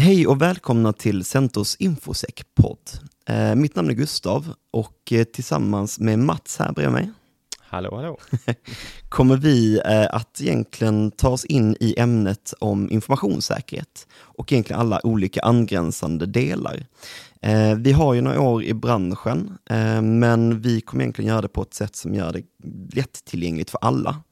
Hej 0.00 0.26
och 0.26 0.42
välkomna 0.42 0.92
till 0.92 1.24
Centos 1.24 1.76
Infosec-podd. 1.78 2.78
Eh, 3.28 3.54
mitt 3.54 3.76
namn 3.76 3.90
är 3.90 3.94
Gustav 3.94 4.54
och 4.70 5.12
eh, 5.12 5.24
tillsammans 5.24 5.98
med 6.00 6.18
Mats 6.18 6.58
här 6.58 6.72
bredvid 6.72 6.92
mig 6.92 7.10
Hallå, 7.58 7.96
hallå. 7.96 8.18
kommer 9.08 9.36
vi 9.36 9.80
eh, 9.84 10.14
att 10.14 10.40
egentligen 10.40 11.10
ta 11.10 11.28
oss 11.28 11.44
in 11.44 11.76
i 11.80 11.94
ämnet 11.98 12.54
om 12.58 12.90
informationssäkerhet 12.90 14.06
och 14.20 14.52
egentligen 14.52 14.80
alla 14.80 15.00
olika 15.06 15.40
angränsande 15.40 16.26
delar. 16.26 16.86
Vi 17.76 17.92
har 17.92 18.14
ju 18.14 18.20
några 18.20 18.40
år 18.40 18.64
i 18.64 18.74
branschen, 18.74 19.58
men 20.02 20.60
vi 20.60 20.80
kommer 20.80 21.04
egentligen 21.04 21.28
göra 21.28 21.42
det 21.42 21.48
på 21.48 21.62
ett 21.62 21.74
sätt 21.74 21.96
som 21.96 22.14
gör 22.14 22.32
det 22.32 22.42
lättillgängligt 22.96 23.70
för 23.70 23.78
alla. 23.82 24.22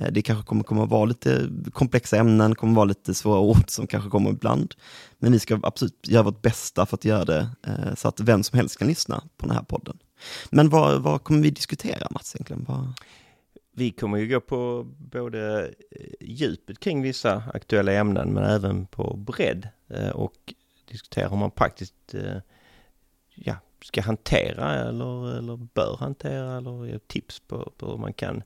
Eh, 0.00 0.12
det 0.12 0.22
kanske 0.22 0.46
kommer, 0.46 0.62
kommer 0.62 0.82
att 0.82 0.90
vara 0.90 1.04
lite 1.04 1.48
komplexa 1.72 2.16
ämnen, 2.16 2.54
kommer 2.54 2.72
att 2.72 2.76
vara 2.76 2.84
lite 2.84 3.14
svåra 3.14 3.40
ord 3.40 3.64
som 3.70 3.86
kanske 3.86 4.10
kommer 4.10 4.30
ibland. 4.30 4.74
Men 5.18 5.32
vi 5.32 5.38
ska 5.38 5.60
absolut 5.62 6.08
göra 6.08 6.22
vårt 6.22 6.42
bästa 6.42 6.86
för 6.86 6.96
att 6.96 7.04
göra 7.04 7.24
det 7.24 7.48
eh, 7.66 7.94
så 7.94 8.08
att 8.08 8.20
vem 8.20 8.42
som 8.42 8.56
helst 8.56 8.78
kan 8.78 8.88
lyssna 8.88 9.22
på 9.36 9.46
den 9.46 9.56
här 9.56 9.62
podden. 9.62 9.98
Men 10.50 10.68
vad, 10.68 11.02
vad 11.02 11.24
kommer 11.24 11.42
vi 11.42 11.50
diskutera 11.50 12.08
Mats 12.10 12.34
egentligen? 12.34 12.64
Vad... 12.68 12.92
Vi 13.76 13.90
kommer 13.90 14.18
ju 14.18 14.28
gå 14.28 14.40
på 14.40 14.86
både 14.98 15.62
eh, 15.90 16.06
djupet 16.20 16.80
kring 16.80 17.02
vissa 17.02 17.42
aktuella 17.54 17.92
ämnen 17.92 18.32
men 18.32 18.44
även 18.44 18.86
på 18.86 19.16
bredd 19.16 19.68
och 20.14 20.54
diskutera 20.90 21.28
hur 21.28 21.36
man 21.36 21.50
praktiskt 21.50 22.14
ja, 23.34 23.56
ska 23.84 24.00
hantera 24.00 24.74
eller, 24.74 25.38
eller 25.38 25.56
bör 25.56 25.96
hantera 25.96 26.56
eller 26.56 26.86
ge 26.86 26.98
tips 26.98 27.40
på, 27.40 27.72
på 27.76 27.90
hur 27.90 27.98
man 27.98 28.12
kan, 28.12 28.42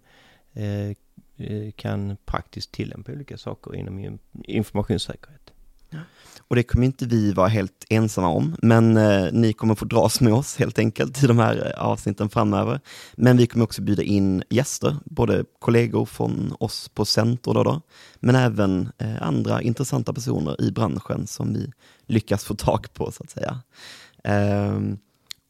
eh, 0.52 0.96
Eh, 1.38 1.70
kan 1.76 2.16
praktiskt 2.24 2.72
tillämpa 2.72 3.12
olika 3.12 3.38
saker 3.38 3.74
inom 3.76 4.18
informationssäkerhet. 4.44 5.52
Och 6.48 6.56
det 6.56 6.62
kommer 6.62 6.86
inte 6.86 7.06
vi 7.06 7.32
vara 7.32 7.48
helt 7.48 7.84
ensamma 7.88 8.28
om, 8.28 8.56
men 8.62 8.96
eh, 8.96 9.32
ni 9.32 9.52
kommer 9.52 9.74
få 9.74 9.84
dras 9.84 10.20
med 10.20 10.32
oss 10.32 10.56
helt 10.56 10.78
enkelt 10.78 11.22
i 11.22 11.26
de 11.26 11.38
här 11.38 11.72
eh, 11.76 11.84
avsnitten 11.84 12.28
framöver. 12.28 12.80
Men 13.14 13.36
vi 13.36 13.46
kommer 13.46 13.64
också 13.64 13.82
bjuda 13.82 14.02
in 14.02 14.42
gäster, 14.50 14.96
både 15.04 15.44
kollegor 15.58 16.06
från 16.06 16.54
oss 16.60 16.88
på 16.88 17.04
Centor 17.04 17.54
då, 17.54 17.62
då 17.62 17.80
men 18.20 18.34
även 18.34 18.88
eh, 18.98 19.22
andra 19.22 19.62
intressanta 19.62 20.12
personer 20.12 20.62
i 20.62 20.70
branschen 20.70 21.26
som 21.26 21.54
vi 21.54 21.72
lyckas 22.06 22.44
få 22.44 22.54
tag 22.54 22.86
på 22.94 23.12
så 23.12 23.22
att 23.22 23.30
säga. 23.30 23.62
Ehm, 24.24 24.98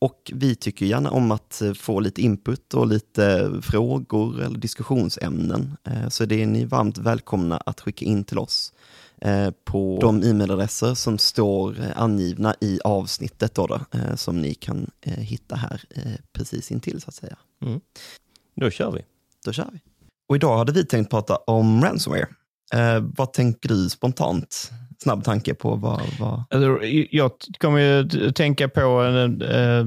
och 0.01 0.33
vi 0.35 0.55
tycker 0.55 0.87
gärna 0.87 1.11
om 1.11 1.31
att 1.31 1.63
eh, 1.63 1.73
få 1.73 2.01
lite 2.01 2.23
input 2.23 2.75
och 2.75 2.87
lite 2.87 3.53
frågor 3.63 4.43
eller 4.43 4.59
diskussionsämnen. 4.59 5.77
Eh, 5.85 6.09
Så 6.09 6.25
det 6.25 6.43
är 6.43 6.47
ni 6.47 6.65
varmt 6.65 6.99
välkomna 6.99 7.57
att 7.57 7.81
skicka 7.81 8.05
in 8.05 8.25
till 8.25 8.39
oss 8.39 8.73
eh, 9.21 9.51
på 9.65 9.99
de 10.01 10.23
e-mailadresser 10.23 10.95
som 10.95 11.19
står 11.19 11.81
eh, 11.81 11.87
angivna 12.03 12.55
i 12.61 12.81
avsnittet 12.85 13.55
då 13.55 13.67
då, 13.67 13.81
eh, 13.99 14.15
som 14.17 14.41
ni 14.43 14.55
kan 14.55 14.91
eh, 15.01 15.13
hitta 15.13 15.57
här 15.57 15.83
eh, 15.91 16.13
precis 16.33 16.71
intill 16.71 17.01
så 17.01 17.09
att 17.09 17.15
säga. 17.15 17.37
Då 18.57 18.71
kör 18.71 18.91
vi. 18.93 19.05
Då 19.45 19.53
kör 19.53 19.69
vi. 19.73 19.81
Och 20.29 20.37
idag 20.37 20.59
hade 20.59 20.73
vi 20.73 20.85
tänkt 20.85 21.11
prata 21.11 21.37
om 21.37 21.83
ransomware. 21.85 22.27
Eh, 22.75 23.01
vad 23.17 23.33
tänker 23.33 23.69
du 23.69 23.89
spontant? 23.89 24.71
Snabb 25.03 25.25
tanke 25.25 25.55
på 25.55 25.75
vad... 25.75 26.01
vad... 26.21 26.45
Alltså, 26.51 26.87
jag 27.11 27.31
kommer 27.59 27.79
ju 27.79 28.09
tänka 28.33 28.69
på 28.69 29.05
äh, 29.43 29.85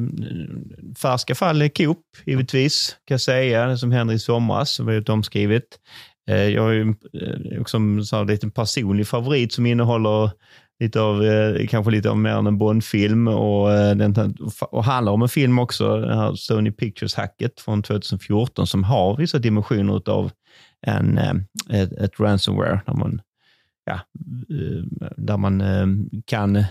färska 1.01 1.35
fall 1.35 1.61
i 1.61 1.69
Coop, 1.69 1.97
givetvis, 2.25 2.95
kan 3.05 3.13
jag 3.13 3.21
säga, 3.21 3.67
det 3.67 3.77
som 3.77 3.91
hände 3.91 4.13
i 4.13 4.19
somras, 4.19 4.71
som 4.71 4.85
var 4.85 4.93
ju 4.93 5.03
omskrivet. 5.03 5.63
Eh, 6.29 6.47
jag 6.49 6.61
har 6.61 6.71
ju 6.71 6.93
också 7.59 7.77
en 7.77 8.05
sån 8.05 8.19
här 8.19 8.25
liten 8.25 8.51
personlig 8.51 9.07
favorit 9.07 9.53
som 9.53 9.65
innehåller 9.65 10.31
lite 10.79 11.01
av, 11.01 11.23
kanske 11.69 11.91
lite 11.91 12.09
av 12.09 12.17
mer 12.17 12.31
än 12.31 12.47
en 12.47 12.57
Bond-film 12.57 13.27
och, 13.27 13.69
den, 13.69 14.35
och 14.71 14.83
handlar 14.83 15.11
om 15.11 15.21
en 15.21 15.29
film 15.29 15.59
också, 15.59 15.97
den 15.97 16.17
här 16.17 16.35
Sony 16.35 16.71
Pictures-hacket 16.71 17.59
från 17.59 17.83
2014 17.83 18.67
som 18.67 18.83
har 18.83 19.17
vissa 19.17 19.39
dimensioner 19.39 20.09
av 20.09 20.31
en, 20.87 21.17
ett, 21.69 21.91
ett 21.91 22.19
ransomware 22.19 22.81
när 22.87 22.93
man 22.93 23.21
ja, 23.85 23.93
eh, 23.93 25.09
där 25.17 25.37
man 25.37 25.61
eh, 25.61 25.87
kan 26.25 26.63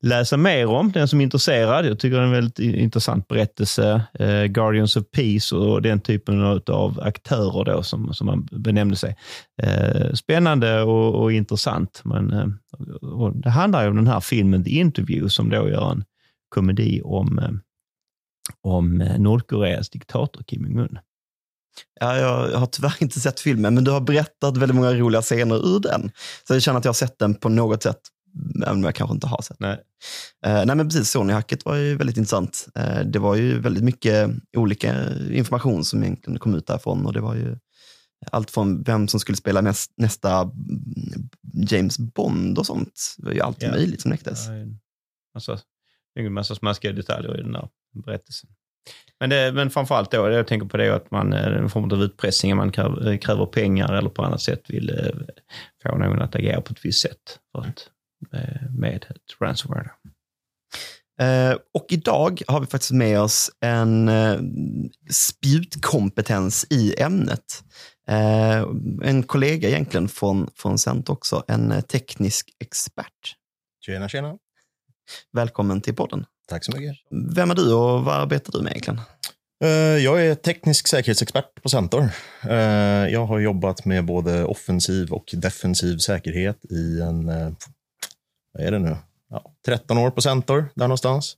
läsa 0.00 0.36
mer 0.36 0.66
om, 0.66 0.92
den 0.92 1.08
som 1.08 1.20
är 1.20 1.24
intresserad. 1.24 1.86
Jag 1.86 1.98
tycker 1.98 2.16
det 2.16 2.22
är 2.22 2.26
en 2.26 2.32
väldigt 2.32 2.58
intressant 2.58 3.28
berättelse. 3.28 4.02
Eh, 4.14 4.44
Guardians 4.44 4.96
of 4.96 5.04
Peace 5.10 5.56
och 5.56 5.82
den 5.82 6.00
typen 6.00 6.42
av 6.66 7.00
aktörer 7.02 7.64
då 7.64 7.82
som, 7.82 8.14
som 8.14 8.26
man 8.26 8.48
benämnde 8.52 8.96
sig. 8.96 9.16
Spännande 10.14 10.82
och, 10.82 11.22
och 11.22 11.32
intressant. 11.32 12.02
Men, 12.04 12.58
och 13.02 13.36
det 13.36 13.50
handlar 13.50 13.82
ju 13.82 13.88
om 13.88 13.96
den 13.96 14.06
här 14.06 14.20
filmen 14.20 14.64
The 14.64 14.70
Interview 14.70 15.28
som 15.28 15.50
då 15.50 15.68
gör 15.68 15.92
en 15.92 16.04
komedi 16.48 17.00
om, 17.04 17.60
om 18.60 18.98
Nordkoreas 19.18 19.90
diktator 19.90 20.42
Kim 20.42 20.66
Jong-Un. 20.66 20.98
Ja, 22.00 22.16
jag 22.18 22.58
har 22.58 22.66
tyvärr 22.66 22.94
inte 22.98 23.20
sett 23.20 23.40
filmen, 23.40 23.74
men 23.74 23.84
du 23.84 23.90
har 23.90 24.00
berättat 24.00 24.56
väldigt 24.56 24.74
många 24.76 24.92
roliga 24.94 25.22
scener 25.22 25.76
ur 25.76 25.80
den. 25.80 26.10
Så 26.48 26.54
jag 26.54 26.62
känner 26.62 26.78
att 26.78 26.84
jag 26.84 26.88
har 26.88 26.94
sett 26.94 27.18
den 27.18 27.34
på 27.34 27.48
något 27.48 27.82
sätt, 27.82 28.00
även 28.64 28.76
om 28.76 28.84
jag 28.84 28.94
kanske 28.94 29.14
inte 29.14 29.26
har 29.26 29.42
sett 29.42 29.60
Nej. 29.60 29.78
Eh, 30.46 30.64
nej, 30.66 30.76
men 30.76 30.88
precis. 30.88 31.10
Sony-hacket 31.10 31.64
var 31.64 31.74
ju 31.76 31.96
väldigt 31.96 32.16
intressant. 32.16 32.68
Eh, 32.74 33.00
det 33.00 33.18
var 33.18 33.34
ju 33.36 33.60
väldigt 33.60 33.84
mycket 33.84 34.30
olika 34.56 35.14
information 35.30 35.84
som 35.84 36.02
egentligen 36.02 36.38
kom 36.38 36.54
ut 36.54 36.66
därifrån. 36.66 37.06
Och 37.06 37.12
det 37.12 37.20
var 37.20 37.34
ju 37.34 37.56
allt 38.30 38.50
från 38.50 38.82
vem 38.82 39.08
som 39.08 39.20
skulle 39.20 39.36
spela 39.36 39.60
näst, 39.60 39.92
nästa 39.96 40.50
James 41.70 41.98
Bond 41.98 42.58
och 42.58 42.66
sånt. 42.66 43.14
Det 43.18 43.26
var 43.26 43.32
ju 43.32 43.40
allt 43.40 43.62
Ja. 43.62 43.70
möjligt 43.70 44.00
som 44.00 44.10
läcktes. 44.10 44.46
Alltså, 45.34 45.58
det 46.14 46.20
är 46.20 46.24
en 46.26 46.32
massa 46.32 46.54
smaskiga 46.54 46.92
detaljer 46.92 47.38
i 47.38 47.42
den 47.42 47.52
där 47.52 47.68
berättelsen. 48.04 48.50
Men, 49.20 49.30
det, 49.30 49.52
men 49.52 49.70
framförallt 49.70 50.10
då, 50.10 50.30
jag 50.30 50.46
tänker 50.46 50.66
på 50.66 50.76
det 50.76 50.86
är 50.86 50.90
att 50.90 51.10
man, 51.10 51.32
eh, 51.32 51.46
en 51.46 51.70
form 51.70 51.92
av 51.92 52.02
utpressning, 52.02 52.56
man 52.56 52.72
kräver, 52.72 53.16
kräver 53.16 53.46
pengar 53.46 53.92
eller 53.92 54.10
på 54.10 54.22
annat 54.22 54.42
sätt 54.42 54.62
vill 54.68 54.90
eh, 54.90 55.36
få 55.82 55.98
någon 55.98 56.22
att 56.22 56.34
agera 56.34 56.60
på 56.60 56.72
ett 56.72 56.84
visst 56.84 57.02
sätt 57.02 57.38
för 57.52 57.60
att, 57.60 57.90
eh, 58.32 58.70
med 58.70 59.06
ett 59.10 59.40
ransomware. 59.40 59.90
Eh, 61.20 61.56
och 61.74 61.86
idag 61.88 62.42
har 62.46 62.60
vi 62.60 62.66
faktiskt 62.66 62.92
med 62.92 63.20
oss 63.20 63.50
en 63.60 64.08
eh, 64.08 64.38
spjutkompetens 65.10 66.66
i 66.70 67.02
ämnet. 67.02 67.64
Eh, 68.08 68.66
en 69.02 69.22
kollega 69.22 69.68
egentligen 69.68 70.08
från, 70.08 70.50
från 70.54 70.78
Cent 70.78 71.08
också, 71.08 71.44
en 71.48 71.72
eh, 71.72 71.80
teknisk 71.80 72.50
expert. 72.60 73.34
Tjena, 73.86 74.08
tjena. 74.08 74.38
Välkommen 75.32 75.80
till 75.80 75.94
podden. 75.94 76.24
Tack 76.48 76.64
så 76.64 76.72
mycket. 76.76 76.96
Vem 77.36 77.50
är 77.50 77.54
du 77.54 77.72
och 77.74 78.04
vad 78.04 78.14
arbetar 78.14 78.52
du 78.52 78.62
med 78.62 78.70
egentligen? 78.70 79.00
Eh, 79.64 79.68
Jag 80.04 80.26
är 80.26 80.34
teknisk 80.34 80.88
säkerhetsexpert 80.88 81.62
på 81.62 81.68
Centor. 81.68 82.08
Eh, 82.48 82.56
Jag 83.12 83.26
har 83.26 83.38
jobbat 83.38 83.84
med 83.84 84.04
både 84.04 84.44
offensiv 84.44 85.12
och 85.12 85.24
defensiv 85.36 85.98
säkerhet 85.98 86.64
i 86.70 87.00
en, 87.00 87.28
eh, 87.28 87.48
vad 88.52 88.66
är 88.66 88.70
det 88.70 88.78
nu, 88.78 88.96
ja, 89.30 89.52
13 89.66 89.98
år 89.98 90.10
på 90.10 90.22
Centor, 90.22 90.64
där 90.74 90.84
någonstans. 90.88 91.36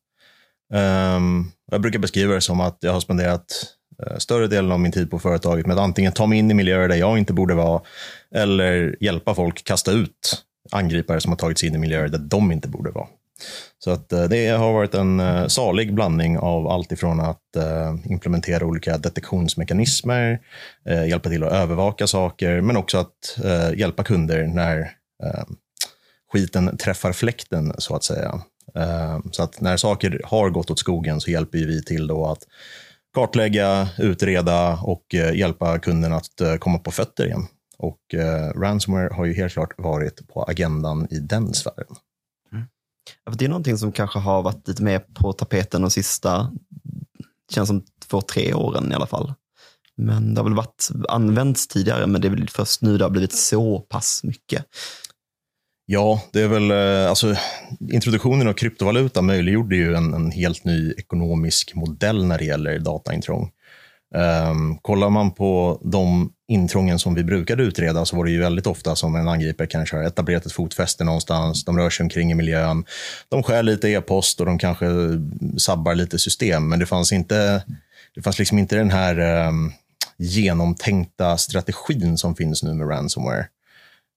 Ehm, 0.75 1.51
Jag 1.71 1.81
brukar 1.81 1.99
beskriva 1.99 2.35
det 2.35 2.41
som 2.41 2.61
att 2.61 2.79
jag 2.81 2.93
har 2.93 3.01
spenderat 3.01 3.75
större 4.19 4.47
delen 4.47 4.73
av 4.73 4.81
min 4.81 4.93
tid 4.93 5.11
på 5.11 5.19
företaget 5.19 5.67
med 5.67 5.77
att 5.77 5.83
antingen 5.83 6.13
ta 6.13 6.27
mig 6.27 6.39
in 6.39 6.51
i 6.51 6.55
miljöer 6.55 6.89
där 6.89 6.97
jag 6.97 7.19
inte 7.19 7.33
borde 7.33 7.55
vara 7.55 7.83
eller 8.35 8.97
hjälpa 9.01 9.35
folk 9.35 9.65
kasta 9.65 9.93
ut 9.93 10.45
angripare 10.71 11.21
som 11.21 11.33
har 11.33 11.37
tagit 11.37 11.59
sig 11.59 11.69
in 11.69 11.75
i 11.75 11.79
miljöer 11.79 12.09
där 12.09 12.19
de 12.19 12.53
inte 12.53 12.69
borde 12.69 12.91
vara. 12.91 13.07
Så 13.79 13.91
att 13.91 14.13
eh, 14.13 14.25
det 14.25 14.49
har 14.49 14.73
varit 14.73 14.95
en 14.95 15.21
eh, 15.21 15.47
salig 15.47 15.95
blandning 15.95 16.39
av 16.39 16.69
allt 16.69 16.93
ifrån 16.93 17.21
att 17.21 17.57
eh, 17.57 17.95
implementera 18.05 18.65
olika 18.65 18.99
detektionsmekanismer, 18.99 20.41
hjälpa 21.09 21.29
till 21.29 21.45
att 21.45 21.53
övervaka 21.53 22.07
saker, 22.07 22.61
men 22.61 22.77
också 22.77 22.99
att 22.99 23.39
hjälpa 23.75 24.05
kunder 24.05 24.47
när 24.47 24.91
skiten 26.33 26.77
träffar 26.77 27.13
fläkten, 27.13 27.73
så 27.79 27.97
att 27.97 28.05
säga. 28.05 28.41
Så 29.31 29.43
att 29.43 29.61
när 29.61 29.77
saker 29.77 30.21
har 30.25 30.51
gått 30.51 30.71
åt 30.71 30.79
skogen 30.79 31.21
så 31.21 31.31
hjälper 31.31 31.59
vi 31.59 31.85
till 31.85 32.07
då 32.07 32.27
att 32.27 32.39
kartlägga, 33.15 33.89
utreda 33.99 34.79
och 34.83 35.15
hjälpa 35.35 35.79
kunden 35.79 36.13
att 36.13 36.43
komma 36.59 36.79
på 36.79 36.91
fötter 36.91 37.27
igen. 37.27 37.47
Och 37.79 38.01
ransomware 38.55 39.15
har 39.15 39.25
ju 39.25 39.35
helt 39.35 39.53
klart 39.53 39.75
varit 39.79 40.29
på 40.29 40.43
agendan 40.43 41.09
i 41.11 41.19
den 41.19 41.55
sfären. 41.55 41.97
Det 43.37 43.45
är 43.45 43.49
någonting 43.49 43.79
som 43.79 43.93
kanske 43.93 44.19
har 44.19 44.43
varit 44.43 44.69
lite 44.69 44.83
mer 44.83 44.99
på 44.99 45.33
tapeten 45.33 45.83
de 45.83 45.91
sista, 45.91 46.53
känns 47.53 47.69
som 47.69 47.85
två, 48.09 48.21
tre 48.21 48.55
åren 48.55 48.93
i 48.93 48.95
alla 48.95 49.07
fall. 49.07 49.35
Men 49.97 50.35
det 50.35 50.41
har 50.41 50.45
väl 50.45 50.57
varit 50.57 50.89
använts 51.09 51.69
tidigare, 51.69 52.07
men 52.07 52.21
det 52.21 52.29
är 52.29 52.31
väl 52.31 52.49
först 52.49 52.83
nu 52.83 52.99
det 52.99 53.05
har 53.05 53.11
blivit 53.11 53.33
så 53.33 53.81
pass 53.81 54.21
mycket. 54.25 54.65
Ja, 55.87 56.23
det 56.33 56.41
är 56.41 56.49
väl 56.49 56.71
eh, 56.71 57.09
alltså 57.09 57.35
introduktionen 57.93 58.49
av 58.49 58.53
kryptovaluta 58.53 59.23
möjliggjorde 59.23 59.77
ju 59.77 59.95
en, 59.95 60.15
en 60.15 60.31
helt 60.31 60.65
ny 60.65 60.93
ekonomisk 60.93 61.75
modell 61.75 62.25
när 62.27 62.39
det 62.39 62.45
gäller 62.45 62.79
dataintrång. 62.79 63.51
Um, 64.15 64.79
kollar 64.79 65.11
man 65.11 65.31
på 65.31 65.81
de 65.85 66.33
intrången 66.49 66.99
som 66.99 67.15
vi 67.15 67.25
brukade 67.25 67.63
utreda 67.63 68.05
så 68.05 68.17
var 68.17 68.25
det 68.25 68.31
ju 68.31 68.41
väldigt 68.41 68.67
ofta 68.67 68.97
som 68.97 69.15
en 69.15 69.29
angripare 69.29 69.67
kanske 69.67 69.97
har 69.97 70.03
etablerat 70.05 70.47
ett 70.47 70.53
fotfäste 70.53 71.05
någonstans, 71.05 71.65
de 71.65 71.79
rör 71.79 71.91
sig 71.91 72.05
omkring 72.05 72.31
i 72.31 72.35
miljön, 72.35 72.85
de 73.29 73.43
skär 73.43 73.63
lite 73.63 73.89
e-post 73.89 74.41
och 74.41 74.47
de 74.47 74.59
kanske 74.59 74.87
sabbar 75.59 75.95
lite 75.95 76.19
system, 76.19 76.69
men 76.69 76.79
det 76.79 76.87
fanns 76.87 77.13
inte, 77.13 77.63
det 78.15 78.23
fanns 78.23 78.39
liksom 78.39 78.59
inte 78.59 78.77
den 78.77 78.91
här 78.91 79.47
um, 79.49 79.73
genomtänkta 80.17 81.37
strategin 81.37 82.19
som 82.19 82.37
finns 82.37 82.63
nu 82.63 82.75
med 82.75 82.91
ransomware. 82.91 83.47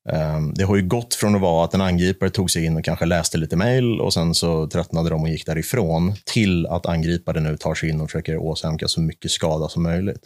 Ehm, 0.09 0.53
det 0.53 0.63
har 0.63 0.75
ju 0.75 0.88
gått 0.88 1.15
från 1.15 1.36
att 1.36 1.42
vara 1.42 1.65
att 1.65 1.74
en 1.74 1.81
angripare 1.81 2.30
tog 2.30 2.51
sig 2.51 2.65
in 2.65 2.77
och 2.77 2.86
kanske 2.86 3.06
läste 3.06 3.38
lite 3.38 3.56
mejl 3.56 4.01
och 4.01 4.13
sen 4.13 4.36
så 4.36 4.68
tröttnade 4.68 5.09
de 5.09 5.21
och 5.21 5.30
gick 5.30 5.45
därifrån 5.45 6.15
till 6.25 6.68
att 6.68 6.86
angripare 6.86 7.39
nu 7.39 7.57
tar 7.57 7.75
sig 7.75 7.89
in 7.89 8.01
och 8.01 8.09
försöker 8.09 8.38
åsamka 8.38 8.88
så 8.88 9.01
mycket 9.01 9.31
skada 9.31 9.69
som 9.69 9.83
möjligt. 9.83 10.21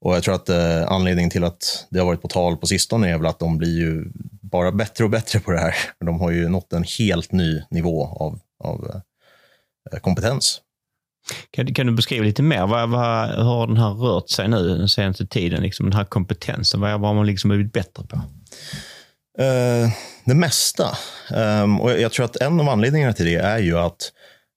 Och 0.00 0.16
jag 0.16 0.22
tror 0.22 0.34
att 0.34 0.48
eh, 0.48 0.86
anledningen 0.86 1.30
till 1.30 1.44
att 1.44 1.86
det 1.90 1.98
har 1.98 2.06
varit 2.06 2.22
på 2.22 2.28
tal 2.28 2.56
på 2.56 2.66
sistone 2.66 3.10
är 3.10 3.18
väl 3.18 3.26
att 3.26 3.38
de 3.38 3.58
blir 3.58 3.78
ju 3.78 4.04
bara 4.42 4.72
bättre 4.72 5.04
och 5.04 5.10
bättre 5.10 5.40
på 5.40 5.50
det 5.50 5.58
här. 5.58 5.74
De 6.06 6.20
har 6.20 6.30
ju 6.30 6.48
nått 6.48 6.72
en 6.72 6.84
helt 6.98 7.32
ny 7.32 7.62
nivå 7.70 8.04
av, 8.04 8.40
av 8.64 9.02
eh, 9.92 9.98
kompetens. 9.98 10.60
Kan, 11.50 11.74
kan, 11.74 11.86
du 11.86 11.92
beskriva 11.92 12.24
lite 12.24 12.42
mer? 12.42 12.66
Vad, 12.66 12.90
vad, 12.90 13.28
hur 13.28 13.42
har 13.42 13.66
den 13.66 13.76
här 13.76 13.90
rört 13.90 14.30
sig 14.30 14.48
nu 14.48 14.78
den 14.78 14.88
senaste 14.88 15.26
tiden? 15.26 15.62
Liksom 15.62 15.86
den 15.86 15.96
här 15.96 16.04
kompetensen, 16.04 16.80
vad, 16.80 17.00
vad 17.00 17.08
har 17.08 17.14
man 17.14 17.26
liksom 17.26 17.48
blivit 17.48 17.72
bättre 17.72 18.04
på? 18.06 18.20
Uh, 19.40 19.88
det 20.24 20.34
mesta. 20.34 20.96
Um, 21.34 21.80
och 21.80 22.00
jag 22.00 22.12
tror 22.12 22.24
att 22.24 22.36
en 22.36 22.60
av 22.60 22.68
anledningarna 22.68 23.12
till 23.12 23.26
det 23.26 23.36
är 23.36 23.58
ju 23.58 23.78
att 23.78 24.12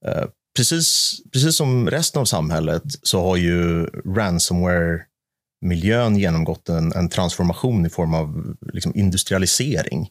uh, 0.07 0.25
precis, 0.57 1.17
precis 1.33 1.55
som 1.55 1.89
resten 1.89 2.21
av 2.21 2.25
samhället 2.25 2.83
så 3.03 3.21
har 3.21 3.37
ju 3.37 3.85
ransomware-miljön 4.15 6.15
genomgått 6.15 6.69
en, 6.69 6.93
en, 6.93 7.09
transformation 7.09 7.85
i 7.85 7.89
form 7.89 8.13
av 8.13 8.55
liksom, 8.73 8.95
industrialisering. 8.95 10.09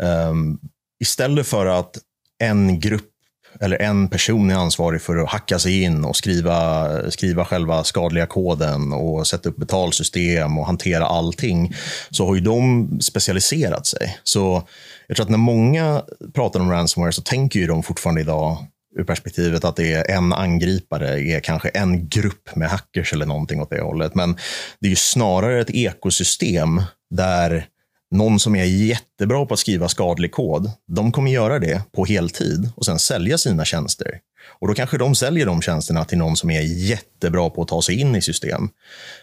Um, 0.00 0.60
istället 1.00 1.46
för 1.46 1.66
att 1.66 1.98
en 2.38 2.80
grupp 2.80 3.10
eller 3.60 3.82
en 3.82 4.08
person 4.08 4.50
är 4.50 4.54
ansvarig 4.54 5.02
för 5.02 5.16
att 5.16 5.28
hacka 5.28 5.58
sig 5.58 5.82
in 5.82 6.04
och 6.04 6.16
skriva, 6.16 6.88
skriva 7.10 7.44
själva 7.44 7.84
skadliga 7.84 8.26
koden 8.26 8.92
och 8.92 9.26
sätta 9.26 9.48
upp 9.48 9.56
betalsystem 9.56 10.58
och 10.58 10.66
hantera 10.66 11.06
allting, 11.06 11.74
så 12.10 12.26
har 12.26 12.34
ju 12.34 12.40
de 12.40 12.88
specialiserat 13.00 13.86
sig. 13.86 14.18
Så 14.24 14.62
jag 15.06 15.16
tror 15.16 15.24
att 15.24 15.30
när 15.30 15.38
många 15.38 16.02
pratar 16.34 16.60
om 16.60 16.70
ransomware 16.70 17.12
så 17.12 17.22
tänker 17.22 17.60
ju 17.60 17.66
de 17.66 17.82
fortfarande 17.82 18.20
idag 18.20 18.66
ur 18.98 19.04
perspektivet 19.04 19.64
att 19.64 19.76
det 19.76 19.92
är 19.92 20.16
en 20.16 20.32
angripare, 20.32 21.20
är 21.20 21.40
kanske 21.40 21.68
en 21.68 22.08
grupp 22.08 22.56
med 22.56 22.68
hackers 22.70 23.12
eller 23.12 23.26
någonting 23.26 23.60
åt 23.60 23.70
det 23.70 23.80
hållet. 23.80 24.14
Men 24.14 24.36
det 24.80 24.86
är 24.86 24.90
ju 24.90 24.96
snarare 24.96 25.60
ett 25.60 25.70
ekosystem 25.70 26.82
där 27.10 27.66
någon 28.10 28.40
som 28.40 28.56
är 28.56 28.64
jättebra 28.64 29.46
på 29.46 29.54
att 29.54 29.60
skriva 29.60 29.88
skadlig 29.88 30.32
kod, 30.32 30.70
de 30.88 31.12
kommer 31.12 31.30
göra 31.30 31.58
det 31.58 31.82
på 31.92 32.04
heltid 32.04 32.70
och 32.76 32.84
sen 32.84 32.98
sälja 32.98 33.38
sina 33.38 33.64
tjänster. 33.64 34.20
Och 34.58 34.68
då 34.68 34.74
kanske 34.74 34.98
de 34.98 35.14
säljer 35.14 35.46
de 35.46 35.62
tjänsterna 35.62 36.04
till 36.04 36.18
någon 36.18 36.36
som 36.36 36.50
är 36.50 36.60
jättebra 36.60 37.50
på 37.50 37.62
att 37.62 37.68
ta 37.68 37.82
sig 37.82 38.00
in 38.00 38.16
i 38.16 38.22
system. 38.22 38.68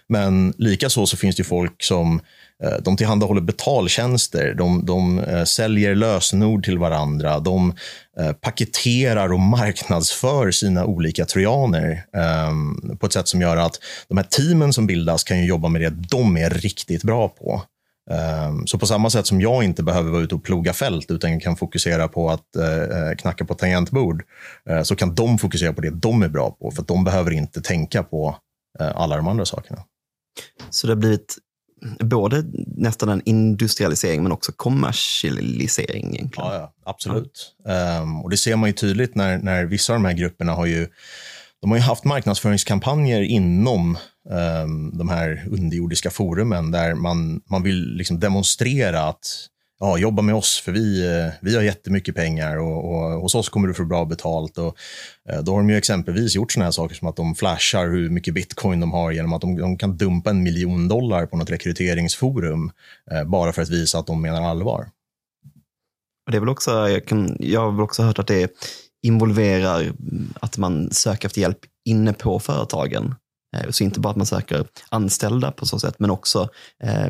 Men 0.10 0.54
likaså 0.58 1.06
så 1.06 1.18
finns 1.18 1.36
det 1.36 1.44
folk 1.44 1.84
som 1.84 2.22
eh, 2.64 2.78
de 2.82 2.98
tillhandahåller 2.98 3.42
betaltjänster, 3.42 4.54
de, 4.54 4.86
de 4.86 5.20
eh, 5.20 5.44
säljer 5.44 5.96
lösenord 5.96 6.66
till 6.66 6.78
varandra, 6.78 7.40
de 7.40 7.74
eh, 8.20 8.32
paketerar 8.32 9.34
och 9.34 9.40
marknadsför 9.40 10.52
sina 10.52 10.86
olika 10.86 11.26
trojaner 11.26 12.06
ehm, 12.18 12.98
på 13.00 13.06
ett 13.06 13.14
sätt 13.14 13.28
som 13.28 13.42
gör 13.42 13.58
att 13.58 13.80
de 14.08 14.18
här 14.18 14.26
teamen 14.26 14.74
som 14.74 14.88
bildas 14.88 15.24
kan 15.24 15.40
ju 15.40 15.46
jobba 15.46 15.70
med 15.70 15.82
det 15.82 15.90
de 15.90 16.38
är 16.38 16.50
riktigt 16.50 17.04
bra 17.04 17.30
på. 17.30 17.62
Ehm, 18.12 18.68
så 18.68 18.78
på 18.78 18.86
samma 18.86 19.10
sätt 19.10 19.28
som 19.28 19.42
jag 19.42 19.64
inte 19.64 19.84
behöver 19.84 20.12
vara 20.12 20.22
ute 20.22 20.36
och 20.36 20.44
ploga 20.44 20.74
fält 20.74 21.12
utan 21.12 21.40
kan 21.40 21.56
fokusera 21.56 22.08
på 22.08 22.30
att 22.30 22.56
eh, 22.56 23.16
knacka 23.18 23.46
på 23.46 23.54
tangentbord 23.54 24.24
eh, 24.70 24.84
så 24.84 24.96
kan 24.96 25.16
de 25.16 25.38
fokusera 25.38 25.74
på 25.74 25.82
det 25.82 25.90
de 25.90 26.24
är 26.24 26.30
bra 26.30 26.52
på 26.52 26.72
för 26.72 26.84
de 26.84 27.04
behöver 27.04 27.32
inte 27.32 27.62
tänka 27.62 28.04
på 28.04 28.38
eh, 28.80 28.92
alla 28.96 29.18
de 29.18 29.28
andra 29.28 29.46
sakerna. 29.46 29.84
Så 30.70 30.88
det 30.88 30.94
har 30.94 31.00
blivit 31.00 31.38
både 32.00 32.44
nästan 32.78 33.10
en 33.10 33.22
industrialisering 33.26 34.24
men 34.24 34.32
också 34.32 34.52
kommersialisering 34.52 36.16
egentligen? 36.16 36.50
Ja, 36.50 36.56
ja 36.56 36.74
absolut. 36.86 37.56
Ja. 37.64 38.02
Um, 38.02 38.22
och 38.22 38.30
det 38.30 38.38
ser 38.38 38.56
man 38.56 38.70
ju 38.70 38.74
tydligt 38.74 39.16
när, 39.16 39.38
när 39.38 39.66
vissa 39.66 39.94
av 39.94 40.00
de 40.00 40.06
här 40.06 40.14
grupperna 40.14 40.52
har 40.52 40.66
ju 40.66 40.88
de 41.64 41.72
har 41.72 41.78
ju 41.78 41.84
haft 41.84 42.04
marknadsföringskampanjer 42.04 43.22
inom 43.22 43.98
um, 44.64 44.98
de 44.98 45.10
här 45.10 45.46
underjordiska 45.52 46.10
forumen 46.10 46.72
där 46.72 46.96
man, 46.96 47.42
man 47.50 47.64
vill 47.64 47.96
liksom 47.96 48.20
demonstrera 48.20 49.02
att 49.02 49.48
ja, 49.80 49.98
jobba 49.98 50.22
med 50.22 50.36
oss 50.36 50.62
för 50.66 50.72
vi, 50.72 51.06
eh, 51.06 51.34
vi 51.42 51.56
har 51.56 51.64
jättemycket 51.64 52.16
pengar 52.16 52.58
och, 52.58 52.94
och 52.94 53.22
hos 53.22 53.36
oss 53.36 53.50
kommer 53.50 53.68
du 53.68 53.74
få 53.74 53.86
bra 53.86 54.06
betalt. 54.06 54.58
Och, 54.58 54.78
eh, 55.30 55.40
då 55.40 55.52
har 55.52 55.60
de 55.60 55.70
ju 55.70 55.78
exempelvis 55.78 56.36
gjort 56.36 56.52
såna 56.52 56.66
här 56.66 56.72
saker 56.72 56.96
som 56.96 57.08
att 57.08 57.16
de 57.16 57.36
flashar 57.36 57.88
hur 57.88 58.10
mycket 58.10 58.34
bitcoin 58.34 58.80
de 58.80 58.92
har 58.92 59.12
genom 59.12 59.34
att 59.34 59.42
de, 59.42 59.58
de 59.58 59.78
kan 59.78 59.98
dumpa 59.98 60.30
en 60.30 60.44
miljon 60.44 60.88
dollar 60.88 61.26
på 61.26 61.38
något 61.38 61.50
rekryteringsforum 61.50 62.72
eh, 63.12 63.24
bara 63.24 63.54
för 63.54 63.62
att 63.62 63.70
visa 63.70 64.00
att 64.00 64.08
de 64.08 64.22
menar 64.22 64.42
allvar. 64.42 64.90
Det 66.32 66.38
är 66.38 66.40
väl 66.40 66.50
också, 66.50 66.72
jag, 66.72 67.06
kan, 67.06 67.38
jag 67.40 67.62
har 67.62 67.72
väl 67.72 67.82
också 67.82 68.04
hört 68.04 68.20
att 68.20 68.28
det 68.28 68.44
är 68.44 68.50
involverar 69.04 69.94
att 70.34 70.58
man 70.58 70.92
söker 70.92 71.28
efter 71.28 71.42
hjälp 71.42 71.60
inne 71.86 72.14
på 72.14 72.40
företagen. 72.40 73.16
Eh, 73.56 73.70
så 73.70 73.84
inte 73.84 74.00
bara 74.00 74.10
att 74.10 74.16
man 74.16 74.26
söker 74.26 74.68
anställda 74.90 75.52
på 75.52 75.66
så 75.66 75.80
sätt, 75.80 75.96
men 76.00 76.10
också 76.10 76.50
eh, 76.84 77.10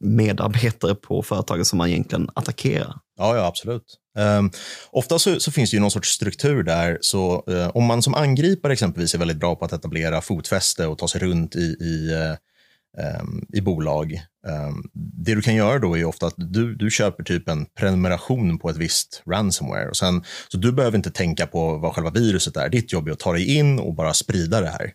medarbetare 0.00 0.94
på 0.94 1.22
företagen 1.22 1.64
som 1.64 1.78
man 1.78 1.88
egentligen 1.88 2.30
attackerar. 2.34 2.98
Ja, 3.18 3.36
ja 3.36 3.46
absolut. 3.46 3.82
Um, 4.18 4.50
ofta 4.90 5.18
så, 5.18 5.40
så, 5.40 5.52
finns 5.52 5.70
det 5.70 5.74
ju 5.74 5.80
någon 5.80 5.90
sorts 5.90 6.08
struktur 6.08 6.62
där. 6.62 6.98
Så 7.00 7.44
uh, 7.50 7.68
Om 7.68 7.84
man 7.84 8.02
som 8.02 8.14
angripare 8.14 8.72
exempelvis 8.72 9.14
är 9.14 9.18
väldigt 9.18 9.36
bra 9.36 9.56
på 9.56 9.64
att 9.64 9.72
etablera 9.72 10.20
fotfäste 10.20 10.86
och 10.86 10.98
ta 10.98 11.08
sig 11.08 11.20
runt 11.20 11.56
i, 11.56 11.76
i 11.80 12.12
uh, 12.12 12.36
Ehm, 12.98 13.46
i 13.52 13.60
bolag. 13.60 14.12
Ehm, 14.48 14.82
det 14.94 15.34
du 15.34 15.42
kan 15.42 15.54
göra 15.54 15.78
då 15.78 15.98
är 15.98 16.04
ofta 16.04 16.26
att 16.26 16.34
du, 16.36 16.74
du 16.74 16.90
köper 16.90 17.24
typ 17.24 17.48
en 17.48 17.66
prenumeration 17.78 18.58
på 18.58 18.70
ett 18.70 18.76
visst 18.76 19.22
ransomware. 19.26 19.88
Och 19.88 19.96
sen, 19.96 20.24
så 20.48 20.58
du 20.58 20.72
behöver 20.72 20.96
inte 20.96 21.10
tänka 21.10 21.46
på 21.46 21.78
vad 21.78 21.94
själva 21.94 22.10
viruset 22.10 22.56
är. 22.56 22.68
Ditt 22.68 22.92
jobb 22.92 23.08
är 23.08 23.12
att 23.12 23.18
ta 23.18 23.32
dig 23.32 23.56
in 23.56 23.78
och 23.78 23.94
bara 23.94 24.14
sprida 24.14 24.60
det 24.60 24.68
här. 24.68 24.92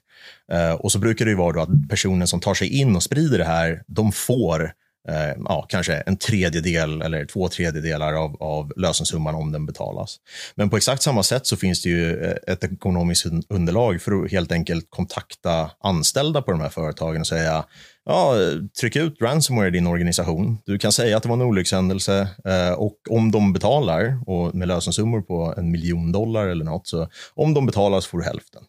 Ehm, 0.51 0.77
och 0.77 0.91
så 0.91 0.99
brukar 0.99 1.25
det 1.25 1.31
ju 1.31 1.37
vara 1.37 1.53
då 1.53 1.61
att 1.61 1.89
personen 1.89 2.27
som 2.27 2.39
tar 2.39 2.53
sig 2.53 2.79
in 2.79 2.95
och 2.95 3.03
sprider 3.03 3.37
det 3.37 3.45
här, 3.45 3.83
de 3.87 4.11
får 4.11 4.73
eh, 5.09 5.41
ja, 5.45 5.65
kanske 5.69 5.93
en 5.93 6.17
tredjedel 6.17 7.01
eller 7.01 7.25
två 7.25 7.49
tredjedelar 7.49 8.13
av, 8.13 8.43
av 8.43 8.73
lösensumman 8.75 9.35
om 9.35 9.51
den 9.51 9.65
betalas. 9.65 10.17
Men 10.55 10.69
på 10.69 10.77
exakt 10.77 11.01
samma 11.01 11.23
sätt 11.23 11.47
så 11.47 11.57
finns 11.57 11.81
det 11.81 11.89
ju 11.89 12.23
eh, 12.23 12.35
ett 12.47 12.63
ekonomiskt 12.63 13.25
underlag 13.49 14.01
för 14.01 14.23
att 14.23 14.31
helt 14.31 14.51
enkelt 14.51 14.85
kontakta 14.89 15.71
anställda 15.79 16.41
på 16.41 16.51
de 16.51 16.61
här 16.61 16.69
företagen 16.69 17.21
och 17.21 17.27
säga 17.27 17.65
ja, 18.05 18.35
tryck 18.79 18.95
ut 18.95 19.21
ransomware 19.21 19.67
i 19.67 19.71
din 19.71 19.87
organisation. 19.87 20.57
Du 20.65 20.77
kan 20.77 20.91
säga 20.91 21.17
att 21.17 21.23
det 21.23 21.29
var 21.29 21.35
en 21.35 21.41
olyckshändelse 21.41 22.27
eh, 22.45 22.73
och 22.73 22.97
om 23.09 23.31
de 23.31 23.53
betalar 23.53 24.19
och 24.27 24.55
med 24.55 24.67
lösensummor 24.67 25.21
på 25.21 25.53
en 25.57 25.71
miljon 25.71 26.11
dollar 26.11 26.47
eller 26.47 26.65
något, 26.65 26.87
så 26.87 27.09
om 27.33 27.53
de 27.53 27.65
betalar 27.65 28.01
så 28.01 28.09
får 28.09 28.17
du 28.17 28.23
hälften. 28.23 28.63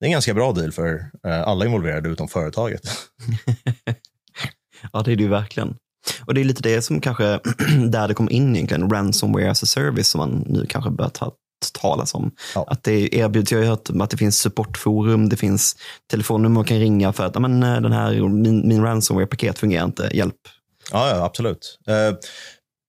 Det 0.00 0.04
är 0.04 0.08
en 0.08 0.12
ganska 0.12 0.34
bra 0.34 0.52
deal 0.52 0.72
för 0.72 1.10
eh, 1.26 1.42
alla 1.42 1.64
involverade 1.64 2.08
utom 2.08 2.28
företaget. 2.28 2.82
Ja, 4.92 5.02
det 5.02 5.12
är 5.12 5.16
det 5.16 5.22
ju 5.22 5.28
verkligen. 5.28 5.76
Och 6.26 6.34
det 6.34 6.40
är 6.40 6.44
lite 6.44 6.62
det 6.62 6.82
som 6.82 7.00
kanske, 7.00 7.24
där 7.88 8.08
det 8.08 8.14
kommer 8.14 8.32
in 8.32 8.56
egentligen, 8.56 8.90
ransomware 8.90 9.50
as 9.50 9.62
a 9.62 9.66
service 9.66 10.08
som 10.08 10.18
man 10.18 10.44
nu 10.46 10.66
kanske 10.68 10.90
bör 10.90 11.08
ta 11.08 11.32
talas 11.72 12.14
om. 12.14 12.30
Ja. 12.54 12.64
Att 12.68 12.84
det 12.84 13.14
erbjuds, 13.14 13.52
jag 13.52 13.58
har 13.58 13.66
hört 13.66 13.90
att 14.00 14.10
det 14.10 14.16
finns 14.16 14.38
supportforum, 14.38 15.28
det 15.28 15.36
finns 15.36 15.76
telefonnummer 16.10 16.54
man 16.54 16.64
kan 16.64 16.78
ringa 16.78 17.12
för 17.12 17.24
att 17.24 17.40
men, 17.40 17.60
den 17.60 17.92
här, 17.92 18.28
min, 18.28 18.68
min 18.68 18.82
ransomware-paket 18.82 19.58
fungerar 19.58 19.84
inte, 19.84 20.10
hjälp. 20.12 20.36
Ja, 20.92 21.08
ja 21.08 21.24
absolut. 21.24 21.78
Eh, 21.86 22.16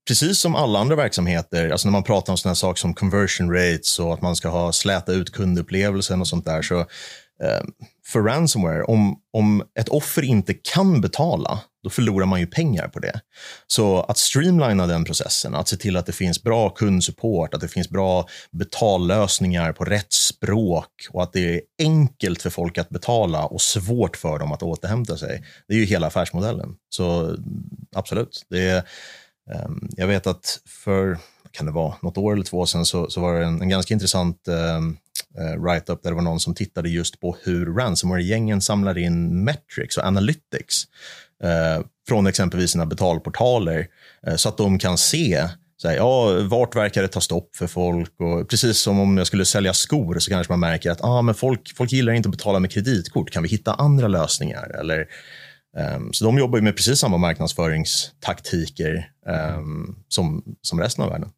precis 0.08 0.39
som 0.39 0.56
alla 0.56 0.80
andra 0.80 0.96
verksamheter, 0.96 1.70
alltså 1.70 1.88
när 1.88 1.92
man 1.92 2.04
pratar 2.04 2.34
om 2.34 2.38
sådana 2.38 2.56
saker 2.56 2.80
som 2.80 2.94
conversion 2.94 3.54
rates 3.54 4.00
och 4.00 4.13
att 4.13 4.22
man 4.22 4.36
ska 4.36 4.50
ha 4.50 4.72
släta 4.72 5.12
ut 5.12 5.32
kundupplevelsen 5.32 6.22
och 6.22 6.27
sånt 6.27 6.46
där, 6.46 6.62
så 6.62 6.80
eh, 6.80 7.63
för 8.08 8.22
ransomware, 8.22 8.84
om, 8.84 9.20
om 9.34 9.64
ett 9.80 9.90
offer 9.90 10.22
inte 10.22 10.54
kan 10.54 11.02
betala, 11.02 11.60
då 11.84 11.90
förlorar 11.90 12.26
man 12.26 12.40
ju 12.40 12.48
pengar 12.48 12.88
på 12.88 13.00
det. 13.00 13.22
Så 13.68 14.02
att 14.02 14.18
streamlina 14.18 14.88
den 14.88 15.06
processen, 15.06 15.56
att 15.56 15.68
se 15.68 15.78
till 15.78 15.98
att 15.98 16.06
det 16.06 16.12
finns 16.12 16.44
bra 16.44 16.70
kundsupport, 16.70 17.54
att 17.54 17.62
det 17.62 17.68
finns 17.68 17.90
bra 17.90 18.26
betallösningar 18.52 19.74
på 19.74 19.86
rätt 19.86 20.14
språk 20.14 21.08
och 21.10 21.24
att 21.24 21.34
det 21.34 21.56
är 21.56 21.62
enkelt 21.80 22.42
för 22.42 22.50
folk 22.50 22.78
att 22.78 22.90
betala 22.90 23.46
och 23.46 23.62
svårt 23.62 24.18
för 24.18 24.40
dem 24.40 24.52
att 24.52 24.64
återhämta 24.64 25.18
sig. 25.18 25.44
Det 25.68 25.74
är 25.74 25.78
ju 25.78 25.86
hela 25.86 26.08
affärsmodellen. 26.08 26.76
Så 26.90 27.36
absolut, 27.96 28.46
det 28.50 28.62
är, 28.62 28.84
um, 29.66 29.90
jag 29.98 30.08
vet 30.08 30.28
att 30.28 30.60
för 30.66 31.18
kan 31.52 31.66
det 31.66 31.72
vara, 31.72 31.96
något 32.02 32.18
år 32.18 32.34
eller 32.34 32.44
två 32.44 32.66
sedan 32.66 32.86
så, 32.86 33.10
så 33.10 33.22
var 33.22 33.40
det 33.40 33.46
en, 33.46 33.62
en 33.62 33.70
ganska 33.70 33.94
intressant 33.94 34.48
um, 34.48 34.56
eh, 34.56 34.96
Eh, 35.38 35.62
write-up 35.62 36.03
där 36.03 36.10
det 36.10 36.15
var 36.15 36.24
någon 36.24 36.39
som 36.39 36.56
tittade 36.56 36.89
just 36.89 37.20
på 37.20 37.38
hur 37.44 37.65
ransomware-gängen 37.65 38.62
samlar 38.62 38.98
in 38.98 39.44
metrics 39.44 39.98
och 39.98 40.06
analytics 40.06 40.84
eh, 41.44 41.86
från 42.08 42.27
exempelvis 42.27 42.72
sina 42.72 42.86
betalportaler 42.86 43.88
eh, 44.27 44.36
så 44.36 44.50
att 44.50 44.58
de 44.58 44.79
kan 44.79 44.98
se 44.98 45.50
så 45.82 45.88
här, 45.88 45.96
ja, 45.96 46.41
vart 46.41 46.75
verkar 46.75 47.01
det 47.01 47.08
ta 47.08 47.22
stopp 47.22 47.56
för 47.56 47.67
folk? 47.67 48.20
Och 48.20 48.50
precis 48.50 48.77
som 48.77 49.00
om 49.00 49.17
jag 49.17 49.27
skulle 49.27 49.46
sälja 49.46 49.74
skor 49.74 50.20
så 50.20 50.32
kanske 50.32 50.53
man 50.53 50.60
märker 50.60 50.91
att 50.91 51.03
ah, 51.03 51.22
men 51.22 51.36
folk, 51.36 51.75
folk 51.75 51.91
gillar 51.91 52.13
inte 52.13 52.29
att 52.29 52.38
betala 52.38 52.60
med 52.60 52.72
kreditkort. 52.72 53.32
Kan 53.32 53.44
vi 53.44 53.50
hitta 53.50 53.74
andra 53.74 54.08
lösningar? 54.08 54.79
Eller, 54.79 55.06
um, 55.96 56.13
så 56.13 56.25
de 56.25 56.38
jobbar 56.38 56.62
med 56.62 56.75
precis 56.75 57.00
samma 57.00 57.17
marknadsföringstaktiker 57.17 59.12
um, 59.58 59.96
som, 60.08 60.44
som 60.62 60.79
resten 60.79 61.03
av 61.03 61.10
världen. 61.10 61.29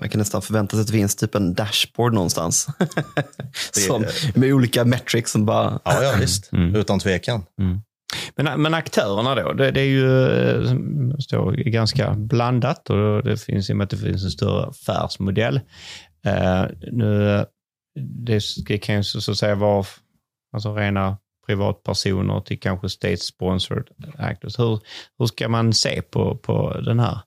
Man 0.00 0.08
kan 0.08 0.18
nästan 0.18 0.42
förvänta 0.42 0.76
sig 0.76 0.80
att 0.80 0.86
det 0.86 0.92
finns 0.92 1.16
typ 1.16 1.34
en 1.34 1.54
dashboard 1.54 2.14
någonstans. 2.14 2.66
som, 3.70 4.04
med 4.34 4.52
olika 4.52 4.84
metrics 4.84 5.32
som 5.32 5.46
bara... 5.46 5.80
Ja, 5.84 6.02
ja 6.02 6.14
visst. 6.20 6.52
Mm. 6.52 6.74
Utan 6.74 6.98
tvekan. 6.98 7.44
Mm. 7.60 7.80
Men, 8.36 8.62
men 8.62 8.74
aktörerna 8.74 9.34
då, 9.34 9.52
det, 9.52 9.70
det 9.70 9.80
är 9.80 9.84
ju 9.84 10.28
eh, 10.38 11.18
står 11.18 11.52
ganska 11.52 12.14
blandat 12.14 12.90
och 12.90 13.22
det 13.22 13.36
finns 13.36 13.70
i 13.70 13.72
och 13.72 13.76
med 13.76 13.84
att 13.84 13.90
det 13.90 13.96
finns 13.96 14.24
en 14.24 14.30
större 14.30 14.66
affärsmodell. 14.66 15.60
Uh, 16.26 16.66
nu, 16.92 17.44
det, 18.66 18.78
kan 18.78 18.96
ju 18.96 19.02
så 19.02 19.30
att 19.30 19.38
säga 19.38 19.54
vara 19.54 19.84
alltså 20.52 20.74
rena 20.74 21.18
privatpersoner 21.46 22.40
till 22.40 22.60
kanske 22.60 22.88
state-sponsored 22.88 23.86
actors. 24.18 24.58
Hur, 24.58 24.80
hur 25.18 25.26
ska 25.26 25.48
man 25.48 25.72
se 25.72 26.02
på, 26.02 26.36
på 26.36 26.80
den 26.80 27.00
här 27.00 27.18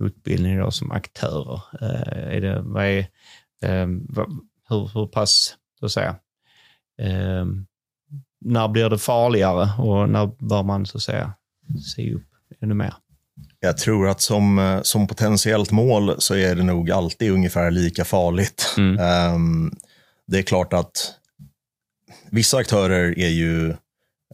utbildningen 0.00 0.60
då 0.60 0.70
som 0.70 0.90
aktörer? 0.90 1.60
Uh, 1.82 2.34
är 2.36 2.40
det, 2.40 2.62
vad 2.62 2.84
är, 2.84 2.98
uh, 3.64 3.98
vad, 4.08 4.26
hur, 4.68 4.90
hur 4.94 5.06
pass, 5.06 5.56
så 5.80 5.86
att 5.86 5.92
säga, 5.92 6.16
när 8.40 8.68
blir 8.68 8.90
det 8.90 8.98
farligare 8.98 9.82
och 9.82 10.08
när 10.08 10.26
bör 10.26 10.62
man 10.62 10.86
så 10.86 10.98
att 10.98 11.02
säga 11.02 11.32
se 11.94 12.14
upp 12.14 12.28
ännu 12.60 12.74
mer? 12.74 12.94
Jag 13.60 13.78
tror 13.78 14.08
att 14.08 14.20
som, 14.20 14.58
eh, 14.58 14.82
som 14.82 15.06
potentiellt 15.06 15.70
mål 15.70 16.14
så 16.18 16.34
är 16.34 16.54
det 16.54 16.62
nog 16.62 16.90
alltid 16.90 17.32
ungefär 17.32 17.70
lika 17.70 18.04
farligt. 18.04 18.74
Mm. 18.78 19.34
Um, 19.34 19.76
det 20.26 20.38
är 20.38 20.42
klart 20.42 20.72
att 20.72 21.14
vissa 22.30 22.56
aktörer 22.56 23.18
är 23.18 23.28
ju, 23.28 23.70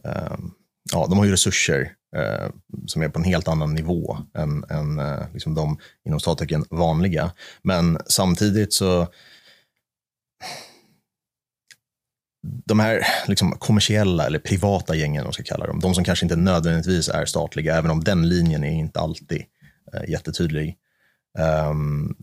um, 0.03 0.53
ja, 0.93 1.07
de 1.09 1.17
har 1.17 1.25
ju 1.25 1.31
resurser 1.31 1.91
eh, 2.15 2.49
som 2.87 3.01
är 3.01 3.09
på 3.09 3.19
en 3.19 3.25
helt 3.25 3.47
annan 3.47 3.73
nivå 3.73 4.17
än, 4.33 4.63
än 4.69 4.99
eh, 4.99 5.23
liksom 5.33 5.55
de 5.55 5.77
inom 6.05 6.19
stattecken 6.19 6.65
vanliga. 6.69 7.31
Men 7.61 7.97
samtidigt 8.07 8.73
så 8.73 9.07
de 12.43 12.79
här 12.79 13.07
liksom, 13.27 13.51
kommersiella 13.51 14.25
eller 14.25 14.39
privata 14.39 14.95
gängen, 14.95 15.23
de 15.23 15.33
ska 15.33 15.43
kalla 15.43 15.67
dem, 15.67 15.79
de 15.79 15.93
som 15.95 16.03
kanske 16.03 16.25
inte 16.25 16.35
nödvändigtvis 16.35 17.09
är 17.09 17.25
statliga, 17.25 17.77
även 17.77 17.91
om 17.91 18.03
den 18.03 18.29
linjen 18.29 18.63
är 18.63 18.71
inte 18.71 18.99
alltid 18.99 19.43
eh, 19.93 20.09
jättetydlig. 20.09 20.77
Um, 21.69 22.15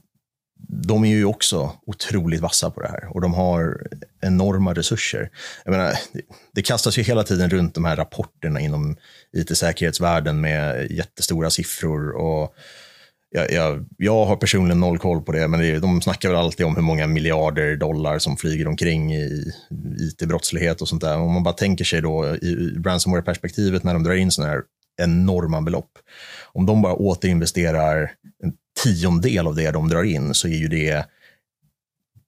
de 0.69 1.05
är 1.05 1.09
ju 1.09 1.25
också 1.25 1.73
otroligt 1.87 2.41
vassa 2.41 2.71
på 2.71 2.81
det 2.83 2.89
här 2.89 3.09
och 3.15 3.21
de 3.21 3.35
har 3.35 3.89
enorma 4.21 4.75
resurser. 4.75 5.31
Jag 5.65 5.73
menar, 5.73 5.93
det, 6.55 6.63
kastas 6.63 6.99
ju 6.99 7.03
hela 7.03 7.25
tiden 7.25 7.51
runt 7.51 7.75
de 7.75 7.85
här 7.85 7.97
rapporterna 7.97 8.61
inom 8.61 8.97
it-säkerhetsvärlden 9.37 10.41
med 10.41 10.91
jättestora 10.91 11.51
siffror 11.51 12.11
och 12.17 12.55
jag, 13.31 13.53
jag, 13.53 13.87
jag, 13.97 14.25
har 14.25 14.37
personligen 14.37 14.81
noll 14.81 14.99
koll 14.99 15.23
på 15.23 15.33
det, 15.33 15.49
men 15.49 15.61
det, 15.61 15.79
de 15.79 16.03
snackar 16.03 16.29
väl 16.29 16.39
alltid 16.39 16.67
om 16.67 16.77
hur 16.77 16.83
många 16.83 17.07
miljarder 17.07 17.77
dollar 17.77 18.19
som 18.19 18.37
flyger 18.37 18.69
omkring 18.69 19.15
i 19.15 19.53
it-brottslighet 20.01 20.83
och 20.83 20.89
sånt 20.89 21.03
där. 21.03 21.19
Om 21.19 21.33
man 21.33 21.43
bara 21.43 21.55
tänker 21.55 21.85
sig 21.85 22.01
då 22.01 22.27
i 22.27 22.75
ransomware-perspektivet 22.85 23.85
när 23.85 23.95
de 23.95 24.05
drar 24.05 24.15
in 24.15 24.31
sådana 24.31 24.53
här 24.53 24.63
enorma 25.03 25.61
belopp. 25.61 25.91
Om 26.53 26.67
de 26.67 26.83
bara 26.83 26.95
återinvesterar 26.95 28.11
en 28.43 28.53
tiondel 28.85 29.47
av 29.47 29.55
det 29.55 29.71
de 29.71 29.89
drar 29.89 30.03
in 30.03 30.35
så 30.35 30.49
är 30.49 30.57
ju 30.57 30.69
det 30.69 31.05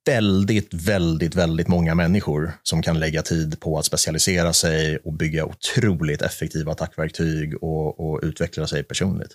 väldigt, 0.05 0.73
väldigt, 0.73 1.35
väldigt 1.35 1.67
många 1.67 1.95
människor 1.95 2.53
som 2.63 2.81
kan 2.81 2.99
lägga 2.99 3.21
tid 3.21 3.59
på 3.59 3.77
att 3.77 3.85
specialisera 3.85 4.53
sig 4.53 4.97
och 4.97 5.13
bygga 5.13 5.45
otroligt 5.45 6.21
effektiva 6.21 6.71
attackverktyg 6.71 7.63
och, 7.63 7.99
och 7.99 8.19
utveckla 8.23 8.67
sig 8.67 8.83
personligt. 8.83 9.31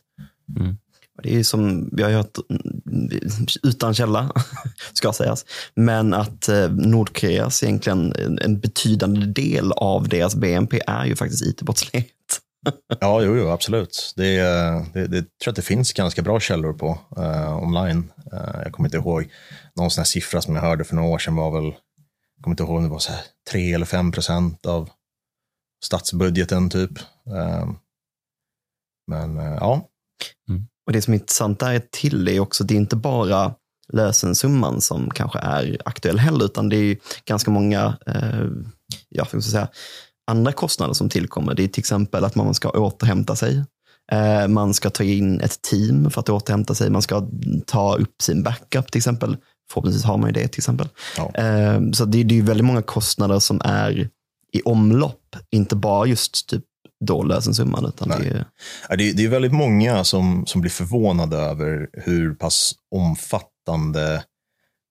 Mm. 0.59 0.77
Det 1.23 1.39
är 1.39 1.43
som 1.43 1.91
vi 1.93 2.03
har 2.03 2.11
hört 2.11 2.39
utan 3.63 3.95
källa, 3.95 4.33
ska 4.93 5.13
sägas. 5.13 5.45
Men 5.75 6.15
att 6.15 6.49
eh, 6.49 6.71
Nordkoreas 6.71 7.63
egentligen 7.63 8.15
en 8.43 8.61
betydande 8.61 9.27
del 9.27 9.73
av 9.73 10.09
deras 10.09 10.35
BNP 10.35 10.81
är 10.87 11.05
ju 11.05 11.17
faktiskt 11.17 11.43
it-brottslighet 11.43 12.07
ja, 13.01 13.23
jo, 13.23 13.37
jo, 13.37 13.49
absolut. 13.49 14.13
Det, 14.17 14.37
det, 14.95 15.07
det 15.07 15.21
tror 15.21 15.29
jag 15.45 15.51
att 15.51 15.57
det 15.57 15.63
finns 15.63 15.93
ganska 15.93 16.23
bra 16.23 16.41
källor 16.41 16.73
på 16.73 16.99
uh, 17.19 17.63
online. 17.63 18.13
Uh, 18.33 18.61
jag 18.63 18.73
kommer 18.73 18.89
inte 18.89 18.97
ihåg 18.97 19.29
någon 19.75 19.91
sån 19.91 20.01
här 20.01 20.07
siffra 20.07 20.43
som 20.43 20.55
jag 20.55 20.63
hörde 20.63 20.85
för 20.85 20.95
några 20.95 21.09
år 21.09 21.19
sedan 21.19 21.37
var 21.37 21.51
väl, 21.51 21.65
jag 22.37 22.43
kommer 22.43 22.53
inte 22.53 22.63
ihåg 22.63 22.77
om 22.77 22.83
det 22.83 22.89
var 22.89 22.99
så 22.99 23.13
här 23.13 23.21
3 23.51 23.73
eller 23.73 23.87
5 23.87 24.13
procent 24.13 24.67
av 24.67 24.91
statsbudgeten 25.85 26.71
typ. 26.71 26.99
Uh, 27.29 27.71
men 29.07 29.37
ja. 29.37 29.89
Mm. 30.49 30.67
Och 30.87 30.93
det 30.93 31.03
som 31.03 31.15
är 31.15 31.19
intressant 31.19 31.61
där 31.61 31.83
till 31.91 32.29
är 32.29 32.41
också, 32.41 32.65
det 32.65 32.75
är 32.75 32.79
inte 32.79 32.97
bara 32.97 33.55
lösensumman 33.93 34.81
som 34.81 35.11
kanske 35.11 35.39
är 35.39 35.79
aktuell 35.85 36.19
heller, 36.19 36.45
utan 36.45 36.69
det 36.69 36.77
är 36.77 36.99
ganska 37.25 37.51
många 37.51 37.99
eh, 38.07 38.47
ja, 39.09 39.25
ska 39.25 39.41
säga, 39.41 39.69
andra 40.27 40.53
kostnader 40.53 40.95
som 40.95 41.09
tillkommer. 41.09 41.55
Det 41.55 41.65
är 41.65 41.69
till 41.69 41.81
exempel 41.81 42.25
att 42.25 42.35
man 42.35 42.55
ska 42.55 42.71
återhämta 42.71 43.37
sig. 43.37 43.65
Eh, 44.13 44.49
man 44.49 44.75
ska 44.75 44.91
ta 44.91 45.05
in 45.05 45.41
ett 45.41 45.63
team 45.63 46.11
för 46.11 46.21
att 46.21 46.29
återhämta 46.29 46.75
sig. 46.75 46.91
Man 46.91 47.03
ska 47.03 47.29
ta 47.67 47.97
upp 47.97 48.23
sin 48.23 48.43
backup 48.43 48.93
till 48.93 48.99
exempel. 48.99 49.37
Förhoppningsvis 49.71 50.05
har 50.05 50.19
man 50.19 50.29
ju 50.29 50.33
det 50.33 50.49
till 50.49 50.61
exempel. 50.61 50.89
Ja. 51.17 51.35
Eh, 51.35 51.81
så 51.93 52.05
det, 52.05 52.39
är 52.39 52.43
väldigt 52.43 52.67
många 52.67 52.83
kostnader 52.83 53.39
som 53.39 53.61
är 53.65 54.11
i 54.53 54.63
omlopp, 54.65 55.37
inte 55.51 55.77
bara 55.77 56.07
just 56.07 56.49
typ 56.49 56.65
då 57.05 57.23
lösensumman. 57.23 57.87
Utan 57.87 58.09
det, 58.09 58.15
är... 58.15 58.45
Ja, 58.89 58.97
det, 58.97 59.11
är, 59.11 59.15
det 59.15 59.25
är 59.25 59.29
väldigt 59.29 59.53
många 59.53 60.05
som, 60.05 60.47
som 60.47 60.61
blir 60.61 60.71
förvånade 60.71 61.37
över 61.37 61.89
hur 61.93 62.35
pass 62.35 62.75
omfattande 62.91 64.25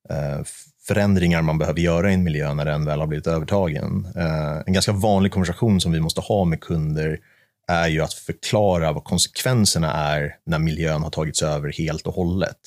eh, 0.09 0.43
förändringar 0.87 1.41
man 1.41 1.57
behöver 1.57 1.79
göra 1.79 2.11
i 2.11 2.13
en 2.13 2.23
miljö 2.23 2.53
när 2.53 2.65
den 2.65 2.85
väl 2.85 2.99
har 2.99 3.07
blivit 3.07 3.27
övertagen. 3.27 4.07
Eh, 4.15 4.57
en 4.65 4.73
ganska 4.73 4.91
vanlig 4.91 5.31
konversation 5.31 5.81
som 5.81 5.91
vi 5.91 5.99
måste 5.99 6.21
ha 6.21 6.45
med 6.45 6.61
kunder 6.61 7.19
är 7.67 7.87
ju 7.87 8.01
att 8.01 8.13
förklara 8.13 8.91
vad 8.91 9.03
konsekvenserna 9.03 9.93
är 9.93 10.35
när 10.45 10.59
miljön 10.59 11.03
har 11.03 11.09
tagits 11.09 11.43
över 11.43 11.71
helt 11.71 12.07
och 12.07 12.13
hållet. 12.13 12.57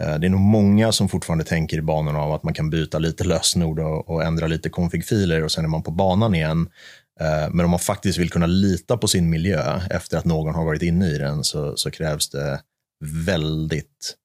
Eh, 0.00 0.18
det 0.18 0.26
är 0.26 0.30
nog 0.30 0.40
många 0.40 0.92
som 0.92 1.08
fortfarande 1.08 1.44
tänker 1.44 1.78
i 1.78 1.82
banorna 1.82 2.18
av 2.18 2.32
att 2.32 2.42
man 2.42 2.54
kan 2.54 2.70
byta 2.70 2.98
lite 2.98 3.24
lösenord 3.24 3.78
och, 3.78 4.24
ändra 4.24 4.46
lite 4.46 4.68
config-filer 4.68 5.44
och 5.44 5.52
sen 5.52 5.64
är 5.64 5.68
man 5.68 5.82
på 5.82 5.90
banan 5.90 6.34
igen. 6.34 6.68
Eh, 7.20 7.50
men 7.50 7.64
om 7.64 7.70
man 7.70 7.80
faktiskt 7.80 8.18
vill 8.18 8.30
kunna 8.30 8.46
lita 8.46 8.96
på 8.96 9.08
sin 9.08 9.30
miljö 9.30 9.80
efter 9.90 10.18
att 10.18 10.24
någon 10.24 10.54
har 10.54 10.64
varit 10.64 10.82
inne 10.82 11.06
i 11.06 11.18
den 11.18 11.44
så, 11.44 11.76
så 11.76 11.90
krävs 11.90 12.30
det 12.30 12.60
väldigt 13.26 14.16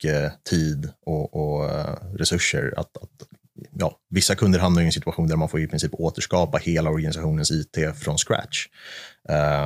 mycket 0.00 0.44
tid 0.44 0.88
och, 1.06 1.34
och 1.34 1.70
eh, 1.70 1.96
resurser. 2.14 2.74
Att, 2.76 2.96
att, 2.96 3.28
ja, 3.70 3.98
vissa 4.10 4.34
kunder 4.34 4.58
hamnar 4.58 4.82
i 4.82 4.84
en 4.84 4.92
situation 4.92 5.28
där 5.28 5.36
man 5.36 5.48
får 5.48 5.60
i 5.60 5.66
princip 5.66 5.94
återskapa 5.94 6.58
hela 6.58 6.90
organisationens 6.90 7.50
IT 7.50 7.76
från 7.96 8.18
scratch. 8.18 8.66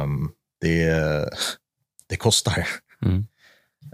Um, 0.03 0.31
det, 0.61 0.95
det 2.07 2.17
kostar. 2.17 2.69
Mm. 3.05 3.27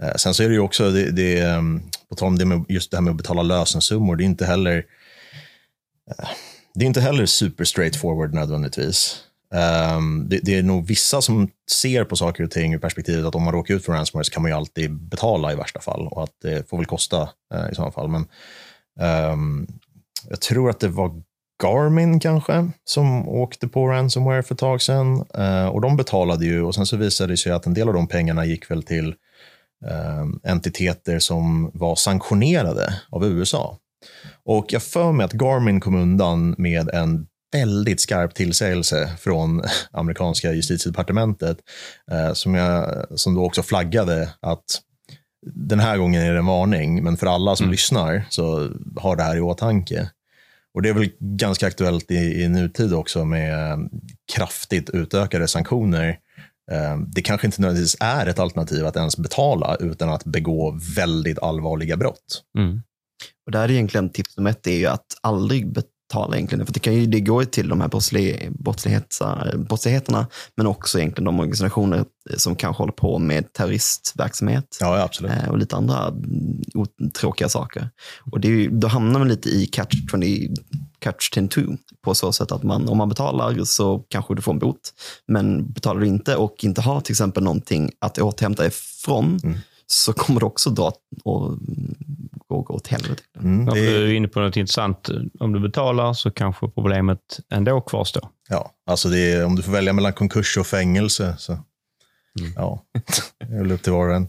Uh, 0.03 0.15
sen 0.15 0.33
så 0.33 0.43
är 0.43 0.47
det 0.47 0.53
ju 0.53 0.59
också, 0.59 0.91
det, 0.91 1.11
det, 1.11 1.43
um, 1.43 1.81
på 2.09 2.15
tal 2.15 2.27
om 2.27 2.37
det 2.37 2.45
med, 2.45 2.65
just 2.69 2.91
det 2.91 2.97
här 2.97 3.01
med 3.01 3.11
att 3.11 3.17
betala 3.17 3.41
lösensummor, 3.41 4.15
det 4.15 4.23
är 4.23 4.25
inte 4.25 4.45
heller 4.45 4.77
uh, 4.77 6.29
det 6.73 6.85
är 6.85 6.87
inte 6.87 7.01
heller 7.01 7.25
super 7.25 7.63
straightforward 7.63 8.33
nödvändigtvis. 8.33 9.23
Um, 9.53 10.29
det, 10.29 10.39
det, 10.43 10.57
är 10.57 10.63
nog 10.63 10.87
vissa 10.87 11.21
som 11.21 11.49
ser 11.71 12.03
på 12.03 12.15
saker 12.15 12.43
och 12.43 12.51
ting 12.51 12.73
ur 12.73 12.77
perspektivet 12.77 13.25
att 13.25 13.35
om 13.35 13.43
man 13.43 13.53
råkar 13.53 13.73
ut 13.73 13.85
för 13.85 13.93
ransomware 13.93 14.23
så 14.23 14.31
kan 14.31 14.41
man 14.41 14.51
ju 14.51 14.57
alltid 14.57 14.91
betala 14.91 15.53
i 15.53 15.55
värsta 15.55 15.79
fall 15.79 16.07
och 16.07 16.23
att 16.23 16.31
det 16.41 16.69
får 16.69 16.77
väl 16.77 16.85
kosta 16.85 17.21
uh, 17.53 17.71
i 17.71 17.75
sådana 17.75 17.91
fall. 17.91 18.07
Men 18.07 18.27
um, 19.31 19.67
jag 20.29 20.41
tror 20.41 20.69
att 20.69 20.79
det 20.79 20.87
var 20.87 21.21
Garmin 21.63 22.19
kanske 22.19 22.69
som 22.83 23.29
åkte 23.29 23.67
på 23.67 23.87
ransomware 23.87 24.43
för 24.43 24.55
ett 24.55 24.59
tag 24.59 24.81
sedan 24.81 25.25
uh, 25.37 25.65
och 25.65 25.81
de 25.81 25.97
betalade 25.97 26.45
ju 26.45 26.61
och 26.61 26.75
sen 26.75 26.85
så 26.85 26.97
visade 26.97 27.33
det 27.33 27.37
sig 27.37 27.51
att 27.51 27.65
en 27.65 27.73
del 27.73 27.87
av 27.87 27.93
de 27.93 28.07
pengarna 28.07 28.45
gick 28.45 28.71
väl 28.71 28.83
till 28.83 29.07
uh, 29.85 30.51
entiteter 30.51 31.19
som 31.19 31.71
var 31.73 31.95
sanktionerade 31.95 32.93
av 33.09 33.25
USA. 33.25 33.77
Och 34.45 34.65
jag 34.69 34.83
för 34.83 35.11
mig 35.11 35.23
att 35.25 35.33
Garmin 35.33 35.79
kom 35.79 35.95
undan 35.95 36.55
med 36.57 36.89
en 36.89 37.27
väldigt 37.51 38.01
skarp 38.01 38.33
tillsägelse 38.35 39.11
från 39.19 39.61
amerikanska 39.91 40.51
justitiedepartementet 40.53 41.57
eh, 42.11 42.33
som, 42.33 42.55
jag, 42.55 43.05
som 43.19 43.35
då 43.35 43.45
också 43.45 43.63
flaggade 43.63 44.29
att 44.39 44.65
den 45.45 45.79
här 45.79 45.97
gången 45.97 46.21
är 46.21 46.31
det 46.33 46.39
en 46.39 46.45
varning, 46.45 47.03
men 47.03 47.17
för 47.17 47.27
alla 47.27 47.55
som 47.55 47.63
Mm. 47.63 47.71
lyssnar 47.71 48.25
så 48.29 48.69
har 48.97 49.15
det 49.15 49.23
här 49.23 49.37
i 49.37 49.41
åtanke. 49.41 50.09
Och 50.73 50.81
det 50.81 50.89
är 50.89 50.93
väl 50.93 51.09
ganska 51.19 51.67
aktuellt 51.67 52.11
i, 52.11 52.15
i 52.43 52.47
nutid 52.47 52.93
också 52.93 53.25
med 53.25 53.71
eh, 53.71 53.77
kraftigt 54.35 54.89
utökade 54.89 55.47
sanktioner. 55.47 56.09
Eh, 56.71 56.97
Det 57.07 57.21
kanske 57.21 57.47
inte 57.47 57.61
nödvändigtvis 57.61 57.97
är 57.99 58.25
ett 58.25 58.39
alternativ 58.39 58.85
att 58.85 58.95
ens 58.95 59.17
betala 59.17 59.75
utan 59.79 60.09
att 60.09 60.23
begå 60.23 60.79
väldigt 60.95 61.39
allvarliga 61.39 61.97
brott. 61.97 62.43
Mm. 62.57 62.81
Och 63.45 63.51
där 63.51 63.63
är 63.63 63.71
egentligen 63.71 64.09
tips 64.09 64.37
nummer 64.37 64.51
ett 64.51 64.67
är 64.67 64.77
ju 64.77 64.87
att 64.87 65.05
aldrig 65.21 65.73
betala 66.11 66.35
egentligen. 66.35 66.65
För 66.65 66.73
det, 66.73 66.79
kan 66.79 66.93
ju, 66.93 67.05
det 67.05 67.19
går 67.19 67.43
ju 67.43 67.49
till 67.49 67.69
de 67.69 67.81
här 67.81 67.87
brottsligheterna, 69.57 70.27
men 70.55 70.67
också 70.67 70.99
egentligen 70.99 71.25
de 71.25 71.39
organisationer 71.39 72.05
som 72.37 72.55
kanske 72.55 72.81
håller 72.81 72.93
på 72.93 73.19
med 73.19 73.53
terroristverksamhet. 73.53 74.77
Ja, 74.79 75.09
ja, 75.21 75.27
eh, 75.27 75.49
och 75.49 75.57
lite 75.57 75.75
andra 75.75 76.13
otråkiga 76.73 77.49
saker. 77.49 77.89
Och 78.31 78.39
det 78.39 78.47
ju, 78.47 78.69
då 78.69 78.87
hamnar 78.87 79.19
man 79.19 79.27
lite 79.27 79.49
i 79.49 79.65
catch 79.65 79.95
20, 80.11 80.49
catch 80.99 81.29
22 81.33 81.61
på 82.03 82.15
så 82.15 82.31
sätt 82.31 82.51
att 82.51 82.63
man, 82.63 82.89
om 82.89 82.97
man 82.97 83.09
betalar 83.09 83.63
så 83.63 84.03
kanske 84.09 84.35
du 84.35 84.41
får 84.41 84.51
en 84.53 84.59
bot. 84.59 84.93
Men 85.27 85.71
betalar 85.71 86.01
du 86.01 86.07
inte 86.07 86.35
och 86.35 86.63
inte 86.63 86.81
har 86.81 87.01
till 87.01 87.13
exempel 87.13 87.43
någonting 87.43 87.91
att 87.99 88.17
återhämta 88.17 88.65
ifrån 88.65 89.39
Mm. 89.43 89.57
så 89.87 90.13
kommer 90.13 90.39
du 90.39 90.45
också 90.45 90.69
dra 90.69 90.93
och 91.23 91.57
gå, 92.51 92.61
gå 92.61 92.73
åt 92.73 92.87
helvete. 92.87 93.23
Mm, 93.39 93.65
det, 93.65 93.71
Du 93.73 94.09
är 94.11 94.13
inne 94.13 94.27
på 94.27 94.39
något 94.39 94.57
intressant. 94.57 95.09
Om 95.39 95.51
du 95.53 95.59
betalar 95.59 96.13
så 96.13 96.31
kanske 96.31 96.67
problemet 96.67 97.39
ändå 97.53 97.81
kvarstår. 97.81 98.27
ja, 98.49 98.71
alltså 98.85 99.09
det 99.09 99.31
är, 99.33 99.45
om 99.45 99.55
du 99.55 99.61
får 99.63 99.71
välja 99.71 99.93
mellan 99.93 100.13
konkurs 100.13 100.57
och 100.57 100.67
fängelse 100.67 101.35
så 101.37 101.57
Mm. 102.39 102.51
ja, 102.55 102.83
det 103.39 103.53
är 103.55 103.57
väl 103.57 103.71
upp 103.71 103.81
till 103.83 103.91
var 103.93 104.09
och 104.09 104.15
en. 104.15 104.27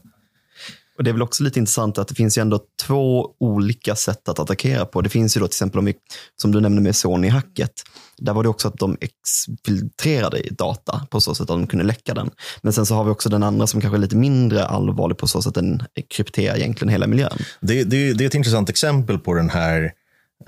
Och 0.97 1.05
Det 1.05 1.11
är 1.11 1.13
väl 1.13 1.23
också 1.23 1.43
lite 1.43 1.59
intressant 1.59 1.99
att 1.99 2.09
det 2.09 2.15
finns 2.15 2.39
ju 2.39 2.43
ändå 2.43 2.61
två 2.87 3.35
olika 3.41 3.95
sätt 3.95 4.29
att 4.29 4.39
attackera 4.39 4.85
på. 4.85 5.01
Det 5.01 5.09
finns 5.09 5.37
ju 5.37 5.41
då 5.41 5.47
till 5.47 5.55
exempel, 5.55 5.79
om 5.79 5.85
vi, 5.85 5.95
som 6.43 6.53
du 6.53 6.61
nämnde 6.61 6.83
med 6.83 6.97
Sony-hacket, 6.97 7.73
där 8.19 8.33
var 8.33 8.43
det 8.43 8.49
också 8.49 8.69
att 8.69 8.79
de 8.79 8.97
exfiltrerade 9.01 10.43
data 10.51 11.07
på 11.11 11.21
så 11.21 11.35
sätt 11.35 11.43
att 11.43 11.49
de 11.49 11.67
kunde 11.67 11.85
läcka 11.85 12.15
den. 12.15 12.31
Men 12.63 12.73
sen 12.73 12.87
så 12.87 12.95
har 12.95 13.05
vi 13.05 13.11
också 13.11 13.29
den 13.29 13.43
andra 13.43 13.67
som 13.67 13.81
kanske 13.81 13.97
är 13.97 14.01
lite 14.01 14.17
mindre 14.17 14.67
allvarlig 14.67 15.19
på 15.19 15.27
så 15.27 15.43
sätt 15.43 15.49
att 15.49 15.55
den 15.55 15.83
krypterar 16.09 16.57
egentligen 16.57 16.93
hela 16.93 17.07
miljön. 17.07 17.39
Det, 17.61 17.85
det, 17.85 18.13
det 18.13 18.25
är 18.25 18.27
ett 18.27 18.35
intressant 18.35 18.71
exempel 18.71 19.19
på 19.19 19.35
den 19.35 19.51
här 19.51 19.93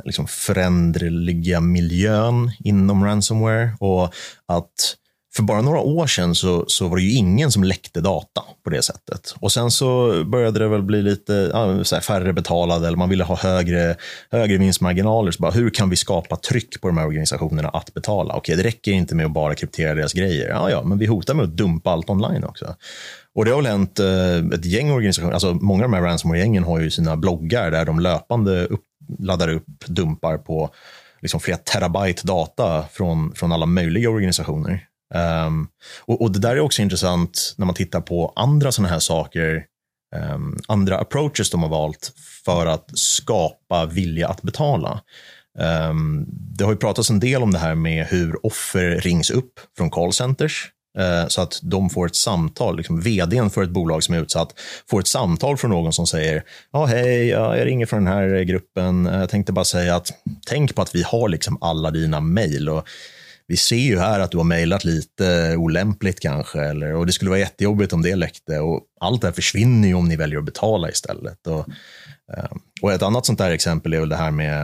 liksom 0.05 0.27
föränderliga 0.27 1.61
miljön 1.61 2.53
inom 2.65 3.05
ransomware. 3.05 3.77
Och 3.81 4.15
att 4.47 4.97
för 5.37 5.43
bara 5.43 5.61
några 5.61 5.81
år 5.81 6.07
sedan 6.07 6.35
så, 6.35 6.65
så 6.67 6.89
var 6.89 6.97
det 6.97 7.03
ju 7.03 7.17
ingen 7.17 7.51
som 7.51 7.65
läckte 7.65 8.01
data 8.01 8.43
på 8.65 8.71
det 8.71 8.83
sättet. 8.83 9.35
Och 9.41 9.53
sen 9.53 9.71
så 9.71 10.25
började 10.25 10.59
det 10.59 10.69
väl 10.69 10.83
bli 10.83 11.03
lite 11.03 11.51
ja, 11.53 11.85
så 11.85 11.97
här, 11.97 12.03
färre 12.03 12.33
betalade 12.33 12.87
eller 12.87 12.97
man 12.97 13.09
ville 13.09 13.25
ha 13.25 13.37
högre, 13.37 13.97
högre 14.31 14.57
vinstmarginaler. 14.57 15.31
Så 15.31 15.43
bara, 15.43 15.53
hur 15.53 15.71
kan 15.71 15.91
vi 15.91 15.97
skapa 15.97 16.37
tryck 16.37 16.81
på 16.81 16.89
de 16.89 16.99
här 16.99 17.07
organisationerna 17.07 17.69
att 17.69 17.95
betala? 17.95 18.35
Okej, 18.35 18.57
det 18.57 18.63
räcker 18.63 18.93
inte 18.93 19.15
med 19.15 19.27
att 19.27 19.33
bara 19.33 19.55
kryptera 19.55 19.95
deras 19.95 20.13
grejer. 20.13 20.49
Ja, 20.49 20.71
ja, 20.71 20.83
men 20.83 20.99
vi 20.99 21.07
hotar 21.07 21.35
med 21.35 21.45
att 21.45 21.57
dumpa 21.57 21.91
allt 21.91 22.11
online 22.11 22.45
också. 22.45 22.75
Och 23.35 23.45
det 23.45 23.51
har 23.51 23.63
väl 23.63 23.67
hänt 23.67 24.01
eh, 24.01 24.37
ett 24.55 24.65
gäng 24.65 24.91
organisationer, 24.91 25.33
alltså 25.33 25.55
många 25.55 25.85
av 25.85 25.91
de 25.91 25.97
här 25.97 26.03
ransomware-gängen 26.03 26.65
har 26.65 26.81
ju 26.81 26.91
sina 26.91 27.17
bloggar 27.17 27.71
där 27.71 27.85
de 27.85 28.01
löpande 28.01 28.65
upp, 28.67 28.85
laddar 29.19 29.49
upp 29.49 29.67
dumpar 29.87 30.39
på 30.39 30.71
liksom 31.21 31.41
flera 31.41 31.59
terabyte 31.59 32.27
data 32.27 32.85
från, 32.93 33.35
från 33.35 33.53
alla 33.53 33.67
möjliga 33.67 34.11
organisationer. 34.11 34.89
Um, 35.15 35.69
och, 36.01 36.23
och 36.23 36.33
det 36.33 36.39
där 36.39 36.57
är 36.57 36.61
också 36.61 36.83
intressant 36.83 37.55
när 37.57 37.67
man 37.67 37.75
tittar 37.75 38.01
på 38.01 38.33
andra 38.37 38.73
sådana 38.73 38.93
här 38.93 38.99
saker, 38.99 39.65
um, 40.35 40.59
andra 40.69 40.99
approaches 40.99 41.51
de 41.51 41.63
har 41.63 41.71
valt 41.71 42.13
för 42.45 42.67
att 42.67 42.99
skapa 42.99 43.87
vilja 43.87 44.29
att 44.29 44.43
betala. 44.43 45.01
Um, 45.91 46.27
det 46.29 46.65
har 46.65 46.73
ju 46.73 46.77
pratats 46.77 47.11
en 47.11 47.21
del 47.21 47.43
om 47.43 47.53
det 47.53 47.59
här 47.59 47.75
med 47.75 48.07
hur 48.07 48.47
offer 48.47 49.01
rings 49.01 49.31
upp 49.31 49.53
från 49.77 49.91
callcenters. 49.91 50.71
uh, 50.99 51.05
eh, 51.05 51.27
Så 51.29 51.41
att 51.43 51.61
de 51.63 51.91
får 51.91 52.07
ett 52.07 52.17
samtal, 52.17 52.77
liksom 52.77 53.01
vdn 53.01 53.51
för 53.51 53.63
ett 53.63 53.71
bolag 53.71 54.03
som 54.03 54.15
är 54.15 54.21
utsatt, 54.21 54.55
får 54.91 55.01
ett 55.01 55.09
samtal 55.09 55.57
från 55.57 55.71
någon 55.71 55.93
som 55.93 56.07
säger 56.07 56.45
ja 56.73 56.85
hej, 56.85 57.29
jag 57.29 57.67
ringer 57.67 57.87
från 57.87 58.05
den 58.05 58.15
här 58.15 58.43
gruppen. 58.43 59.07
Eh, 59.07 59.21
jag 59.21 59.31
tänkte 59.31 59.53
bara 59.53 59.65
säga 59.65 59.97
att 59.97 60.11
tänk 60.47 60.75
på 60.75 60.83
att 60.83 60.95
vi 60.95 61.03
har 61.03 61.29
liksom 61.29 61.59
alla 61.61 61.91
dina 61.91 62.21
mejl 62.21 62.69
och 62.69 62.89
vi 63.47 63.57
ser 63.57 63.77
ju 63.77 63.99
här 63.99 64.21
att 64.21 64.31
du 64.31 64.37
har 64.37 64.45
mejlat 64.45 64.85
lite 64.85 65.57
olämpligt 65.57 66.21
kanske, 66.21 66.61
eller, 66.61 66.95
och 66.95 67.07
det 67.07 67.13
skulle 67.13 67.31
vara 67.31 67.41
jättejobbigt 67.41 67.93
om 67.93 68.03
det 68.03 68.17
läckte. 68.17 68.61
Och 68.61 68.81
allt 69.01 69.21
det 69.21 69.27
här 69.27 69.33
försvinner 69.33 69.89
ju 69.89 69.95
om 69.95 70.09
ni 70.09 70.17
väljer 70.17 70.39
att 70.39 70.45
betala 70.45 70.89
istället. 70.89 71.47
Och, 71.47 71.69
ehm, 72.37 72.59
och 72.83 72.93
ett 72.93 73.03
annat 73.03 73.27
sånt 73.27 73.39
där 73.39 73.51
exempel 73.51 73.93
är 73.93 74.01
väl 74.01 74.09
det 74.09 74.17
här 74.17 74.31
med 74.31 74.63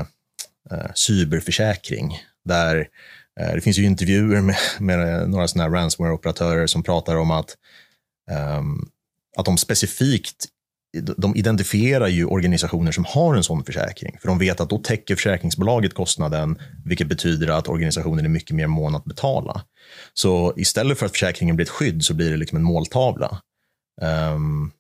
eh, 0.71 0.91
cyberförsäkring. 0.95 2.19
Där 2.45 2.89
eh, 3.41 3.55
det 3.55 3.61
finns 3.61 3.79
ju 3.79 3.85
intervjuer 3.85 4.41
med, 4.41 4.57
med 4.79 5.31
några 5.31 5.49
sådana 5.49 5.71
här 5.71 5.83
ransomware-operatörer 5.83 6.67
som 6.67 6.83
pratar 6.83 7.17
om 7.17 7.31
att, 7.31 7.57
eh, 8.31 8.63
att 9.37 9.45
de 9.45 9.59
specifikt 9.59 10.47
de 11.17 11.37
identifierar 11.37 12.09
ju 12.09 12.25
organisationer 12.25 12.93
som 12.93 13.05
har 13.05 13.35
en 13.35 13.45
sån 13.45 13.65
försäkring. 13.65 14.19
För 14.21 14.29
de 14.29 14.39
vet 14.39 14.61
att 14.61 14.71
då 14.71 14.79
täcker 14.79 15.17
försäkringsbolaget 15.17 15.95
kostnaden, 15.95 16.59
vilket 16.85 17.07
betyder 17.07 17.49
att 17.49 17.69
organisationen 17.69 18.25
är 18.25 18.29
mycket 18.29 18.57
mer 18.57 18.67
mån 18.67 18.95
att 18.95 19.05
betala. 19.05 19.63
Så 20.15 20.55
istället 20.57 20.99
för 20.99 21.07
att 21.07 21.13
försäkringen 21.13 21.57
blir 21.57 21.67
ett 21.67 21.71
skydd 21.71 22.05
så 22.05 22.15
blir 22.15 22.31
det 22.31 22.37
liksom 22.37 22.57
en 22.57 22.65
måltavla. 22.65 23.41
Um, 24.03 24.73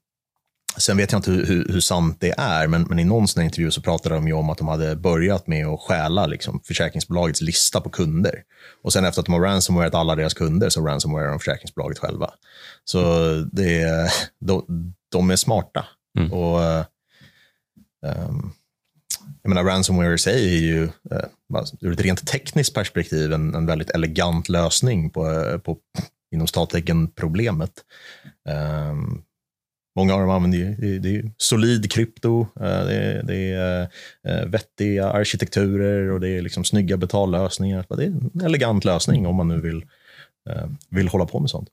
sen 0.77 0.96
vet 0.96 1.12
jag 1.12 1.18
inte 1.18 1.31
hur, 1.31 1.46
hur, 1.46 1.68
hur 1.68 1.81
sant 1.81 2.16
det 2.20 2.35
är, 2.38 2.66
men, 2.66 2.83
men 2.83 2.99
i 2.99 3.05
någon 3.05 3.29
sån 3.29 3.40
här 3.40 3.44
intervju 3.44 3.70
så 3.70 3.83
pratade 3.83 4.14
de 4.14 4.27
ju 4.27 4.33
om 4.33 4.51
att 4.51 4.59
de 4.59 4.68
hade 4.68 4.96
börjat 4.96 5.46
med 5.46 5.66
att 5.66 5.81
stjäla 5.81 6.27
liksom, 6.27 6.61
försäkringsbolagets 6.64 7.40
lista 7.40 7.81
på 7.81 7.90
kunder. 7.90 8.42
Och 8.83 8.92
sen 8.92 9.05
efter 9.05 9.20
att 9.20 9.27
de 9.27 9.33
har 9.33 9.40
ransomwareat 9.40 9.94
alla 9.94 10.16
deras 10.16 10.35
kunder 10.35 10.68
så 10.68 10.87
ransomwarear 10.87 11.31
de 11.31 11.38
försäkringsbolaget 11.38 11.99
själva. 11.99 12.31
Så 12.85 13.01
det 13.53 13.81
är, 13.81 14.12
de, 14.40 14.64
de 15.12 15.31
är 15.31 15.37
smarta. 15.37 15.87
Mm. 16.18 16.33
Och 16.33 16.61
ehm, 18.07 18.51
jag 19.42 19.49
menar, 19.49 19.64
ransomware 19.64 20.14
i 20.14 20.18
sig 20.18 20.57
är 20.57 20.61
ju 20.61 20.88
bara 21.49 21.64
ur 21.81 21.92
ett 21.92 22.01
rent 22.01 22.27
tekniskt 22.27 22.75
perspektiv 22.75 23.33
en, 23.33 23.55
en 23.55 23.66
väldigt 23.66 23.90
elegant 23.90 24.49
lösning 24.49 25.11
på, 25.11 25.31
eh, 25.31 25.59
på 25.59 25.79
inom 26.35 26.46
stattecken 26.46 27.09
problemet. 27.09 27.73
Ehm, 28.49 29.23
många 29.96 30.14
av 30.14 30.20
dem 30.20 30.31
använder 30.31 30.59
ju, 30.59 30.75
det, 30.75 30.99
det 30.99 31.16
är 31.16 31.33
solid 31.37 31.92
krypto, 31.92 32.40
eh, 32.61 32.85
det, 32.85 32.94
är- 32.94 33.23
det 33.23 33.37
är 33.53 33.88
vettiga 34.46 35.11
arkitekturer 35.11 36.11
och 36.11 36.20
det 36.20 36.29
är 36.29 36.42
liksom 36.42 36.64
snygga 36.64 36.96
betallösningar. 36.96 37.87
Det 37.88 38.03
är 38.05 38.07
en 38.07 38.40
elegant 38.44 38.85
lösning 38.85 39.27
om 39.27 39.37
man 39.37 39.49
nu 39.49 39.61
vill, 39.61 39.87
vill 40.88 41.09
hålla 41.09 41.27
på 41.27 41.40
med 41.40 41.51
sånt. 41.51 41.68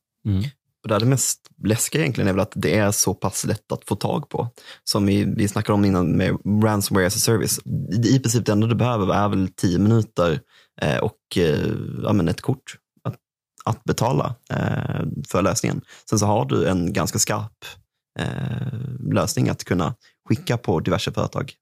Och 0.87 0.93
där 0.93 0.99
det 0.99 1.05
mest 1.05 1.39
läskiga 1.63 2.01
egentligen 2.01 2.27
är 2.27 2.33
väl 2.33 2.41
att 2.41 2.53
det 2.55 2.77
är 2.77 2.91
så 2.91 3.13
pass 3.13 3.45
lätt 3.45 3.71
att 3.71 3.85
få 3.85 3.95
tag 3.95 4.29
på. 4.29 4.49
Som 4.83 5.05
vi, 5.05 5.25
vi 5.37 5.47
snackade 5.47 5.73
om 5.73 5.85
innan 5.85 6.11
med 6.11 6.37
ransomware 6.63 7.05
as 7.05 7.15
a 7.15 7.19
service. 7.19 7.59
I, 7.91 8.15
i 8.15 8.19
princip 8.19 8.45
det 8.45 8.51
enda 8.51 8.67
du 8.67 8.75
behöver 8.75 9.13
är 9.13 9.29
väl 9.29 9.49
tio 9.55 9.79
minuter 9.79 10.39
eh, 10.81 10.97
och 10.97 11.37
eh, 11.37 11.71
ja, 12.03 12.13
men 12.13 12.27
ett 12.27 12.41
kort 12.41 12.75
att, 13.03 13.15
att 13.65 13.83
betala 13.83 14.35
eh, 14.49 15.05
för 15.27 15.41
lösningen. 15.41 15.81
Sen 16.09 16.19
så 16.19 16.25
har 16.25 16.45
du 16.45 16.67
en 16.67 16.93
ganska 16.93 17.19
skarp 17.19 17.65
eh, 18.19 19.13
lösning 19.13 19.49
att 19.49 19.63
kunna 19.63 19.95
skicka 20.29 20.57
på 20.57 20.79
diverse 20.79 21.11
företag. 21.11 21.53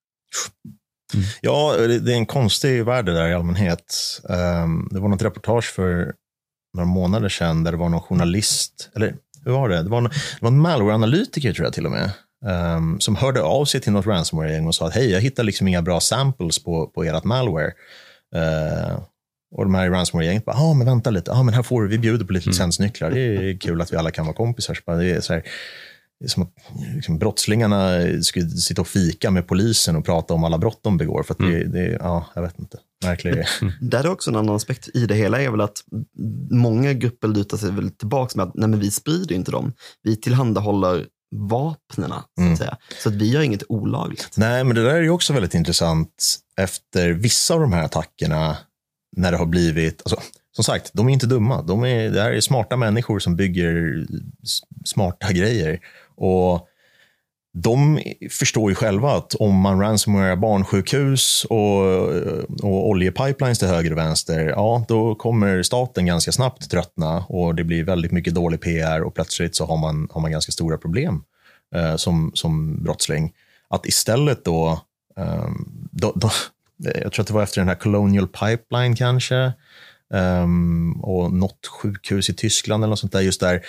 Mm. 1.13 1.25
Ja, 1.41 1.75
det 1.77 1.99
det 1.99 2.13
är 2.13 2.17
en 2.17 2.25
konstig 2.25 2.85
värld 2.85 3.05
det 3.05 3.13
där 3.13 3.27
i 3.27 3.33
allmänhet. 3.33 4.21
Um, 4.23 4.89
det 4.91 4.99
var 4.99 5.09
något 5.09 5.21
reportage 5.21 5.73
för 5.75 6.13
några 6.75 6.85
månader 6.89 7.29
sedan 7.29 7.63
där 7.63 7.71
det 7.71 7.77
var 7.77 7.89
någon 7.89 8.01
journalist, 8.01 8.89
eller 8.95 9.15
hur 9.45 9.51
var 9.51 9.69
det? 9.69 9.83
Det 9.83 9.89
var, 9.89 9.97
en- 9.97 10.03
det 10.03 10.41
var 10.41 10.47
en 10.51 10.59
malware-analytiker 10.61 11.53
tror 11.53 11.65
jag 11.65 11.73
till 11.73 11.85
och 11.85 11.91
med, 11.91 12.09
ehm, 12.45 12.99
som 12.99 13.15
hörde 13.15 13.41
av 13.41 13.65
sig 13.65 13.81
till 13.81 13.91
något 13.91 14.05
ransomware-gäng 14.05 14.67
och 14.67 14.75
sa 14.75 14.87
att 14.87 14.93
hej, 14.95 15.11
jag 15.11 15.21
hittar 15.21 15.43
liksom 15.43 15.67
inga 15.67 15.81
bra 15.81 15.99
samples 15.99 16.63
på, 16.63 16.87
på 16.87 17.03
ert 17.03 17.23
malware. 17.23 17.71
Eh, 18.35 18.99
och 19.55 19.63
de 19.65 19.75
här 19.75 19.85
i 19.85 19.89
ransomware-gänget 19.89 20.45
bara, 20.45 20.55
ja 20.55 20.63
ah, 20.63 20.73
men 20.73 20.85
vänta 20.85 21.09
lite, 21.09 21.31
ah, 21.31 21.43
men 21.43 21.53
här 21.53 21.63
får 21.63 21.81
du, 21.83 21.87
vi 21.87 21.97
bjuder 21.97 22.25
på 22.25 22.33
lite 22.33 22.49
licensnycklar, 22.49 23.11
det 23.11 23.19
är 23.19 23.57
kul 23.59 23.81
att 23.81 23.93
vi 23.93 23.97
alla 23.97 24.11
kan 24.11 24.25
vara 24.25 24.35
kompisar. 24.35 24.73
Så 24.73 24.81
bara, 24.85 24.97
det 24.97 25.11
är 25.11 25.21
så 25.21 25.33
här, 25.33 25.43
det 26.19 26.25
är 26.25 26.29
som 26.29 26.43
att 26.43 26.49
liksom, 26.95 27.17
brottslingarna 27.17 27.99
skulle 28.21 28.49
sitta 28.49 28.81
och 28.81 28.87
fika 28.87 29.31
med 29.31 29.47
polisen 29.47 29.95
och 29.95 30.05
prata 30.05 30.33
om 30.33 30.43
alla 30.43 30.57
brott 30.57 30.79
de 30.81 30.97
begår. 30.97 31.23
För 31.23 31.33
att 31.33 31.37
det, 31.39 31.63
det, 31.63 31.97
ja, 31.99 32.25
jag 32.35 32.41
vet 32.41 32.59
inte. 32.59 32.77
Märklig. 33.03 33.45
Där 33.81 34.03
är 34.03 34.09
också 34.09 34.29
en 34.29 34.35
annan 34.35 34.55
aspekt 34.55 34.89
i 34.93 35.05
det 35.05 35.15
hela 35.15 35.41
är 35.41 35.49
väl 35.49 35.61
att 35.61 35.83
många 36.51 36.93
grupper 36.93 37.27
lutar 37.27 37.57
sig 37.57 37.71
väl 37.71 37.91
tillbaka 37.91 38.31
med 38.35 38.47
att 38.47 38.55
nej 38.55 38.69
men 38.69 38.79
vi 38.79 38.91
sprider 38.91 39.35
inte 39.35 39.51
dem. 39.51 39.73
Vi 40.03 40.15
tillhandahåller 40.15 41.05
vapnena, 41.35 42.15
så 42.15 42.41
att 42.41 42.45
Mm. 42.45 42.57
säga. 42.57 42.77
Så 43.03 43.09
att 43.09 43.15
vi 43.15 43.29
gör 43.31 43.41
inget 43.41 43.63
olagligt. 43.69 44.37
Nej, 44.37 44.63
men 44.63 44.75
det 44.75 44.83
där 44.83 44.95
är 44.95 45.01
ju 45.01 45.09
också 45.09 45.33
väldigt 45.33 45.53
intressant 45.53 46.37
efter 46.61 47.09
vissa 47.09 47.53
av 47.53 47.59
de 47.59 47.73
här 47.73 47.83
attackerna 47.83 48.57
när 49.17 49.31
det 49.31 49.37
har 49.37 49.45
blivit, 49.45 50.01
alltså, 50.05 50.21
som 50.55 50.63
sagt, 50.63 50.91
de 50.93 51.09
är 51.09 51.13
inte 51.13 51.25
dumma. 51.27 51.61
De 51.61 51.83
är, 51.85 52.09
det 52.09 52.21
här 52.21 52.31
är 52.31 52.41
smarta 52.41 52.77
människor 52.77 53.19
som 53.19 53.35
bygger 53.35 54.05
smarta 54.85 55.31
grejer. 55.31 55.79
Och 56.17 56.67
de 57.57 57.99
förstår 58.31 58.71
ju 58.71 58.75
själva 58.75 59.11
att 59.11 59.35
om 59.35 59.55
man 59.55 59.81
ransomware 59.81 60.35
barnsjukhus 60.35 61.45
och, 61.49 61.81
och 62.63 62.89
oljepipelines 62.89 63.59
till 63.59 63.67
höger 63.67 63.91
och 63.91 63.97
vänster, 63.97 64.39
ja, 64.39 64.85
då 64.87 65.15
kommer 65.15 65.63
staten 65.63 66.05
ganska 66.05 66.31
snabbt 66.31 66.71
tröttna 66.71 67.25
och 67.27 67.55
det 67.55 67.63
blir 67.63 67.83
väldigt 67.83 68.11
mycket 68.11 68.35
dålig 68.35 68.61
PR 68.61 69.03
och 69.03 69.13
plötsligt 69.13 69.55
så 69.55 69.65
har 69.65 69.77
man, 69.77 70.07
har 70.11 70.21
man 70.21 70.31
ganska 70.31 70.51
stora 70.51 70.77
problem 70.77 71.23
eh, 71.75 71.95
som, 71.95 72.31
som 72.33 72.83
brottsling. 72.83 73.33
Att 73.69 73.85
istället 73.85 74.45
då, 74.45 74.79
eh, 75.17 75.49
då, 75.91 76.13
då, 76.15 76.27
eh, 76.85 77.01
jag 77.01 77.11
tror 77.11 77.23
att 77.23 77.27
det 77.27 77.33
var 77.33 77.43
efter 77.43 77.61
den 77.61 77.67
här 77.67 77.75
Colonial 77.75 78.27
Pipeline 78.27 78.95
kanske, 78.95 79.53
um, 80.13 81.03
och 81.03 81.33
något 81.33 81.67
sjukhus 81.67 82.29
i 82.29 82.33
Tyskland 82.33 82.83
eller 82.83 82.89
något 82.89 82.99
sånt 82.99 83.11
där, 83.11 83.21
just 83.21 83.39
där 83.39 83.61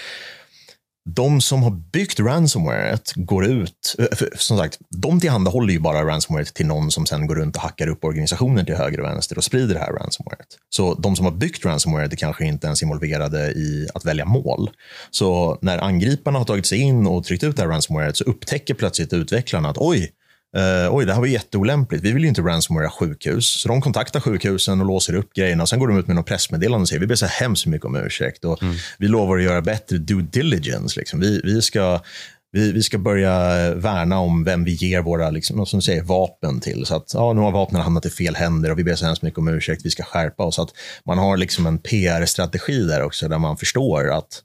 de 1.06 1.40
som 1.40 1.62
har 1.62 1.70
byggt 1.70 2.20
ransomwaret 2.20 3.12
går 3.14 3.46
ut, 3.46 3.96
eh, 3.98 4.26
som 4.36 4.58
sagt, 4.58 4.78
de 4.96 5.20
tillhandahåller 5.20 5.72
ju 5.72 5.80
bara 5.80 6.04
ransomwaret 6.04 6.54
till 6.54 6.66
någon 6.66 6.90
som 6.90 7.06
sen 7.06 7.26
går 7.26 7.34
runt 7.34 7.56
och 7.56 7.62
hackar 7.62 7.88
upp 7.88 8.04
organisationer 8.04 8.64
till 8.64 8.74
höger 8.74 9.00
och 9.00 9.06
vänster 9.06 9.38
och 9.38 9.44
sprider 9.44 9.74
det 9.74 9.80
här 9.80 9.92
ransomwaret. 9.92 10.46
Så 10.70 10.94
de 10.94 11.16
som 11.16 11.24
har 11.24 11.32
byggt 11.32 11.64
ransomwaret 11.64 12.12
är 12.12 12.16
kanske 12.16 12.44
inte 12.44 12.66
ens 12.66 12.82
involverade 12.82 13.50
i 13.50 13.88
att 13.94 14.04
välja 14.04 14.24
mål. 14.24 14.70
Så 15.10 15.58
när 15.62 15.78
angriparna 15.78 16.38
har 16.38 16.44
tagit 16.44 16.66
sig 16.66 16.78
in 16.78 17.06
och 17.06 17.24
tryckt 17.24 17.44
ut 17.44 17.56
det 17.56 17.62
här 17.62 17.68
ransomwaret 17.68 18.16
så 18.16 18.24
upptäcker 18.24 18.74
plötsligt 18.74 19.12
utvecklarna 19.12 19.68
att 19.68 19.78
oj, 19.78 20.12
Uh, 20.56 20.94
oj, 20.94 21.06
det 21.06 21.12
här 21.12 21.20
var 21.20 21.26
jätteolämpligt. 21.26 22.04
Vi 22.04 22.12
vill 22.12 22.22
ju 22.22 22.28
inte 22.28 22.42
ransomwarea 22.42 22.90
sjukhus. 22.90 23.46
Så 23.46 23.68
de 23.68 23.80
kontaktar 23.80 24.20
sjukhusen 24.20 24.80
och 24.80 24.86
låser 24.86 25.14
upp 25.14 25.32
grejerna. 25.34 25.66
Sen 25.66 25.78
går 25.78 25.88
de 25.88 25.98
ut 25.98 26.06
med 26.06 26.16
något 26.16 26.26
pressmeddelande 26.26 26.82
och 26.82 26.88
säger 26.88 27.00
vi 27.00 27.06
ber 27.06 27.14
så 27.14 27.26
hemskt 27.26 27.66
mycket 27.66 27.84
om 27.84 27.96
ursäkt. 27.96 28.44
Och 28.44 28.62
mm. 28.62 28.74
Vi 28.98 29.08
lovar 29.08 29.36
att 29.36 29.44
göra 29.44 29.62
bättre 29.62 29.98
due 29.98 30.22
diligence. 30.22 31.00
Liksom. 31.00 31.20
Vi, 31.20 31.40
vi, 31.44 31.62
ska, 31.62 32.00
vi, 32.52 32.72
vi 32.72 32.82
ska 32.82 32.98
börja 32.98 33.74
värna 33.74 34.18
om 34.18 34.44
vem 34.44 34.64
vi 34.64 34.72
ger 34.72 35.00
våra 35.00 35.30
liksom, 35.30 35.66
som 35.66 35.82
säger, 35.82 36.02
vapen 36.02 36.60
till. 36.60 36.86
Så 36.86 36.96
att 36.96 37.14
ja, 37.14 37.32
nu 37.32 37.40
har 37.40 37.52
vapnen 37.52 37.82
hamnat 37.82 38.06
i 38.06 38.10
fel 38.10 38.34
händer 38.36 38.70
och 38.70 38.78
vi 38.78 38.84
ber 38.84 38.94
så 38.94 39.06
hemskt 39.06 39.22
mycket 39.22 39.38
om 39.38 39.48
ursäkt. 39.48 39.84
Vi 39.84 39.90
ska 39.90 40.02
skärpa 40.02 40.44
oss. 40.44 40.58
Att 40.58 40.70
man 41.04 41.18
har 41.18 41.36
liksom 41.36 41.66
en 41.66 41.78
PR-strategi 41.78 42.82
där 42.82 43.02
också, 43.02 43.28
där 43.28 43.38
man 43.38 43.56
förstår 43.56 44.10
att 44.12 44.42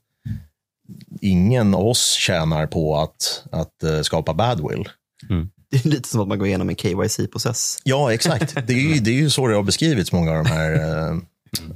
ingen 1.20 1.74
av 1.74 1.86
oss 1.86 2.12
tjänar 2.12 2.66
på 2.66 2.96
att, 2.96 3.44
att 3.50 3.84
uh, 3.84 4.02
skapa 4.02 4.34
badwill. 4.34 4.88
Mm. 5.30 5.50
Det 5.72 5.84
är 5.84 5.88
lite 5.88 6.08
som 6.08 6.20
att 6.20 6.28
man 6.28 6.38
går 6.38 6.48
igenom 6.48 6.68
en 6.68 6.76
KYC-process. 6.76 7.78
Ja, 7.84 8.12
exakt. 8.12 8.54
Det 8.66 8.72
är, 8.72 8.94
ju, 8.94 9.00
det 9.00 9.10
är 9.10 9.14
ju 9.14 9.30
så 9.30 9.48
det 9.48 9.54
har 9.54 9.62
beskrivits, 9.62 10.12
många 10.12 10.30
av 10.30 10.44
de 10.44 10.50
här 10.50 10.72
eh, 10.74 11.10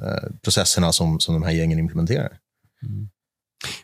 eh, 0.09 0.31
processerna 0.43 0.93
som, 0.93 1.21
som 1.21 1.35
de 1.35 1.43
här 1.43 1.53
gängen 1.53 1.79
implementerar. 1.79 2.33
Mm. 2.83 3.09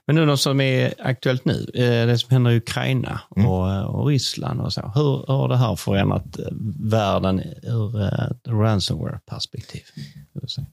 Men 0.06 0.16
nu 0.16 0.26
något 0.26 0.40
som 0.40 0.60
är 0.60 0.94
aktuellt 0.98 1.44
nu, 1.44 1.70
eh, 1.74 2.06
det 2.06 2.18
som 2.18 2.30
händer 2.30 2.50
i 2.50 2.56
Ukraina 2.56 3.20
mm. 3.36 3.48
och, 3.48 4.00
och, 4.00 4.06
Ryssland 4.06 4.60
och 4.60 4.72
så. 4.72 4.80
Hur, 4.94 5.16
hur 5.26 5.34
har 5.34 5.48
det 5.48 5.56
här 5.56 5.76
förändrat 5.76 6.36
världen 6.90 7.42
ur 7.62 8.02
ett 8.02 8.48
ransomware-perspektiv? 8.48 9.82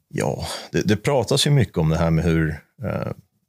Ja, 0.08 0.46
det, 0.72 0.82
det, 0.82 0.96
pratas 0.96 1.48
ju 1.48 1.52
mycket 1.52 1.78
om 1.78 1.90
det 1.90 1.98
här 1.98 2.12
med 2.12 2.26
hur 2.26 2.60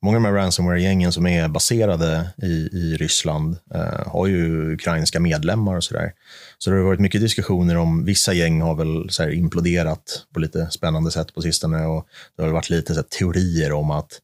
Många 0.02 0.16
av 0.16 0.22
de 0.22 0.28
här 0.28 0.34
ransomware-gängen 0.34 1.12
som 1.12 1.26
är 1.26 1.48
baserade 1.48 2.30
i, 2.42 2.68
i 2.72 2.96
Ryssland 2.96 3.56
eh, 3.74 4.06
har 4.06 4.26
ju 4.26 4.74
ukrainska 4.74 5.20
medlemmar 5.20 5.76
och 5.76 5.84
sådär. 5.84 6.12
Så 6.58 6.70
det 6.70 6.76
har 6.76 6.84
varit 6.84 7.00
mycket 7.00 7.20
diskussioner 7.20 7.76
om, 7.76 8.04
vissa 8.04 8.32
gäng 8.32 8.60
har 8.60 8.74
väl 8.74 9.10
så 9.10 9.28
imploderat 9.28 10.26
på 10.34 10.40
lite 10.40 10.70
spännande 10.70 11.10
sätt 11.10 11.34
på 11.34 11.42
sistone 11.42 11.86
och 11.86 12.06
det 12.36 12.42
har 12.42 12.50
varit 12.50 12.70
lite 12.70 12.94
så 12.94 13.02
teorier 13.02 13.72
om 13.72 13.90
att 13.90 14.20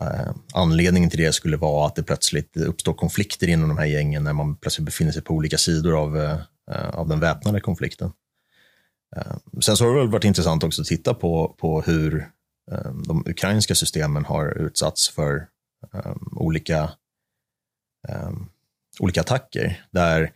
eh, 0.00 0.32
anledningen 0.54 1.10
till 1.10 1.20
det 1.20 1.32
skulle 1.32 1.56
vara 1.56 1.86
att 1.86 1.96
det 1.96 2.02
plötsligt 2.02 2.56
uppstår 2.56 2.94
konflikter 2.94 3.48
inom 3.48 3.68
de 3.68 3.78
här 3.78 3.86
gängen 3.86 4.24
när 4.24 4.32
man 4.32 4.56
plötsligt 4.56 4.86
befinner 4.86 5.12
sig 5.12 5.22
på 5.22 5.34
olika 5.34 5.58
sidor 5.58 6.02
av, 6.02 6.18
eh, 6.18 6.88
av 6.92 7.08
den 7.08 7.20
väpnade 7.20 7.60
konflikten. 7.60 8.12
Eh, 9.16 9.60
sen 9.60 9.76
så 9.76 9.84
har 9.84 9.94
det 9.94 10.00
väl 10.00 10.08
varit 10.08 10.24
intressant 10.24 10.64
också 10.64 10.82
att 10.82 10.88
titta 10.88 11.14
på, 11.14 11.56
på 11.58 11.82
hur 11.82 12.28
Ehm, 12.72 13.02
de 13.02 13.24
ukrainska 13.26 13.74
systemen 13.74 14.24
har 14.24 14.58
utsatts 14.58 15.08
för 15.08 15.46
um, 15.92 16.32
olika, 16.36 16.90
um, 18.08 18.48
olika 19.00 19.20
attacker. 19.20 19.84
Där 19.90 20.32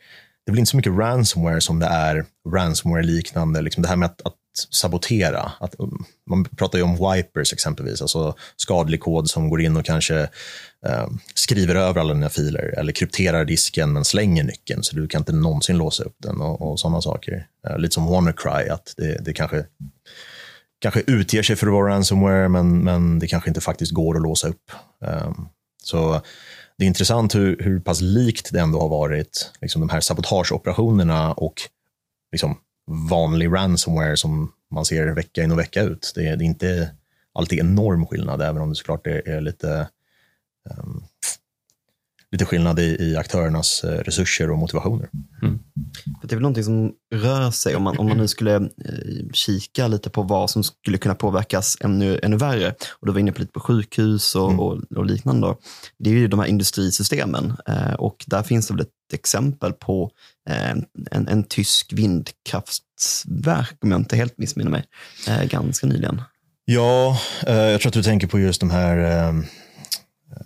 det 0.46 0.52
blir 0.52 0.60
inte 0.60 0.70
så 0.70 0.76
mycket 0.76 0.92
ransomware 0.92 1.60
som 1.60 1.78
det 1.78 1.86
är 1.86 2.26
ransomware-liknande. 2.48 3.62
Liksom 3.62 3.82
det 3.82 3.88
här 3.88 3.96
med 3.96 4.06
att, 4.06 4.26
att 4.26 4.36
sabotera. 4.70 5.52
Att, 5.60 5.74
um, 5.78 6.04
man 6.30 6.44
pratar 6.44 6.78
ju 6.78 6.84
om 6.84 7.12
wipers 7.12 7.52
exempelvis, 7.52 8.02
alltså 8.02 8.34
skadlig 8.56 9.00
kod 9.00 9.30
som 9.30 9.48
går 9.48 9.60
in 9.60 9.76
och 9.76 9.84
kanske 9.84 10.20
eh, 10.86 11.08
skriver 11.34 11.74
över 11.74 12.00
alla 12.00 12.14
dina 12.14 12.28
filer 12.28 12.74
eller 12.78 12.92
krypterar 12.92 13.44
disken 13.44 13.92
men 13.92 14.04
slänger 14.04 14.44
nyckeln 14.44 14.82
så 14.82 14.96
du 14.96 15.08
kan 15.08 15.20
inte 15.20 15.32
någonsin 15.32 15.76
låsa 15.76 16.04
upp 16.04 16.16
den 16.18 16.40
och, 16.40 16.62
och 16.62 16.80
sådana 16.80 17.02
saker. 17.02 17.46
Eh, 17.68 17.78
lite 17.78 17.94
som 17.94 18.06
WannaCry, 18.06 18.68
att 18.68 18.94
det, 18.96 19.24
det 19.24 19.32
kanske 19.32 19.64
kanske 20.82 21.02
utger 21.06 21.42
sig 21.42 21.56
för 21.56 21.66
att 21.66 21.72
vara 21.72 21.92
ransomware, 21.92 22.48
men, 22.48 22.78
men 22.78 23.18
det 23.18 23.26
kanske 23.26 23.50
inte 23.50 23.60
faktiskt 23.60 23.92
går 23.92 24.16
att 24.16 24.22
låsa 24.22 24.48
upp. 24.48 24.70
Um, 25.00 25.48
så 25.82 26.20
det 26.78 26.84
är 26.84 26.88
intressant 26.88 27.34
hur, 27.34 27.56
hur 27.60 27.80
pass 27.80 28.00
likt 28.00 28.52
det 28.52 28.60
ändå 28.60 28.80
har 28.80 28.88
varit, 28.88 29.50
liksom 29.60 29.80
de 29.80 29.88
här 29.88 30.00
sabotageoperationerna 30.00 31.32
och 31.32 31.54
liksom 32.32 32.58
vanlig 33.10 33.52
ransomware 33.52 34.16
som 34.16 34.52
man 34.70 34.84
ser 34.84 35.06
vecka 35.06 35.42
in 35.42 35.52
och 35.52 35.58
vecka 35.58 35.82
ut. 35.82 36.12
Det 36.14 36.28
är, 36.28 36.36
det 36.36 36.44
är 36.44 36.46
inte 36.46 36.90
alltid 37.34 37.58
enorm 37.58 38.06
skillnad, 38.06 38.42
även 38.42 38.62
om 38.62 38.68
det 38.68 38.74
såklart 38.74 39.06
är, 39.06 39.28
är 39.28 39.40
lite 39.40 39.88
um, 40.78 41.04
lite 42.32 42.44
skillnad 42.44 42.78
i, 42.78 42.96
i 43.00 43.16
aktörernas 43.16 43.84
eh, 43.84 43.98
resurser 43.98 44.50
och 44.50 44.58
motivationer. 44.58 45.08
Mm. 45.42 45.58
Det 46.22 46.32
är 46.32 46.36
väl 46.36 46.42
någonting 46.42 46.64
som 46.64 46.92
rör 47.14 47.50
sig, 47.50 47.76
om 47.76 47.82
man, 47.82 47.98
om 47.98 48.08
man 48.08 48.16
nu 48.16 48.28
skulle 48.28 48.54
eh, 48.56 48.62
kika 49.32 49.88
lite 49.88 50.10
på 50.10 50.22
vad 50.22 50.50
som 50.50 50.64
skulle 50.64 50.98
kunna 50.98 51.14
påverkas 51.14 51.76
ännu, 51.80 52.20
ännu 52.22 52.36
värre. 52.36 52.74
Och 53.00 53.06
du 53.06 53.12
var 53.12 53.20
inne 53.20 53.32
på 53.32 53.40
lite 53.40 53.52
på 53.52 53.60
sjukhus 53.60 54.34
och, 54.34 54.48
mm. 54.48 54.60
och, 54.60 54.82
och 54.96 55.06
liknande. 55.06 55.46
Då. 55.46 55.58
Det 55.98 56.10
är 56.10 56.14
ju 56.14 56.28
de 56.28 56.40
här 56.40 56.46
industrisystemen 56.46 57.52
eh, 57.68 57.92
och 57.92 58.24
där 58.26 58.42
finns 58.42 58.68
det 58.68 58.74
väl 58.74 58.82
ett 58.82 59.14
exempel 59.14 59.72
på 59.72 60.10
eh, 60.50 60.70
en, 61.10 61.28
en 61.28 61.44
tysk 61.44 61.92
vindkraftverk, 61.92 63.76
om 63.80 63.90
jag 63.90 64.00
inte 64.00 64.16
helt 64.16 64.38
missminner 64.38 64.70
mig, 64.70 64.84
eh, 65.28 65.44
ganska 65.44 65.86
nyligen. 65.86 66.22
Ja, 66.64 67.18
eh, 67.46 67.54
jag 67.56 67.80
tror 67.80 67.90
att 67.90 67.94
du 67.94 68.02
tänker 68.02 68.26
på 68.26 68.38
just 68.38 68.60
de 68.60 68.70
här 68.70 69.32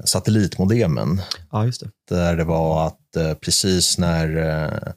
satellitmodemen. 0.04 1.20
Ja, 1.52 1.66
just 1.66 1.80
det. 1.80 1.90
Där 2.08 2.36
det 2.36 2.44
var 2.44 2.86
att 2.86 3.16
eh, 3.16 3.34
precis 3.34 3.98
när, 3.98 4.36
eh, 4.36 4.92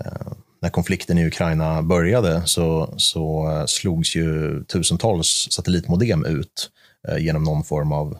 eh, 0.00 0.32
när 0.62 0.68
konflikten 0.68 1.18
i 1.18 1.26
Ukraina 1.26 1.82
började 1.82 2.42
så, 2.46 2.94
så 2.96 3.64
slogs 3.66 4.16
ju 4.16 4.64
tusentals 4.64 5.48
satellitmodem 5.50 6.24
ut 6.24 6.70
genom 7.18 7.44
någon 7.44 7.64
form 7.64 7.92
av 7.92 8.18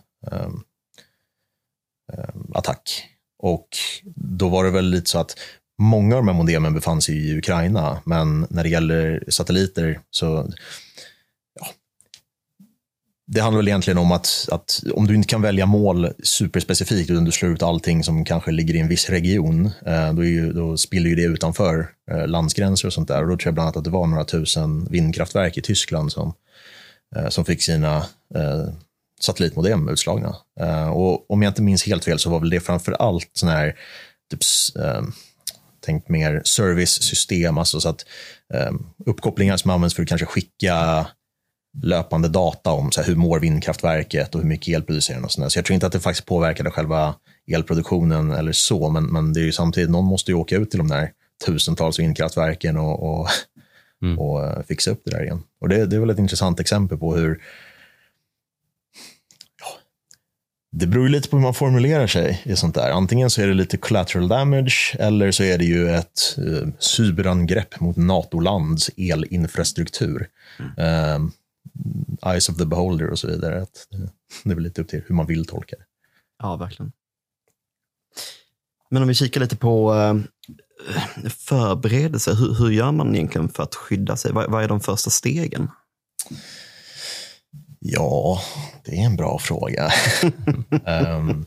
attack. 2.55 3.05
Och 3.39 3.69
då 4.15 4.49
var 4.49 4.65
det 4.65 4.71
väl 4.71 4.85
lite 4.85 5.11
så 5.11 5.19
att 5.19 5.37
många 5.79 6.17
av 6.17 6.23
de 6.23 6.29
här 6.29 6.35
modemen 6.35 6.75
befann 6.75 7.03
sig 7.03 7.29
i 7.29 7.39
Ukraina, 7.39 8.03
men 8.05 8.47
när 8.51 8.63
det 8.63 8.69
gäller 8.69 9.25
satelliter 9.29 10.01
så 10.11 10.53
det 13.27 13.41
handlar 13.41 13.59
väl 13.59 13.69
egentligen 13.69 13.99
om 13.99 14.13
att, 14.13 14.49
att 14.51 14.83
om 14.95 15.07
du 15.07 15.15
inte 15.15 15.29
kan 15.29 15.43
välja 15.43 15.67
mål 15.67 16.13
superspecifikt 16.23 17.11
utan 17.11 17.25
du 17.25 17.33
slår 17.33 17.53
ut 17.53 17.63
allting 17.63 18.05
som 18.05 18.25
kanske 18.25 18.51
ligger 18.51 18.75
i 18.75 18.79
en 18.79 18.89
viss 18.89 19.11
region, 19.11 19.71
eh, 19.87 20.13
då, 20.13 20.25
ju, 20.25 20.53
då 20.53 20.77
spiller 20.77 21.11
ju 21.11 21.17
det 21.17 21.23
utanför 21.23 21.89
eh, 22.11 22.27
landsgränser 22.27 22.89
och 22.89 22.93
sånt 22.93 23.09
där. 23.09 23.23
Och 23.23 23.29
då 23.29 23.37
tror 23.37 23.47
jag 23.47 23.55
bland 23.55 23.67
annat 23.67 23.77
att 23.77 23.85
det 23.85 23.91
var 23.91 24.07
några 24.07 24.25
tusen 24.25 24.87
vindkraftverk 24.91 25.57
i 25.57 25.63
Tyskland 25.63 26.13
som, 26.13 26.35
eh, 27.17 27.29
som 27.29 27.45
fick 27.45 27.63
sina 27.63 28.07
satellitmodem 29.21 29.89
utslagna. 29.89 30.37
Och 30.93 31.31
om 31.31 31.43
jag 31.43 31.51
inte 31.51 31.63
minns 31.63 31.87
helt 31.87 32.05
fel 32.05 32.19
så 32.19 32.31
var 32.31 32.41
väl 32.41 32.51
det 32.51 32.61
framför 32.61 32.93
allt 32.93 33.31
sån 33.33 33.49
här 33.49 33.75
typ, 34.31 34.41
tänkt 35.85 36.09
mer 36.09 36.43
service-system, 36.45 37.59
alltså 37.59 37.81
så 37.81 37.89
att 37.89 38.05
uppkopplingar 39.07 39.57
som 39.57 39.71
används 39.71 39.95
för 39.95 40.03
att 40.03 40.09
kanske 40.09 40.27
skicka 40.27 41.07
löpande 41.83 42.29
data 42.29 42.73
om 42.73 42.93
så 42.93 43.01
här, 43.01 43.09
hur 43.09 43.17
mår 43.17 43.41
vindkraftverket 43.41 44.35
och 44.35 44.41
hur 44.41 44.49
mycket 44.49 44.69
el 44.69 44.83
producerar 44.83 45.17
den. 45.17 45.25
Och 45.25 45.33
sådär. 45.33 45.49
Så 45.49 45.59
jag 45.59 45.65
tror 45.65 45.75
inte 45.75 45.87
att 45.87 45.93
det 45.93 46.01
faktiskt 46.01 46.27
påverkade 46.27 46.71
själva 46.71 47.15
elproduktionen 47.47 48.31
eller 48.31 48.53
så, 48.53 48.91
men, 48.91 49.05
men 49.05 49.33
det 49.33 49.41
är 49.41 49.45
ju 49.45 49.53
samtidigt, 49.53 49.91
någon 49.91 50.05
måste 50.05 50.31
ju 50.31 50.35
åka 50.35 50.57
ut 50.57 50.71
till 50.71 50.79
de 50.79 50.89
där 50.89 51.11
tusentals 51.47 51.99
vindkraftverken 51.99 52.77
och, 52.77 53.03
och, 53.03 53.29
mm. 54.03 54.19
och 54.19 54.41
uh, 54.41 54.63
fixa 54.69 54.91
upp 54.91 55.03
det 55.05 55.11
där 55.11 55.23
igen. 55.23 55.43
Och 55.61 55.69
det, 55.69 55.87
det 55.87 55.97
är 55.97 56.01
väl 56.01 56.11
ett 56.11 56.19
intressant 56.19 56.61
exempel 56.61 56.99
på 56.99 57.17
hur 57.17 57.43
det 60.73 60.87
beror 60.87 61.09
lite 61.09 61.29
på 61.29 61.37
hur 61.37 61.43
man 61.43 61.55
formulerar 61.55 62.07
sig 62.07 62.43
i 62.45 62.57
sånt 62.57 62.75
där. 62.75 62.91
Antingen 62.91 63.31
så 63.31 63.43
är 63.43 63.47
det 63.47 63.55
lite 63.55 63.77
collateral 63.77 64.29
damage 64.29 64.97
eller 64.99 65.31
så 65.31 65.43
är 65.43 65.59
det 65.59 65.65
ju 65.65 65.91
ett 65.91 66.39
uh, 66.39 66.69
cyberangrepp 66.79 67.81
mot 67.81 67.97
NATO-lands 67.97 68.91
elinfrastruktur. 68.97 70.29
Mm. 70.59 71.25
Uh, 71.25 71.31
eyes 72.27 72.49
of 72.49 72.57
the 72.57 72.65
beholder 72.65 73.11
och 73.11 73.19
så 73.19 73.27
vidare. 73.27 73.63
Att 73.63 73.89
det 74.45 74.51
är 74.51 74.55
väl 74.55 74.65
lite 74.65 74.81
upp 74.81 74.89
till 74.89 75.03
hur 75.07 75.15
man 75.15 75.27
vill 75.27 75.47
tolka 75.47 75.77
det. 75.77 75.85
Ja, 76.39 76.57
verkligen. 76.57 76.93
Men 78.91 79.03
om 79.03 79.09
vi 79.09 79.15
kikar 79.15 79.41
lite 79.41 79.57
på 79.57 79.95
eh, 79.95 80.15
förberedelser, 81.29 82.35
hur, 82.35 82.55
hur 82.55 82.71
gör 82.71 82.93
man 82.93 83.15
egentligen 83.15 83.49
för 83.49 83.63
att 83.63 83.75
skydda 83.75 84.17
sig? 84.17 84.33
Vad, 84.33 84.51
vad 84.51 84.65
är 84.65 84.69
de 84.69 84.81
första 84.81 85.11
stegen? 85.11 85.69
Ja, 87.79 88.41
det 88.85 89.01
är 89.01 89.05
en 89.05 89.17
bra 89.17 89.39
fråga. 89.39 89.91
um, 90.87 91.47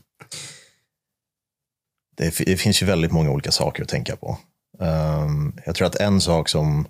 det, 2.16 2.38
det, 2.46 2.56
finns 2.56 2.82
ju 2.82 2.86
väldigt 2.86 3.12
många 3.12 3.30
olika 3.30 3.50
saker 3.50 3.82
att 3.82 3.88
tänka 3.88 4.16
på. 4.16 4.38
Um, 4.78 5.58
jag 5.66 5.74
tror 5.74 5.86
att 5.86 5.96
en 5.96 6.20
sak 6.20 6.48
som, 6.48 6.86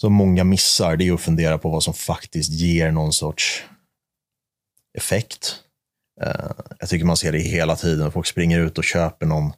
som 0.00 0.12
många 0.12 0.44
missar, 0.44 0.96
det 0.96 1.08
är 1.08 1.12
att 1.12 1.20
fundera 1.20 1.58
på 1.58 1.68
vad 1.68 1.82
som 1.82 1.94
faktiskt 1.94 2.50
ger 2.50 2.90
någon 2.90 3.12
sorts 3.12 3.64
effekt. 4.98 5.56
Eh, 6.20 6.50
jag 6.80 6.88
tycker 6.88 7.06
man 7.06 7.16
ser 7.16 7.32
det 7.32 7.38
hela 7.38 7.76
tiden. 7.76 8.12
Folk 8.12 8.26
springer 8.26 8.60
ut 8.60 8.78
och 8.78 8.84
köper 8.84 9.26
någon 9.26 9.52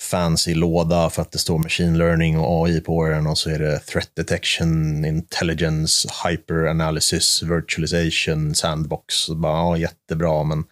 fancy 0.00 0.54
låda 0.54 1.10
för 1.10 1.22
att 1.22 1.32
det 1.32 1.38
står 1.38 1.58
machine 1.58 1.98
learning 1.98 2.38
och 2.38 2.66
AI 2.66 2.80
på 2.80 3.08
den 3.08 3.26
och 3.26 3.38
så 3.38 3.50
är 3.50 3.58
det 3.58 3.78
threat 3.78 4.10
detection, 4.14 5.04
intelligence, 5.04 6.08
hyper 6.24 6.66
analysis, 6.66 7.42
virtualization, 7.42 8.54
sandbox. 8.54 9.28
bara, 9.28 9.52
ja, 9.52 9.76
jättebra, 9.76 10.44
men 10.44 10.64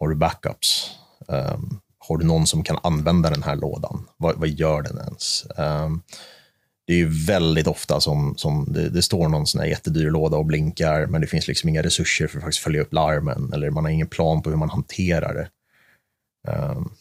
har 0.00 0.08
du 0.08 0.14
backups? 0.14 0.90
Um, 1.28 1.80
har 1.98 2.16
du 2.18 2.26
någon 2.26 2.46
som 2.46 2.62
kan 2.62 2.78
använda 2.82 3.30
den 3.30 3.42
här 3.42 3.56
lådan? 3.56 4.08
Vad, 4.16 4.36
vad 4.36 4.48
gör 4.48 4.82
den 4.82 4.98
ens? 4.98 5.46
Um, 5.56 6.02
det 6.88 6.94
är 6.94 6.96
ju 6.96 7.08
väldigt 7.26 7.66
ofta 7.66 8.00
som, 8.00 8.34
som 8.36 8.66
det, 8.68 8.88
det, 8.88 9.02
står 9.02 9.28
någon 9.28 9.46
sån 9.46 9.60
här 9.60 9.68
jättedyr 9.68 10.10
låda 10.10 10.36
och 10.36 10.46
blinkar, 10.46 11.06
men 11.06 11.20
det 11.20 11.26
finns 11.26 11.48
liksom 11.48 11.68
inga 11.68 11.82
resurser 11.82 12.26
för 12.26 12.38
att 12.38 12.44
faktiskt 12.44 12.62
följa 12.62 12.80
upp 12.80 12.92
larmen, 12.92 13.52
eller 13.54 13.70
man 13.70 13.84
har 13.84 13.90
ingen 13.90 14.06
plan 14.06 14.42
på 14.42 14.50
hur 14.50 14.56
man 14.56 14.70
hanterar 14.70 15.34
det. 15.34 15.48
Um, 16.52 16.92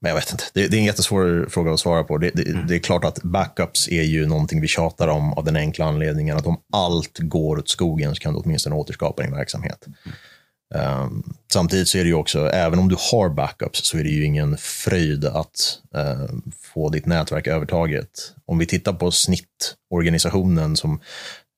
men 0.00 0.08
jag 0.08 0.16
vet 0.16 0.32
inte, 0.32 0.44
det, 0.54 0.68
det, 0.68 0.76
är 0.76 0.78
en 0.78 0.84
jättesvår 0.84 1.46
fråga 1.50 1.72
att 1.72 1.80
svara 1.80 2.04
på. 2.04 2.18
Det, 2.18 2.30
det, 2.34 2.48
mm. 2.48 2.66
det, 2.66 2.74
är 2.74 2.78
klart 2.78 3.04
att 3.04 3.22
backups 3.22 3.88
är 3.88 4.02
ju 4.02 4.26
någonting 4.26 4.60
vi 4.60 4.68
tjatar 4.68 5.08
om 5.08 5.32
av 5.32 5.44
den 5.44 5.56
enkla 5.56 5.84
anledningen 5.84 6.36
att 6.36 6.46
om 6.46 6.60
allt 6.72 7.18
går 7.18 7.58
åt 7.58 7.68
skogen 7.68 8.14
så 8.14 8.20
kan 8.20 8.34
du 8.34 8.40
åtminstone 8.40 8.76
återskapa 8.76 9.22
din 9.22 9.32
verksamhet. 9.32 9.86
Um, 10.74 11.32
samtidigt 11.52 11.88
så 11.88 11.98
är 11.98 12.02
det 12.02 12.08
ju 12.08 12.14
också, 12.14 12.48
även 12.50 12.78
om 12.78 12.88
du 12.88 12.96
har 13.12 13.28
backups, 13.28 13.84
så 13.84 13.98
är 13.98 14.04
det 14.04 14.10
ju 14.10 14.24
ingen 14.24 14.56
fröjd 14.56 15.24
att 15.24 15.78
uh, 15.96 16.38
få 16.74 16.88
ditt 16.88 17.06
nätverk 17.06 17.46
övertaget. 17.46 18.08
Om 18.46 18.58
vi 18.58 18.66
tittar 18.66 18.92
på 18.92 19.10
snittorganisationen 19.10 20.76
som 20.76 21.00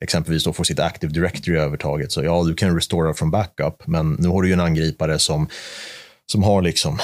exempelvis 0.03 0.45
då 0.45 0.53
får 0.53 0.65
sitt 0.65 0.81
Active 0.81 1.13
Directory 1.13 1.57
övertaget, 1.59 2.13
så 2.13 2.25
ja, 2.25 2.43
du 2.43 2.55
kan 2.55 2.75
restora 2.75 3.15
från 3.15 3.31
backup, 3.31 3.87
men 3.87 4.13
nu 4.13 4.29
har 4.29 4.43
du 4.43 4.49
ju 4.49 4.55
en 4.55 4.61
angripare 4.61 5.19
som 5.19 5.49
som 6.33 6.43
har 6.43 6.63
liksom 6.63 6.99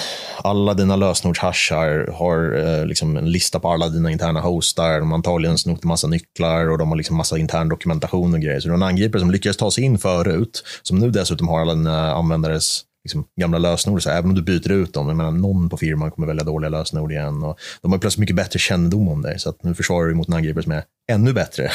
alla 0.44 0.74
dina 0.74 0.96
lösenordshashar, 0.96 2.10
har 2.12 2.56
eh, 2.56 2.86
liksom 2.86 3.16
en 3.16 3.30
lista 3.30 3.60
på 3.60 3.68
alla 3.68 3.88
dina 3.88 4.10
interna 4.10 4.40
hostar, 4.40 5.00
de 5.00 5.10
har 5.10 5.16
antagligen 5.16 5.58
snott 5.58 5.84
en 5.84 5.88
massa 5.88 6.06
nycklar 6.06 6.70
och 6.70 6.78
de 6.78 6.88
har 6.88 6.96
liksom 6.96 7.16
massa 7.16 7.38
intern 7.38 7.68
dokumentation 7.68 8.34
och 8.34 8.40
grejer. 8.40 8.60
Så 8.60 8.68
du 8.68 8.72
har 8.72 8.76
en 8.76 8.82
angripare 8.82 9.20
som 9.20 9.30
lyckades 9.30 9.56
ta 9.56 9.70
sig 9.70 9.84
in 9.84 9.98
förut, 9.98 10.64
som 10.82 10.98
nu 10.98 11.10
dessutom 11.10 11.48
har 11.48 11.60
alla 11.60 11.74
dina 11.74 12.14
användares 12.14 12.84
liksom, 13.04 13.24
gamla 13.40 13.58
lösenord. 13.58 14.02
Så 14.02 14.10
även 14.10 14.30
om 14.30 14.34
du 14.34 14.42
byter 14.42 14.72
ut 14.72 14.94
dem, 14.94 15.08
jag 15.08 15.16
menar, 15.16 15.30
någon 15.30 15.68
på 15.68 15.76
firman 15.76 16.10
kommer 16.10 16.26
välja 16.26 16.44
dåliga 16.44 16.70
lösenord 16.70 17.12
igen. 17.12 17.42
Och 17.42 17.58
de 17.82 17.92
har 17.92 17.98
plötsligt 17.98 18.20
mycket 18.20 18.36
bättre 18.36 18.58
kännedom 18.58 19.08
om 19.08 19.22
dig, 19.22 19.38
så 19.38 19.50
att 19.50 19.62
nu 19.62 19.74
försvarar 19.74 20.08
du 20.08 20.14
mot 20.14 20.28
en 20.28 20.34
angripare 20.34 20.62
som 20.62 20.72
är 20.72 20.84
ännu 21.10 21.32
bättre. 21.32 21.70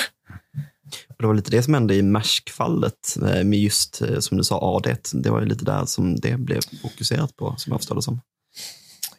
Det 1.19 1.27
var 1.27 1.33
lite 1.33 1.51
det 1.51 1.63
som 1.63 1.73
hände 1.73 1.95
i 1.95 2.01
Maersk-fallet 2.01 3.17
eh, 3.21 3.43
med 3.43 3.59
just, 3.59 4.01
eh, 4.01 4.19
som 4.19 4.37
du 4.37 4.43
sa, 4.43 4.77
AD. 4.77 4.95
Det 5.13 5.29
var 5.29 5.39
ju 5.39 5.45
lite 5.45 5.65
där 5.65 5.85
som 5.85 6.15
det 6.15 6.37
blev 6.37 6.61
fokuserat 6.81 7.35
på, 7.35 7.55
som 7.57 7.71
jag 7.71 7.79
förstår 7.79 7.95
det 7.95 8.01
som. 8.01 8.21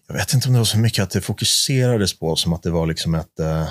Jag 0.06 0.14
vet 0.14 0.34
inte 0.34 0.48
om 0.48 0.52
det 0.52 0.60
var 0.60 0.64
så 0.64 0.78
mycket 0.78 1.02
att 1.02 1.10
det 1.10 1.20
fokuserades 1.20 2.18
på, 2.18 2.36
som 2.36 2.52
att 2.52 2.62
det 2.62 2.70
var 2.70 2.86
liksom 2.86 3.14
ett, 3.14 3.40
äh, 3.40 3.66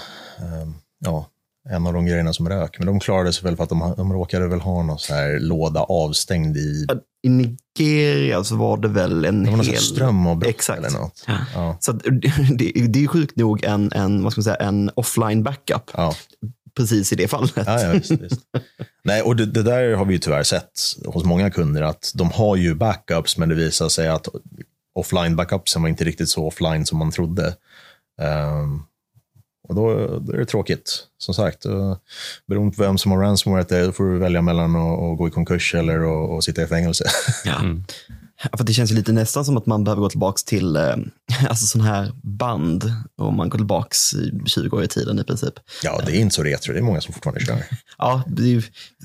ja, 0.99 1.27
en 1.69 1.87
av 1.87 1.93
de 1.93 2.05
grejerna 2.05 2.33
som 2.33 2.49
rök. 2.49 2.79
Men 2.79 2.87
de 2.87 2.99
klarade 2.99 3.33
sig 3.33 3.43
väl 3.43 3.55
för 3.55 3.63
att 3.63 3.69
de, 3.69 3.93
de 3.97 4.13
råkade 4.13 4.47
väl 4.47 4.61
ha 4.61 4.83
någon 4.83 4.99
så 4.99 5.13
här 5.13 5.39
låda 5.39 5.79
avstängd 5.79 6.57
i... 6.57 6.87
I 7.23 7.29
Nigeria 7.29 8.43
så 8.43 8.55
var 8.55 8.77
det 8.77 8.87
väl 8.87 9.25
en 9.25 9.43
det 9.43 9.51
var 9.51 9.63
hel... 9.63 9.77
strömavbrott 9.77 10.49
Exakt. 10.49 10.79
eller 10.79 10.99
något. 10.99 11.23
Ja. 11.27 11.37
Ja. 11.53 11.77
Så 11.79 11.91
det, 12.57 12.87
det, 12.87 13.03
är 13.03 13.07
sjukt 13.07 13.35
nog 13.35 13.63
en, 13.63 13.91
en, 13.91 14.23
vad 14.23 14.31
ska 14.31 14.39
man 14.39 14.43
säga, 14.43 14.55
en 14.55 14.91
offline 14.95 15.43
backup. 15.43 15.91
Ja 15.93 16.15
precis 16.77 17.13
i 17.13 17.15
det 17.15 17.27
fallet. 17.27 17.53
Ja, 17.55 17.81
ja, 17.81 17.91
visst, 17.91 18.11
visst. 18.11 18.41
Nej, 19.03 19.21
och 19.21 19.35
det, 19.35 19.45
det, 19.45 19.63
där 19.63 19.93
har 19.93 20.05
vi 20.05 20.19
tyvärr 20.19 20.43
sett 20.43 20.79
hos 21.05 21.23
många 21.23 21.51
kunder, 21.51 21.81
att 21.81 22.11
de 22.15 22.31
har 22.31 22.55
ju 22.55 22.75
backups, 22.75 23.37
men 23.37 23.49
det 23.49 23.55
visar 23.55 23.89
sig 23.89 24.07
att 24.07 24.27
offline 24.95 25.35
backupsen 25.35 25.81
var 25.81 25.89
inte 25.89 26.03
riktigt 26.03 26.29
så 26.29 26.47
offline 26.47 26.85
som 26.85 26.97
man 26.97 27.11
trodde. 27.11 27.55
Um, 28.21 28.85
och 29.67 29.75
då, 29.75 30.17
då, 30.19 30.33
är 30.33 30.37
det 30.37 30.45
tråkigt. 30.45 31.07
Som 31.17 31.33
sagt, 31.33 31.65
uh, 31.65 31.95
beroende 32.47 32.77
på 32.77 32.83
vem 32.83 32.97
som 32.97 33.11
har 33.11 33.19
ransomware, 33.19 33.85
då 33.85 33.91
får 33.91 34.03
du 34.03 34.17
välja 34.17 34.41
mellan 34.41 34.75
att 34.75 35.17
gå 35.17 35.27
i 35.27 35.31
konkurs 35.31 35.75
eller 35.75 36.37
att 36.37 36.43
sitta 36.43 36.63
i 36.63 36.67
fängelse. 36.67 37.05
Ja. 37.45 37.59
Mm. 37.59 37.83
För 38.57 38.63
det 38.63 38.73
känns 38.73 38.91
ju 38.91 38.95
lite 38.95 39.11
nästan 39.11 39.45
som 39.45 39.57
att 39.57 39.65
man 39.65 39.83
behöver 39.83 40.01
gå 40.01 40.09
tillbaka 40.09 40.41
till 40.45 40.75
eh, 40.75 40.95
alltså 41.49 41.65
sån 41.65 41.81
här 41.81 42.11
band, 42.23 42.93
om 43.17 43.37
man 43.37 43.49
går 43.49 43.57
tillbaka 43.57 43.95
20 44.45 44.77
år 44.77 44.83
i 44.83 44.87
tiden 44.87 45.19
i 45.19 45.23
princip. 45.23 45.53
Ja, 45.83 46.01
det 46.05 46.17
är 46.17 46.19
inte 46.19 46.35
så 46.35 46.43
retro. 46.43 46.73
Det 46.73 46.79
är 46.79 46.83
många 46.83 47.01
som 47.01 47.13
fortfarande 47.13 47.45
kör. 47.45 47.63
ja, 47.97 48.23
vi 48.27 48.63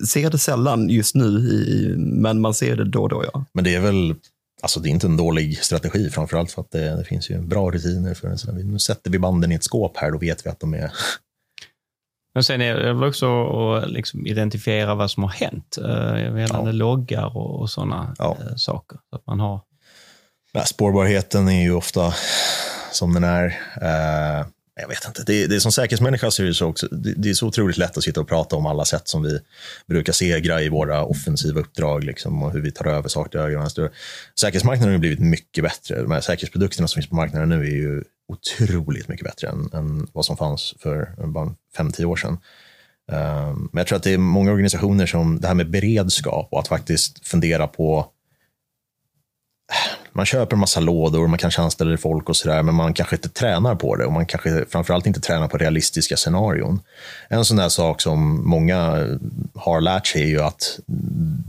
ser 0.09 0.31
det 0.31 0.39
sällan 0.39 0.89
just 0.89 1.15
nu, 1.15 1.25
i, 1.25 1.95
men 1.97 2.41
man 2.41 2.55
ser 2.55 2.77
det 2.77 2.85
då 2.85 3.03
och 3.03 3.09
då. 3.09 3.25
Ja. 3.33 3.45
Men 3.53 3.65
det 3.65 3.75
är 3.75 3.81
väl 3.81 4.15
Alltså 4.61 4.81
det 4.81 4.89
är 4.89 4.91
inte 4.91 5.07
en 5.07 5.17
dålig 5.17 5.65
strategi, 5.65 6.11
framförallt 6.11 6.53
för 6.53 6.63
att 6.63 6.71
det, 6.71 6.97
det 6.97 7.05
finns 7.05 7.31
ju 7.31 7.39
bra 7.39 7.71
rutiner 7.71 8.15
för 8.15 8.29
det. 8.29 8.65
Nu 8.65 8.79
sätter 8.79 9.11
vi 9.11 9.19
banden 9.19 9.53
i 9.53 9.55
ett 9.55 9.65
skåp 9.65 9.97
här, 9.97 10.11
då 10.11 10.19
vet 10.19 10.47
vi 10.47 10.51
att 10.51 10.61
de 10.61 10.75
är 10.75 10.93
men 12.35 12.45
sen 12.45 12.61
är 12.61 12.75
det 12.75 12.93
väl 12.93 13.09
också 13.09 13.47
att 13.47 13.91
liksom 13.91 14.27
identifiera 14.27 14.95
vad 14.95 15.11
som 15.11 15.23
har 15.23 15.31
hänt 15.31 15.79
gällande 16.39 16.71
ja. 16.71 16.73
loggar 16.73 17.37
och, 17.37 17.61
och 17.61 17.71
sådana 17.71 18.15
ja. 18.19 18.37
Eh, 18.41 18.57
saker. 18.57 18.99
Så 19.11 19.17
att 19.17 19.27
man 19.27 19.41
har... 19.41 19.61
Ja, 20.53 20.65
spårbarheten 20.65 21.49
är 21.49 21.63
ju 21.63 21.75
ofta 21.75 22.15
som 22.93 23.15
den 23.15 23.25
är. 23.25 23.47
Uh, 23.83 24.47
jag 24.81 24.89
vet 24.89 25.07
inte. 25.07 25.23
Det, 25.27 25.47
det 25.47 25.57
är 25.57 25.61
som 25.61 25.73
säkerhetsmänniska 25.73 26.31
så 26.31 26.43
är 26.43 26.47
det, 26.47 26.55
så 26.55 26.67
också, 26.67 26.89
det, 26.91 27.15
det, 27.17 27.31
är 27.31 27.35
så 27.35 27.47
otroligt 27.47 27.77
lätt 27.77 27.97
att 27.97 28.05
sitta 28.05 28.21
och 28.21 28.29
prata 28.29 28.57
om 28.57 28.67
alla 28.67 28.85
sätt 28.85 29.09
som 29.09 29.23
vi 29.23 29.41
brukar 29.89 30.13
segra 30.13 30.63
i 30.63 30.69
våra 30.69 31.05
offensiva 31.05 31.61
uppdrag 31.61 32.05
liksom, 32.05 32.43
och 32.43 32.53
hur 32.53 32.61
vi 32.61 32.73
tar 32.73 32.87
över 32.87 33.09
saker 33.09 33.31
till 33.31 33.41
höger 33.41 33.57
och 33.57 33.63
vänster. 33.63 33.91
Säkerhetsmarknaden 34.41 34.95
har 34.95 34.99
blivit 34.99 35.21
mycket 35.21 35.65
bättre. 35.65 36.03
De 36.03 36.11
här 36.11 36.21
säkerhetsprodukterna 36.21 36.89
som 36.89 37.01
finns 37.01 37.11
på 37.11 37.17
marknaden 37.17 37.49
nu 37.49 37.61
är 37.61 37.71
ju 37.71 38.05
otroligt 38.29 39.09
mycket 39.09 39.27
bättre 39.27 39.49
än, 39.49 39.71
än 39.73 40.09
vad 40.13 40.25
som 40.25 40.37
fanns 40.37 40.75
för 40.79 41.15
bara 41.27 41.55
fem 41.77 41.93
tio 41.93 42.07
år 42.07 42.17
sedan. 42.17 42.39
Ehm, 43.13 43.69
men 43.73 43.81
jag 43.81 43.87
tror 43.87 43.97
att 43.97 44.03
det 44.03 44.15
är 44.15 44.19
många 44.19 44.51
organisationer 44.51 45.07
som, 45.07 45.41
det 45.41 45.47
här 45.47 45.55
med 45.55 45.71
beredskap 45.71 46.49
och 46.51 46.61
att 46.61 46.69
faktiskt 46.69 47.27
fundera 47.27 47.67
på 47.67 47.99
eh, 49.73 49.99
man 50.13 50.27
köper 50.27 50.57
en 50.57 50.61
massa 50.61 50.81
lådor, 50.81 51.27
man 51.27 51.39
kanske 51.39 51.63
anställer 51.63 51.97
folk 51.97 52.29
och 52.29 52.37
sådär, 52.37 52.63
men 52.63 52.75
man 52.75 52.95
kanske 52.95 53.17
inte 53.17 53.29
tränar 53.29 53.75
på 53.75 53.97
det 53.97 54.05
och 54.05 54.13
man 54.13 54.27
kanske 54.27 54.65
framförallt 54.69 55.07
inte 55.07 55.21
tränar 55.21 55.49
på 55.49 55.59
realistiska 55.59 56.17
scenarion. 56.17 56.81
En 57.29 57.45
sån 57.45 57.57
där 57.57 57.69
sak 57.69 58.01
som 58.01 58.49
många 58.49 59.07
har 59.55 59.81
lärt 59.81 60.07
sig 60.07 60.23
är 60.23 60.27
ju 60.27 60.41
att 60.41 60.81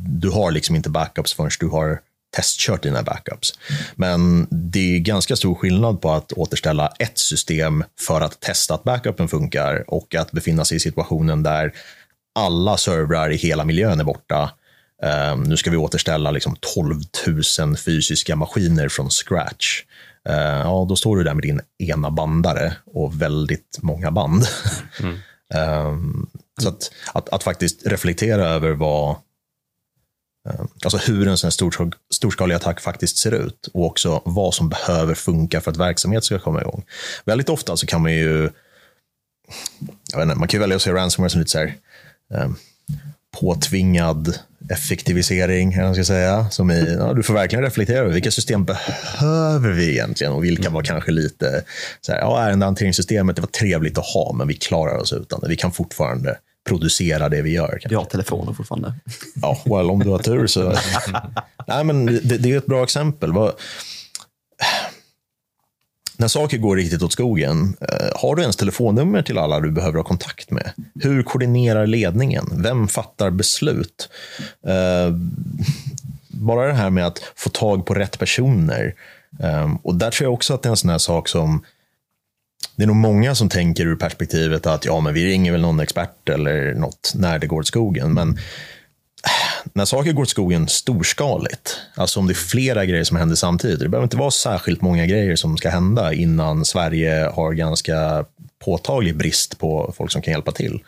du 0.08 0.30
har 0.30 0.52
liksom 0.52 0.76
inte 0.76 0.90
backups 0.90 1.34
förrän 1.34 1.52
du 1.60 1.68
har 1.68 2.02
testkört 2.36 2.84
dina 2.84 3.04
backups. 3.04 3.60
Men 3.96 4.48
det 4.50 4.96
är 4.96 5.00
ganska 5.00 5.36
stor 5.36 5.56
skillnad 5.56 6.02
på 6.02 6.12
att 6.12 6.34
återställa 6.34 6.88
ett 7.00 7.18
system 7.20 7.84
för 8.00 8.22
att 8.22 8.40
testa 8.40 8.74
att 8.74 8.84
backupen 8.84 9.28
funkar 9.28 9.84
och 9.88 10.16
att 10.16 10.32
befinna 10.32 10.66
sig 10.66 10.78
i 10.78 10.80
situationen 10.80 11.44
där 11.44 11.74
alla 12.36 12.78
servrar 12.78 13.30
i 13.30 13.36
hela 13.36 13.66
miljön 13.66 14.00
är 14.00 14.04
borta. 14.04 14.52
Um, 15.32 15.44
nu 15.44 15.58
ska 15.58 15.72
vi 15.72 15.78
återställa 15.78 16.32
liksom 16.32 16.56
12 16.76 17.02
000 17.60 17.78
fysiska 17.78 18.36
maskiner 18.36 18.90
från 18.90 19.10
scratch. 19.10 19.84
Uh, 20.30 20.36
ja, 20.36 20.86
då 20.90 20.96
står 20.96 21.18
du 21.18 21.24
där 21.24 21.34
med 21.34 21.44
din 21.44 21.62
ena 21.78 22.12
bandare 22.12 22.74
och 22.86 23.22
väldigt 23.22 23.80
många 23.82 24.12
band. 24.12 24.44
Mm. 25.00 25.18
um, 25.88 26.30
så 26.62 26.70
att, 26.70 26.92
att, 27.14 27.30
att, 27.30 27.44
faktiskt 27.44 27.88
reflektera 27.88 28.48
över 28.48 28.72
vad, 28.72 29.16
Eh, 30.50 30.66
alltså 30.84 30.98
hur 30.98 31.28
en 31.28 31.38
sån 31.38 31.48
här 31.48 31.92
storskalig 32.14 32.56
attack 32.56 32.80
faktiskt 32.80 33.18
ser 33.18 33.32
ut 33.32 33.70
och 33.74 33.86
också 33.86 34.22
vad 34.26 34.54
som 34.54 34.70
behöver 34.70 35.16
funka 35.16 35.62
för 35.62 35.72
att 35.72 35.78
verksamhet 35.78 36.24
ska 36.24 36.40
komma 36.40 36.62
igång. 36.62 36.86
Väldigt 37.26 37.50
ofta 37.50 37.78
så 37.78 37.86
kan 37.86 38.02
man 38.02 38.14
ju, 38.14 38.50
jag 40.12 40.20
vet 40.20 40.24
inte, 40.24 40.36
man 40.36 40.48
kan 40.48 40.58
ju 40.58 40.62
välja 40.62 40.76
att 40.76 40.82
se 40.82 40.94
ransomware 40.94 41.30
som 41.30 41.40
lite 41.40 41.52
så 41.52 41.58
här, 41.58 41.76
um, 42.34 42.56
påtvingad 43.40 44.40
effektivisering, 44.70 45.74
eller 45.74 45.94
ska 45.94 46.04
säga. 46.04 46.50
Som 46.50 46.72
i, 46.72 46.96
ja, 47.00 47.14
du 47.14 47.24
får 47.24 47.34
verkligen 47.34 47.64
reflektera 47.64 48.00
över 48.00 48.14
vilka 48.14 48.32
system 48.32 48.66
behöver 48.66 49.72
vi 49.72 49.92
egentligen 49.92 50.34
och 50.34 50.44
vilka 50.44 50.70
var 50.70 50.84
kanske 50.84 51.12
lite, 51.12 51.64
så 52.02 52.12
här, 52.12 52.20
ja, 52.20 52.42
ärendehanteringssystemet, 52.42 53.36
det 53.36 53.42
var 53.42 53.50
trevligt 53.50 53.98
att 53.98 54.06
ha, 54.06 54.34
men 54.34 54.48
vi 54.48 54.54
klarar 54.54 54.98
oss 54.98 55.14
utan 55.14 55.40
det. 55.40 55.48
Vi 55.48 55.56
kan 55.56 55.72
fortfarande 55.72 56.38
producera 56.68 57.30
det 57.30 57.42
vi 57.42 57.52
gör. 57.52 57.68
Kanske. 57.68 57.92
Jag 57.92 58.00
har 58.00 58.06
telefoner 58.06 58.54
fortfarande. 58.54 58.94
Ja, 59.42 59.58
well, 59.66 59.90
om 59.90 60.00
du 60.00 60.10
har 60.10 60.20
tur 60.20 60.48
så. 60.48 60.74
Nej, 61.68 61.84
men 61.84 62.06
det, 62.06 62.38
det 62.38 62.52
är 62.52 62.58
ett 62.58 62.66
bra 62.66 62.84
exempel. 62.84 63.34
Vad... 63.34 63.54
när 66.18 66.28
saker 66.28 66.58
går 66.58 66.76
riktigt 66.76 67.04
åt 67.04 67.14
skogen, 67.14 67.76
eh, 67.82 68.10
har 68.16 68.36
du 68.36 68.42
ens 68.42 68.56
telefonnummer 68.56 69.22
till 69.22 69.38
alla 69.38 69.60
du 69.60 69.72
behöver 69.72 69.98
ha 69.98 70.04
kontakt 70.04 70.52
med? 70.52 70.72
Hur 70.96 71.24
koordinerar 71.24 71.88
ledningen? 71.88 72.46
Vem 72.52 72.88
fattar 72.88 73.30
beslut? 73.30 74.10
Eh, 74.68 75.16
bara 76.28 76.68
det 76.68 76.74
här 76.74 76.90
med 76.90 77.08
att 77.08 77.22
få 77.36 77.50
tag 77.50 77.86
på 77.86 77.94
rätt 77.94 78.20
personer. 78.20 78.96
Eh, 79.40 79.76
och 79.84 79.96
där 79.96 80.12
tror 80.12 80.26
jag 80.26 80.34
också 80.34 80.54
att 80.54 80.64
det 80.64 80.70
är 80.70 80.72
en 80.72 80.78
sån 80.78 80.90
här 80.90 80.98
sak 80.98 81.28
som 81.28 81.64
det 82.76 82.84
är 82.84 82.88
nog 82.88 82.96
många 82.96 83.36
som 83.36 83.50
tänker 83.50 83.86
ur 83.86 83.96
perspektivet 83.96 84.66
att 84.66 84.86
ja, 84.86 85.00
men 85.00 85.14
vi 85.14 85.26
ringer 85.26 85.52
väl 85.52 85.62
någon 85.62 85.80
expert 85.80 86.30
eller 86.30 86.74
något 86.74 87.12
när 87.16 87.40
det 87.40 87.48
går 87.48 87.60
åt 87.60 87.68
skogen. 87.68 88.14
Men 88.14 88.30
äh, 88.30 89.70
när 89.74 89.86
saker 89.86 90.12
går 90.12 90.22
åt 90.22 90.30
skogen 90.30 90.68
storskaligt, 90.68 91.78
alltså 91.96 92.20
om 92.20 92.28
det 92.28 92.34
är 92.34 92.36
flera 92.36 92.86
grejer 92.86 93.04
som 93.04 93.18
händer 93.18 93.36
samtidigt, 93.36 93.80
det 93.80 93.90
behöver 93.90 94.06
inte 94.06 94.18
vara 94.18 94.32
särskilt 94.32 94.82
många 94.82 95.06
grejer 95.06 95.36
som 95.36 95.58
ska 95.58 95.70
hända 95.70 96.14
innan 96.14 96.66
Sverige 96.66 97.32
har 97.34 97.54
ganska 97.54 98.26
påtaglig 98.60 99.18
brist 99.18 99.60
på 99.60 99.94
folk 99.98 100.12
som 100.12 100.22
kan 100.22 100.32
hjälpa 100.32 100.52
till. 100.52 100.84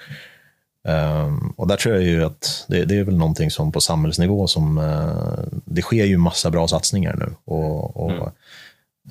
Um, 0.87 1.53
och 1.57 1.67
där 1.67 1.77
tror 1.77 1.95
jag 1.95 2.03
ju 2.03 2.23
att 2.23 2.65
det, 2.67 2.85
det, 2.85 2.95
är 2.95 3.03
väl 3.03 3.17
någonting 3.17 3.51
som 3.51 3.71
på 3.71 3.81
samhällsnivå 3.81 4.47
som, 4.47 4.77
uh, 4.77 5.43
det 5.65 5.81
sker 5.81 6.05
ju 6.05 6.17
massa 6.17 6.49
bra 6.49 6.67
satsningar 6.67 7.15
nu. 7.15 7.35
Och, 7.45 7.97
och 7.97 8.11
mm 8.11 8.29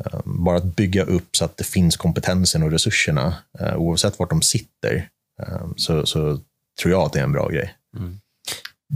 uh, 0.06 0.20
bara 0.24 0.56
att 0.56 0.76
bygga 0.76 1.04
upp 1.04 1.36
så 1.36 1.44
att 1.44 1.56
det 1.56 1.64
finns 1.64 1.96
kompetensen 1.96 2.62
och 2.62 2.70
resurserna, 2.70 3.34
uh, 3.60 3.76
oavsett 3.76 4.18
vart 4.18 4.30
de 4.30 4.42
sitter, 4.42 5.08
ehm, 5.42 5.74
så, 5.76 6.06
så, 6.06 6.38
tror 6.82 6.92
jag 6.92 7.02
att 7.02 7.12
det 7.12 7.18
är 7.18 7.24
en 7.24 7.32
bra 7.32 7.48
grej. 7.48 7.74
Mm. 7.96 8.20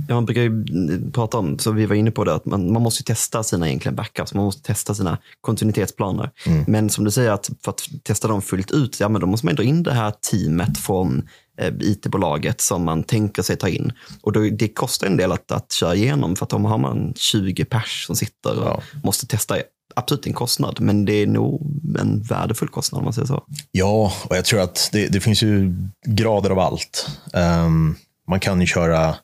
Ja, 0.08 0.14
man 0.14 0.24
brukar 0.24 0.42
ju 0.42 0.64
prata 1.10 1.38
om, 1.38 1.58
så 1.58 1.72
vi 1.72 1.86
var 1.86 1.94
inne 1.96 2.10
på 2.10 2.24
det, 2.24 2.34
att 2.34 2.44
man, 2.44 2.72
man 2.72 2.82
måste 2.82 3.04
testa 3.04 3.42
sina 3.42 3.68
egentligen 3.68 3.96
backups, 3.96 4.34
man 4.34 4.44
måste 4.44 4.62
testa 4.62 4.94
sina 4.94 5.18
kontinuitetsplaner. 5.40 6.30
Mm. 6.46 6.64
Men 6.68 6.90
som 6.90 7.04
du 7.04 7.10
säger, 7.10 7.30
att 7.30 7.50
för 7.64 7.70
att 7.70 7.82
testa 8.02 8.28
dem 8.28 8.42
fullt 8.42 8.70
ut, 8.70 9.00
ja, 9.00 9.08
men 9.08 9.20
då 9.20 9.26
måste 9.26 9.46
man 9.46 9.54
dra 9.54 9.62
in 9.62 9.82
det 9.82 9.92
här 9.92 10.12
teamet 10.30 10.78
från 10.78 11.28
eh, 11.58 11.72
IT-bolaget 11.80 12.60
som 12.60 12.84
man 12.84 13.02
tänker 13.02 13.42
sig 13.42 13.56
ta 13.56 13.68
in. 13.68 13.92
Och 14.20 14.32
då, 14.32 14.40
det 14.40 14.68
kostar 14.68 15.06
en 15.06 15.16
del 15.16 15.32
att, 15.32 15.52
att 15.52 15.72
köra 15.72 15.94
igenom, 15.94 16.36
för 16.36 16.44
att 16.44 16.50
då 16.50 16.58
har 16.58 16.78
man 16.78 17.14
20 17.16 17.64
pers 17.64 18.06
som 18.06 18.16
sitter 18.16 18.58
och 18.58 18.66
ja. 18.66 18.82
måste 19.02 19.26
testa 19.26 19.58
absolut 19.96 20.26
en 20.26 20.32
kostnad, 20.32 20.80
men 20.80 21.04
det 21.04 21.12
är 21.12 21.26
nog 21.26 21.62
en 21.98 22.22
värdefull 22.22 22.68
kostnad 22.68 22.98
om 22.98 23.04
man 23.04 23.12
säger 23.12 23.26
så. 23.26 23.44
Ja, 23.72 24.12
och 24.24 24.36
jag 24.36 24.44
tror 24.44 24.60
att 24.60 24.88
det, 24.92 25.06
det 25.06 25.20
finns 25.20 25.42
ju 25.42 25.74
grader 26.06 26.50
av 26.50 26.58
allt. 26.58 27.08
Um, 27.32 27.96
man 28.28 28.40
kan 28.40 28.60
ju 28.60 28.66
köra 28.66 29.16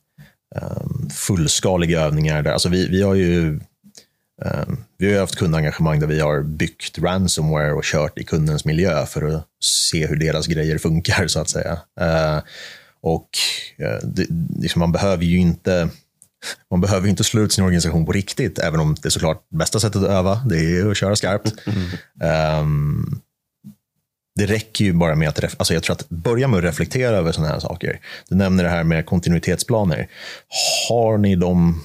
um, 0.61 1.11
fullskaliga 1.11 2.01
övningar. 2.01 2.43
Där. 2.43 2.53
Alltså 2.53 2.69
vi, 2.69 2.89
vi 2.89 3.03
har 3.03 3.15
ju 3.15 3.61
um, 4.45 4.85
vi 4.99 5.13
har 5.13 5.21
haft 5.21 5.37
kundengagemang 5.37 6.01
där 6.01 6.07
vi 6.07 6.21
har 6.21 6.43
byggt 6.43 6.99
ransomware 6.99 7.73
och 7.73 7.85
kört 7.85 8.19
i 8.19 8.25
kundens 8.25 8.65
miljö 8.65 9.07
för 9.07 9.23
att 9.23 9.47
se 9.65 10.07
hur 10.07 10.17
deras 10.17 10.47
grejer 10.47 10.79
funkar, 10.79 11.27
så 11.27 11.41
att 11.41 11.51
säga. 11.51 11.73
Uh, 12.01 12.43
och 13.03 13.29
uh, 13.81 14.09
det, 14.09 14.27
liksom 14.59 14.81
man 14.81 14.93
behöver 14.93 15.25
ju 15.25 15.39
inte 15.39 15.89
man 16.71 16.81
behöver 16.81 17.09
inte 17.09 17.25
slå 17.25 17.43
ut 17.43 17.53
sin 17.53 17.65
organisation 17.65 18.07
på 18.07 18.13
riktigt, 18.13 18.59
även 18.59 18.81
om 18.81 18.95
det 19.03 19.09
är 19.09 19.11
såklart 19.11 19.49
bästa 19.49 19.81
sättet 19.81 20.03
att 20.03 20.09
öva, 20.09 20.35
det 20.35 20.79
är 20.79 20.91
att 20.91 20.97
köra 20.97 21.17
skarpt. 21.17 21.55
Mm. 21.67 22.61
Um, 22.61 23.21
det 24.39 24.47
räcker 24.47 24.85
ju 24.85 24.93
bara 24.93 25.15
med 25.15 25.29
att, 25.29 25.45
alltså 25.45 25.75
jag 25.75 25.83
tror 25.83 25.95
att 25.95 26.09
börja 26.09 26.49
med 26.49 26.59
att 26.59 26.65
reflektera 26.65 27.17
över 27.17 27.33
sådana 27.33 27.53
här 27.53 27.61
saker. 27.61 28.01
Du 28.29 28.37
nämner 28.37 28.65
det 28.65 28.71
här 28.71 28.85
med 28.85 29.07
kontinuitetsplaner. 29.07 30.09
Har 30.89 31.19
ni 31.19 31.37
dem 31.37 31.83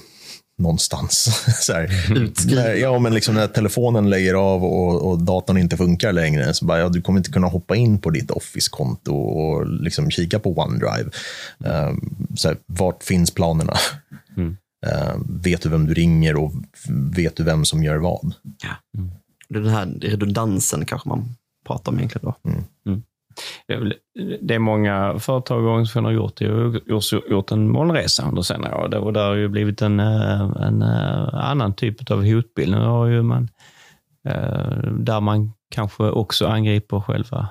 någonstans? 0.58 1.44
så 1.64 1.72
här, 1.72 2.54
när, 2.54 2.74
ja, 2.74 2.98
men 2.98 3.14
liksom 3.14 3.34
när 3.34 3.46
telefonen 3.46 4.10
lägger 4.10 4.34
av 4.34 4.64
och, 4.64 5.10
och 5.10 5.18
datorn 5.18 5.58
inte 5.58 5.76
funkar 5.76 6.12
längre, 6.12 6.54
så 6.54 6.64
bara, 6.64 6.78
ja, 6.78 6.88
du 6.88 7.02
kommer 7.02 7.18
inte 7.18 7.32
kunna 7.32 7.46
hoppa 7.46 7.76
in 7.76 7.98
på 7.98 8.10
ditt 8.10 8.30
Office-konto 8.30 9.16
och 9.16 9.66
liksom 9.66 10.10
kika 10.10 10.38
på 10.38 10.58
OneDrive. 10.58 11.10
Uh, 11.66 11.98
så 12.34 12.48
här, 12.48 12.56
vart 12.66 13.02
finns 13.02 13.30
planerna? 13.30 13.74
Mm. 14.36 14.56
Uh, 14.86 15.16
vet 15.28 15.62
du 15.62 15.68
vem 15.68 15.86
du 15.86 15.94
ringer 15.94 16.36
och 16.36 16.52
vet 17.16 17.36
du 17.36 17.42
vem 17.42 17.64
som 17.64 17.84
gör 17.84 17.96
vad? 17.96 18.34
Ja. 18.62 18.98
Mm. 18.98 19.10
Den 19.48 19.68
här 19.68 19.86
redundansen 20.00 20.84
kanske 20.84 21.08
man 21.08 21.28
pratar 21.66 21.92
om 21.92 21.98
egentligen. 21.98 22.24
Då. 22.24 22.50
Mm. 22.50 23.02
Det 24.40 24.54
är 24.54 24.58
många 24.58 25.18
företag 25.18 25.64
och 25.64 25.70
organisationer 25.70 26.08
har 26.08 26.14
gjort. 26.14 26.40
Jag 26.40 26.54
har 26.54 27.30
gjort 27.30 27.50
en 27.50 27.70
molnresa 27.70 28.28
under 28.28 28.42
senare 28.42 28.74
år 28.74 28.94
och 28.94 29.12
det 29.12 29.20
har 29.20 29.34
ju 29.34 29.48
blivit 29.48 29.82
en, 29.82 30.00
eh, 30.00 30.40
en 30.40 30.82
eh, 30.82 31.34
annan 31.34 31.74
typ 31.74 32.10
av 32.10 32.24
hotbild. 32.24 32.70
Nu 32.70 32.78
har 32.78 33.06
ju 33.06 33.22
man, 33.22 33.48
eh, 34.28 34.92
där 34.98 35.20
man 35.20 35.52
kanske 35.70 36.02
också 36.02 36.46
angriper 36.46 37.00
själva 37.00 37.48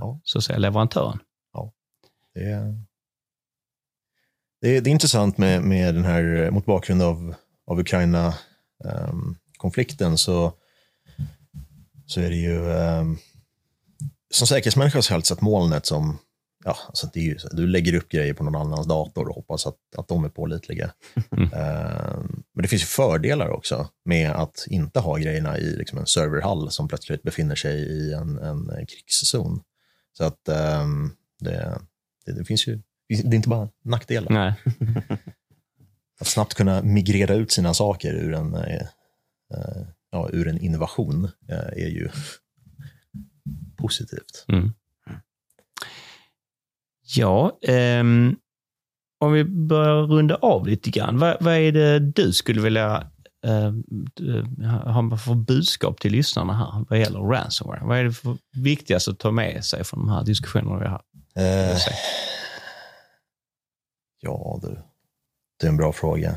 ja. 0.00 0.20
så 0.24 0.38
att 0.38 0.44
säga, 0.44 0.58
leverantören. 0.58 1.18
Ja. 1.52 1.72
Det, 2.34 2.40
är, 2.40 2.74
det, 4.60 4.76
är, 4.76 4.80
det 4.80 4.90
är 4.90 4.92
intressant 4.92 5.38
med, 5.38 5.62
med 5.62 5.94
den 5.94 6.04
här, 6.04 6.50
mot 6.50 6.66
bakgrund 6.66 7.02
av, 7.02 7.34
av 7.66 7.80
Ukraina-konflikten, 7.80 10.10
um, 10.10 10.16
så, 10.16 10.52
så 12.06 12.20
är 12.20 12.30
det 12.30 12.36
ju 12.36 12.58
um, 12.58 13.18
som 14.34 14.46
säkerhetsmänniska 14.46 15.02
så 15.02 15.10
har 15.10 15.14
jag 15.14 15.18
alltid 15.18 15.26
sett 15.26 15.40
molnet 15.40 15.86
som, 15.86 16.18
ja, 16.64 16.76
alltså 16.86 17.10
det 17.12 17.20
är 17.20 17.24
ju, 17.24 17.36
du 17.52 17.66
lägger 17.66 17.94
upp 17.94 18.08
grejer 18.08 18.34
på 18.34 18.44
någon 18.44 18.56
annans 18.56 18.86
dator 18.86 19.28
och 19.28 19.34
hoppas 19.34 19.66
att, 19.66 19.76
att 19.96 20.08
de 20.08 20.24
är 20.24 20.28
pålitliga. 20.28 20.90
Mm. 21.30 21.44
Uh, 21.44 22.24
men 22.54 22.62
det 22.62 22.68
finns 22.68 22.82
ju 22.82 22.86
fördelar 22.86 23.48
också 23.48 23.88
med 24.04 24.30
att 24.30 24.66
inte 24.66 25.00
ha 25.00 25.16
grejerna 25.16 25.58
i 25.58 25.76
liksom 25.76 25.98
en 25.98 26.06
serverhall 26.06 26.70
som 26.70 26.88
plötsligt 26.88 27.22
befinner 27.22 27.54
sig 27.54 27.74
i 27.74 28.12
en, 28.12 28.38
en 28.38 28.86
krigszon. 28.86 29.60
Så 30.12 30.24
att 30.24 30.48
um, 30.82 31.16
det, 31.40 31.78
det, 32.26 32.32
det, 32.32 32.44
finns 32.44 32.66
ju, 32.66 32.82
det 33.08 33.14
är 33.14 33.34
inte 33.34 33.48
bara 33.48 33.68
nackdelar. 33.84 34.32
Nej. 34.32 34.54
att 36.20 36.26
snabbt 36.26 36.54
kunna 36.54 36.82
migrera 36.82 37.34
ut 37.34 37.52
sina 37.52 37.74
saker 37.74 38.14
ur 38.14 38.34
en, 38.34 38.54
uh, 38.54 39.86
ja, 40.10 40.28
ur 40.32 40.48
en 40.48 40.58
innovation 40.58 41.24
uh, 41.24 41.58
är 41.72 41.88
ju 41.88 42.08
positivt. 43.84 44.44
Mm. 44.48 44.72
Ja, 47.16 47.58
um, 48.00 48.36
om 49.20 49.32
vi 49.32 49.44
börjar 49.44 50.02
runda 50.02 50.34
av 50.34 50.66
lite 50.66 50.90
grann. 50.90 51.18
Vad, 51.18 51.36
vad 51.40 51.54
är 51.54 51.72
det 51.72 51.98
du 51.98 52.32
skulle 52.32 52.60
vilja 52.60 53.10
uh, 53.46 53.72
ha 54.92 55.16
för 55.16 55.34
budskap 55.34 56.00
till 56.00 56.12
lyssnarna 56.12 56.52
här 56.52 56.84
vad 56.88 56.98
gäller 56.98 57.20
ransomware? 57.20 57.80
Vad 57.84 57.98
är 57.98 58.04
det 58.04 58.12
för 58.12 58.36
viktigast 58.52 59.08
att 59.08 59.18
ta 59.18 59.30
med 59.30 59.64
sig 59.64 59.84
från 59.84 60.00
de 60.00 60.08
här 60.08 60.24
diskussionerna 60.24 60.78
vi 60.78 60.86
har? 60.86 61.02
Uh, 61.38 61.78
ja, 64.20 64.58
du. 64.62 64.78
Det 65.60 65.66
är 65.66 65.70
en 65.70 65.76
bra 65.76 65.92
fråga. 65.92 66.36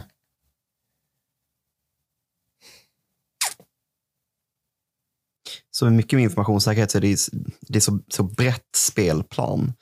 Så 5.80 5.90
mycket 5.90 6.18
med 6.18 6.24
informationssäkerhet 6.24 6.92
så 6.92 6.98
är 6.98 7.02
det, 7.02 7.18
det 7.62 7.78
är 7.78 7.80
så, 7.80 8.00
så 8.10 8.24
brett 8.24 8.76
spelplan. 8.76 9.74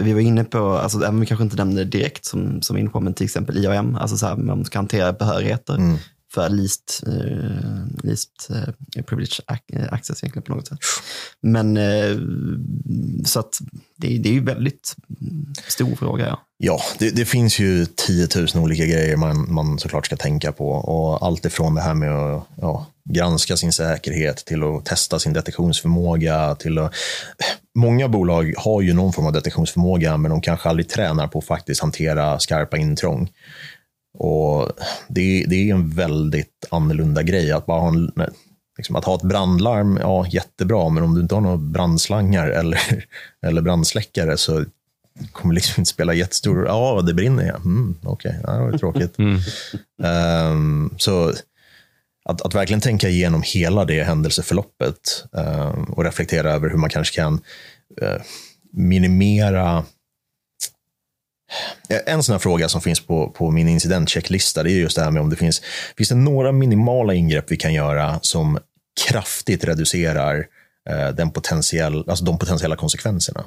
Vi 0.00 0.12
var 0.12 0.20
inne 0.20 0.44
på, 0.44 0.58
alltså, 0.58 0.98
även 0.98 1.14
om 1.14 1.20
vi 1.20 1.26
kanske 1.26 1.44
inte 1.44 1.56
nämnde 1.56 1.84
det 1.84 1.98
direkt 1.98 2.24
som, 2.24 2.62
som 2.62 2.76
info, 2.76 3.00
men 3.00 3.14
till 3.14 3.24
exempel 3.24 3.64
IAM, 3.64 3.96
alltså 3.96 4.16
så 4.16 4.26
här, 4.26 4.36
man 4.36 4.64
ska 4.64 4.78
hantera 4.78 5.12
behörigheter 5.12 5.74
mm. 5.74 5.96
för 6.32 6.48
least, 6.48 7.04
uh, 7.06 7.86
least 8.02 8.50
uh, 8.50 9.02
privilege 9.02 9.40
access 9.90 10.22
egentligen 10.22 10.42
på 10.42 10.54
något 10.54 10.66
sätt. 10.66 10.78
Men 11.40 11.76
uh, 11.76 12.18
så 13.24 13.40
att 13.40 13.58
det, 13.96 14.18
det 14.18 14.28
är 14.28 14.34
ju 14.34 14.44
väldigt 14.44 14.96
stor 15.68 15.96
fråga. 15.96 16.26
Ja, 16.26 16.40
ja 16.58 16.80
det, 16.98 17.10
det, 17.10 17.24
finns 17.24 17.58
ju 17.58 17.86
10 17.86 18.28
000 18.36 18.64
olika 18.64 18.86
grejer 18.86 19.16
man, 19.16 19.54
man 19.54 19.78
såklart 19.78 20.06
ska 20.06 20.16
tänka 20.16 20.52
på 20.52 20.70
och 20.70 21.26
allt 21.26 21.44
ifrån 21.44 21.74
det 21.74 21.82
här 21.82 21.94
med 21.94 22.12
att 22.12 22.46
ja, 22.56 22.86
granska 23.10 23.56
sin 23.56 23.72
säkerhet, 23.72 24.36
till 24.36 24.62
att 24.62 24.84
testa 24.84 25.18
sin 25.18 25.32
detektionsförmåga. 25.32 26.54
Till 26.54 26.78
att... 26.78 26.94
Många 27.74 28.08
bolag 28.08 28.54
har 28.56 28.82
ju 28.82 28.92
någon 28.92 29.12
form 29.12 29.26
av 29.26 29.32
detektionsförmåga, 29.32 30.16
men 30.16 30.30
de 30.30 30.40
kanske 30.40 30.68
aldrig 30.68 30.88
tränar 30.88 31.26
på 31.26 31.38
att 31.38 31.44
faktiskt 31.44 31.80
hantera 31.80 32.38
skarpa 32.38 32.76
intrång. 32.76 33.30
Och 34.18 34.68
det, 35.08 35.44
det 35.48 35.70
är 35.70 35.74
en 35.74 35.90
väldigt 35.90 36.66
annorlunda 36.70 37.22
grej. 37.22 37.52
Att 37.52 37.66
bara 37.66 37.80
ha 37.80 37.88
en, 37.88 38.12
liksom 38.76 38.96
att 38.96 39.04
ha 39.04 39.14
ett 39.14 39.22
brandlarm, 39.22 39.98
ja 40.02 40.26
jättebra, 40.26 40.88
men 40.88 41.02
om 41.02 41.14
du 41.14 41.20
inte 41.20 41.34
har 41.34 41.42
några 41.42 41.56
brandslangar 41.56 42.48
eller, 42.48 43.04
eller 43.46 43.62
brandsläckare 43.62 44.36
så 44.36 44.64
kommer 45.32 45.54
liksom 45.54 45.80
inte 45.80 45.90
spela 45.90 46.14
jättestor 46.14 46.66
Ja, 46.66 47.02
det 47.02 47.14
brinner. 47.14 47.44
Ja. 47.44 47.56
Mm, 47.56 47.96
Okej, 48.02 48.30
okay. 48.30 48.54
ja, 48.54 48.58
det 48.58 48.70
var 48.70 48.78
tråkigt. 48.78 49.18
Mm. 49.18 49.40
Um, 50.52 50.94
så 50.98 51.32
att, 52.24 52.42
att 52.42 52.54
verkligen 52.54 52.80
tänka 52.80 53.08
igenom 53.08 53.42
hela 53.44 53.84
det 53.84 54.02
händelseförloppet 54.02 55.24
eh, 55.36 55.68
och 55.68 56.04
reflektera 56.04 56.52
över 56.52 56.70
hur 56.70 56.78
man 56.78 56.90
kanske 56.90 57.14
kan 57.14 57.40
eh, 58.00 58.22
minimera 58.72 59.84
eh, 61.88 62.00
en 62.06 62.22
sån 62.22 62.32
här 62.32 62.38
fråga 62.38 62.68
som 62.68 62.80
finns 62.80 63.00
på, 63.00 63.30
på 63.30 63.50
min 63.50 63.68
incidentchecklista 63.68 64.62
det 64.62 64.70
är 64.70 64.76
just 64.76 64.96
det 64.96 65.04
här 65.04 65.10
med 65.10 65.22
om 65.22 65.30
det 65.30 65.36
finns, 65.36 65.62
finns 65.96 66.08
det 66.08 66.14
några 66.14 66.52
minimala 66.52 67.14
ingrepp 67.14 67.50
vi 67.50 67.56
kan 67.56 67.74
göra 67.74 68.18
som 68.22 68.58
kraftigt 69.08 69.64
reducerar 69.64 70.46
eh, 70.90 71.08
den 71.08 71.30
potentiell, 71.30 72.04
alltså 72.08 72.24
de 72.24 72.38
potentiella 72.38 72.76
konsekvenserna. 72.76 73.44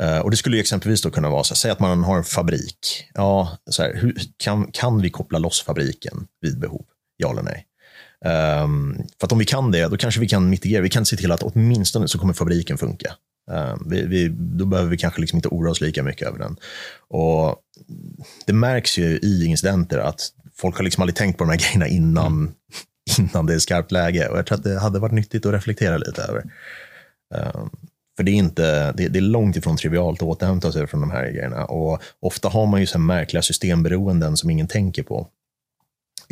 Eh, 0.00 0.18
och 0.18 0.30
Det 0.30 0.36
skulle 0.36 0.56
ju 0.56 0.60
exempelvis 0.60 1.02
då 1.02 1.10
kunna 1.10 1.30
vara, 1.30 1.44
så 1.44 1.54
här, 1.54 1.56
säg 1.56 1.70
att 1.70 1.80
man 1.80 2.04
har 2.04 2.16
en 2.16 2.24
fabrik. 2.24 3.08
Ja, 3.14 3.58
så 3.70 3.82
här, 3.82 3.94
hur, 3.94 4.16
kan, 4.36 4.70
kan 4.72 5.02
vi 5.02 5.10
koppla 5.10 5.38
loss 5.38 5.62
fabriken 5.62 6.26
vid 6.40 6.60
behov? 6.60 6.84
Ja 7.16 7.30
eller 7.30 7.42
nej? 7.42 7.66
Um, 8.24 9.02
för 9.20 9.26
att 9.26 9.32
om 9.32 9.38
vi 9.38 9.44
kan 9.44 9.70
det, 9.70 9.88
då 9.88 9.96
kanske 9.96 10.20
vi 10.20 10.28
kan 10.28 10.50
mitigera. 10.50 10.82
Vi 10.82 10.88
kan 10.88 11.06
se 11.06 11.16
till 11.16 11.32
att 11.32 11.42
åtminstone 11.42 12.08
så 12.08 12.18
kommer 12.18 12.34
fabriken 12.34 12.78
funka. 12.78 13.14
Um, 13.50 13.86
vi, 13.90 14.06
vi, 14.06 14.28
då 14.28 14.64
behöver 14.64 14.90
vi 14.90 14.98
kanske 14.98 15.20
liksom 15.20 15.36
inte 15.36 15.48
oroa 15.48 15.70
oss 15.70 15.80
lika 15.80 16.02
mycket 16.02 16.28
över 16.28 16.38
den. 16.38 16.56
Och 17.08 17.56
Det 18.46 18.52
märks 18.52 18.98
ju 18.98 19.18
i 19.18 19.46
incidenter 19.46 19.98
att 19.98 20.20
folk 20.54 20.76
har 20.76 20.84
liksom 20.84 21.02
aldrig 21.02 21.16
tänkt 21.16 21.38
på 21.38 21.44
de 21.44 21.50
här 21.50 21.58
grejerna 21.58 21.86
innan, 21.86 22.52
innan 23.18 23.46
det 23.46 23.54
är 23.54 23.58
skarpt 23.58 23.92
läge. 23.92 24.28
Och 24.28 24.38
Jag 24.38 24.46
tror 24.46 24.58
att 24.58 24.64
det 24.64 24.78
hade 24.78 24.98
varit 24.98 25.12
nyttigt 25.12 25.46
att 25.46 25.52
reflektera 25.52 25.96
lite 25.96 26.22
över. 26.22 26.42
Um, 27.34 27.70
för 28.16 28.22
det 28.22 28.30
är, 28.30 28.34
inte, 28.34 28.92
det, 28.92 29.08
det, 29.08 29.18
är 29.18 29.20
långt 29.20 29.56
ifrån 29.56 29.76
trivialt 29.76 30.22
att 30.22 30.28
återhämta 30.28 30.72
sig 30.72 30.86
från 30.86 31.00
de 31.00 31.10
här 31.10 31.30
grejerna. 31.30 31.64
Och 31.64 32.02
ofta 32.20 32.48
har 32.48 32.66
man 32.66 32.80
ju 32.80 32.86
så 32.86 32.98
märkliga 32.98 33.42
systemberoenden 33.42 34.36
som 34.36 34.50
ingen 34.50 34.68
tänker 34.68 35.02
på. 35.02 35.28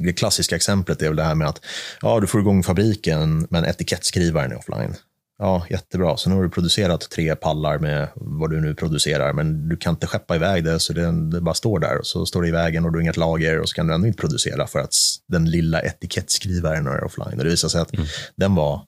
Det 0.05 0.12
klassiska 0.12 0.57
exemplet 0.57 1.03
är 1.03 1.07
väl 1.07 1.16
det 1.16 1.22
här 1.22 1.34
med 1.34 1.48
att 1.48 1.64
ja, 2.01 2.20
du 2.20 2.26
får 2.26 2.40
igång 2.40 2.62
fabriken, 2.62 3.46
men 3.51 3.64
etikettskrivaren 3.64 4.53
är 4.53 4.59
offline. 4.59 4.94
Ja, 5.38 5.66
jättebra. 5.70 6.16
Så 6.16 6.30
nu 6.30 6.36
har 6.36 6.42
du 6.42 6.51
producerat 6.51 7.11
tre 7.11 7.36
pallar 7.36 7.78
med 7.78 8.09
vad 8.14 8.51
du 8.51 8.61
nu 8.61 8.74
producerar, 8.74 9.32
men 9.32 9.68
du 9.68 9.76
kan 9.76 9.94
inte 9.94 10.07
skeppa 10.07 10.36
iväg 10.36 10.64
det, 10.64 10.80
så 10.80 10.92
det, 10.92 11.30
det 11.30 11.40
bara 11.40 11.55
står 11.55 11.78
där. 11.78 11.98
Och 11.98 12.07
så 12.07 12.26
står 12.26 12.42
det 12.42 12.48
i 12.48 12.51
vägen 12.51 12.84
och 12.84 12.92
du 12.92 12.98
har 12.98 13.03
inget 13.03 13.16
lager 13.16 13.61
och 13.61 13.68
så 13.68 13.74
kan 13.74 13.86
du 13.86 13.94
ändå 13.94 14.07
inte 14.07 14.20
producera 14.20 14.66
för 14.66 14.78
att 14.78 14.94
den 15.28 15.51
lilla 15.51 15.80
etikettskrivaren 15.80 16.86
är 16.86 17.05
offline. 17.05 17.38
Och 17.38 17.44
det 17.44 17.51
visar 17.51 17.68
sig 17.68 17.80
att 17.80 17.94
mm. 17.94 18.07
den 18.36 18.55
var 18.55 18.82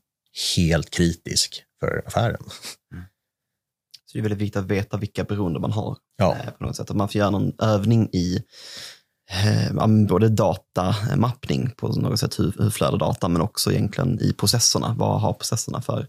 helt 0.56 0.90
kritisk 0.90 1.64
för 1.80 2.02
affären. 2.06 2.42
Mm. 2.92 3.04
Så 4.06 4.18
det 4.18 4.20
är 4.20 4.22
väldigt 4.22 4.40
viktigt 4.40 4.56
att 4.56 4.66
veta 4.66 4.96
vilka 4.96 5.24
beroenden 5.24 5.62
man 5.62 5.72
har. 5.72 5.96
Ja. 6.16 6.36
Eh, 6.44 6.50
på 6.50 6.64
något 6.64 6.76
sätt. 6.76 6.90
Att 6.90 6.96
man 6.96 7.08
får 7.08 7.18
göra 7.18 7.30
någon 7.30 7.52
övning 7.58 8.08
i 8.12 8.42
både 10.08 10.28
datamappning 10.28 11.70
på 11.76 11.88
något 11.88 12.20
sätt, 12.20 12.38
hur, 12.38 12.54
hur 12.58 12.70
flödar 12.70 12.98
data, 12.98 13.28
men 13.28 13.42
också 13.42 13.72
egentligen 13.72 14.20
i 14.20 14.32
processerna. 14.32 14.94
Vad 14.98 15.20
har 15.20 15.32
processerna 15.32 15.82
för 15.82 16.06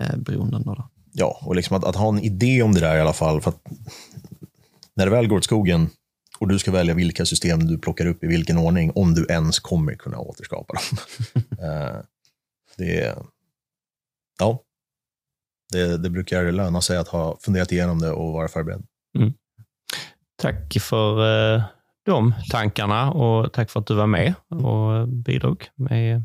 eh, 0.00 0.16
beroenden? 0.16 0.62
Då, 0.62 0.74
då? 0.74 0.88
Ja, 1.12 1.38
och 1.42 1.56
liksom 1.56 1.76
att, 1.76 1.84
att, 1.84 1.96
ha 1.96 2.08
en 2.08 2.18
idé 2.18 2.62
om 2.62 2.74
det 2.74 2.80
där 2.80 2.96
i 2.96 3.00
alla 3.00 3.12
fall. 3.12 3.40
För 3.40 3.50
att 3.50 3.62
när 4.94 5.04
det 5.04 5.10
väl 5.10 5.28
går 5.28 5.36
åt 5.36 5.44
skogen 5.44 5.90
och 6.38 6.48
du 6.48 6.58
ska 6.58 6.70
välja 6.70 6.94
vilka 6.94 7.26
system 7.26 7.66
du 7.66 7.78
plockar 7.78 8.06
upp 8.06 8.24
i 8.24 8.26
vilken 8.26 8.58
ordning, 8.58 8.92
om 8.94 9.14
du 9.14 9.26
ens 9.28 9.58
kommer 9.58 9.94
kunna 9.94 10.18
återskapa 10.18 10.74
dem. 10.74 10.98
eh, 11.64 11.96
det 12.76 13.00
är, 13.00 13.16
ja, 14.38 14.62
det, 15.72 15.96
det, 15.96 16.10
brukar 16.10 16.52
löna 16.52 16.80
sig 16.82 16.96
att 16.96 17.08
ha 17.08 17.38
funderat 17.40 17.72
igenom 17.72 17.98
det 17.98 18.10
och 18.10 18.32
vara 18.32 18.48
förberedd. 18.48 18.82
Mm. 19.18 19.32
Tack 20.36 20.76
för 20.80 21.54
eh, 21.54 21.62
de 22.06 22.34
tankarna 22.50 23.10
och 23.10 23.52
tack 23.52 23.70
för 23.70 23.80
att 23.80 23.86
du 23.86 23.94
var 23.94 24.06
med 24.06 24.34
och 24.48 25.08
bidrog 25.08 25.64
med, 25.74 26.22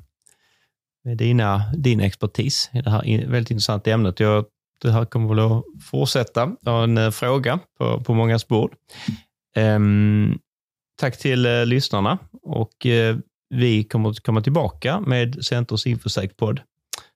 med 1.04 1.18
dina, 1.18 1.64
din 1.78 2.00
expertis 2.00 2.70
i 2.74 2.82
det 2.82 2.90
här 2.90 3.28
väldigt 3.28 3.52
intressanta 3.52 3.92
ämnet. 3.92 4.20
Jag, 4.20 4.46
det 4.82 4.92
här 4.92 5.06
kommer 5.06 5.30
väl 5.30 5.40
att 5.40 5.64
fortsätta. 5.84 6.56
Jag 6.62 6.72
har 6.72 6.84
en 6.84 6.98
eh, 6.98 7.12
fråga 7.12 7.60
på, 7.78 8.02
på 8.02 8.14
mångas 8.14 8.48
bord. 8.48 8.76
Um, 9.56 10.40
tack 11.00 11.18
till 11.18 11.46
uh, 11.46 11.66
lyssnarna 11.66 12.18
och 12.44 12.86
uh, 12.86 13.18
vi 13.50 13.84
kommer 13.84 14.10
att 14.10 14.20
komma 14.20 14.42
tillbaka 14.42 15.00
med 15.00 15.46
Centers 15.46 15.86
Infosec-podd 15.86 16.62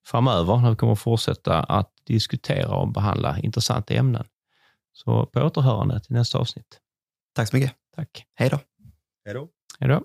framöver 0.05 0.57
när 0.57 0.69
vi 0.69 0.75
kommer 0.75 0.93
att 0.93 0.99
fortsätta 0.99 1.63
att 1.63 1.91
diskutera 2.07 2.75
och 2.75 2.87
behandla 2.87 3.39
intressanta 3.39 3.93
ämnen. 3.93 4.25
Så 4.93 5.25
på 5.25 5.41
återhörande 5.41 5.99
till 5.99 6.13
nästa 6.13 6.37
avsnitt. 6.37 6.79
Tack 7.35 7.49
så 7.49 7.55
mycket. 7.55 7.84
Tack. 7.95 8.25
Hej 8.35 8.49
då. 8.49 8.59
Hej 9.25 9.33
då. 9.33 9.49
Hej 9.79 9.89
då. 9.89 10.03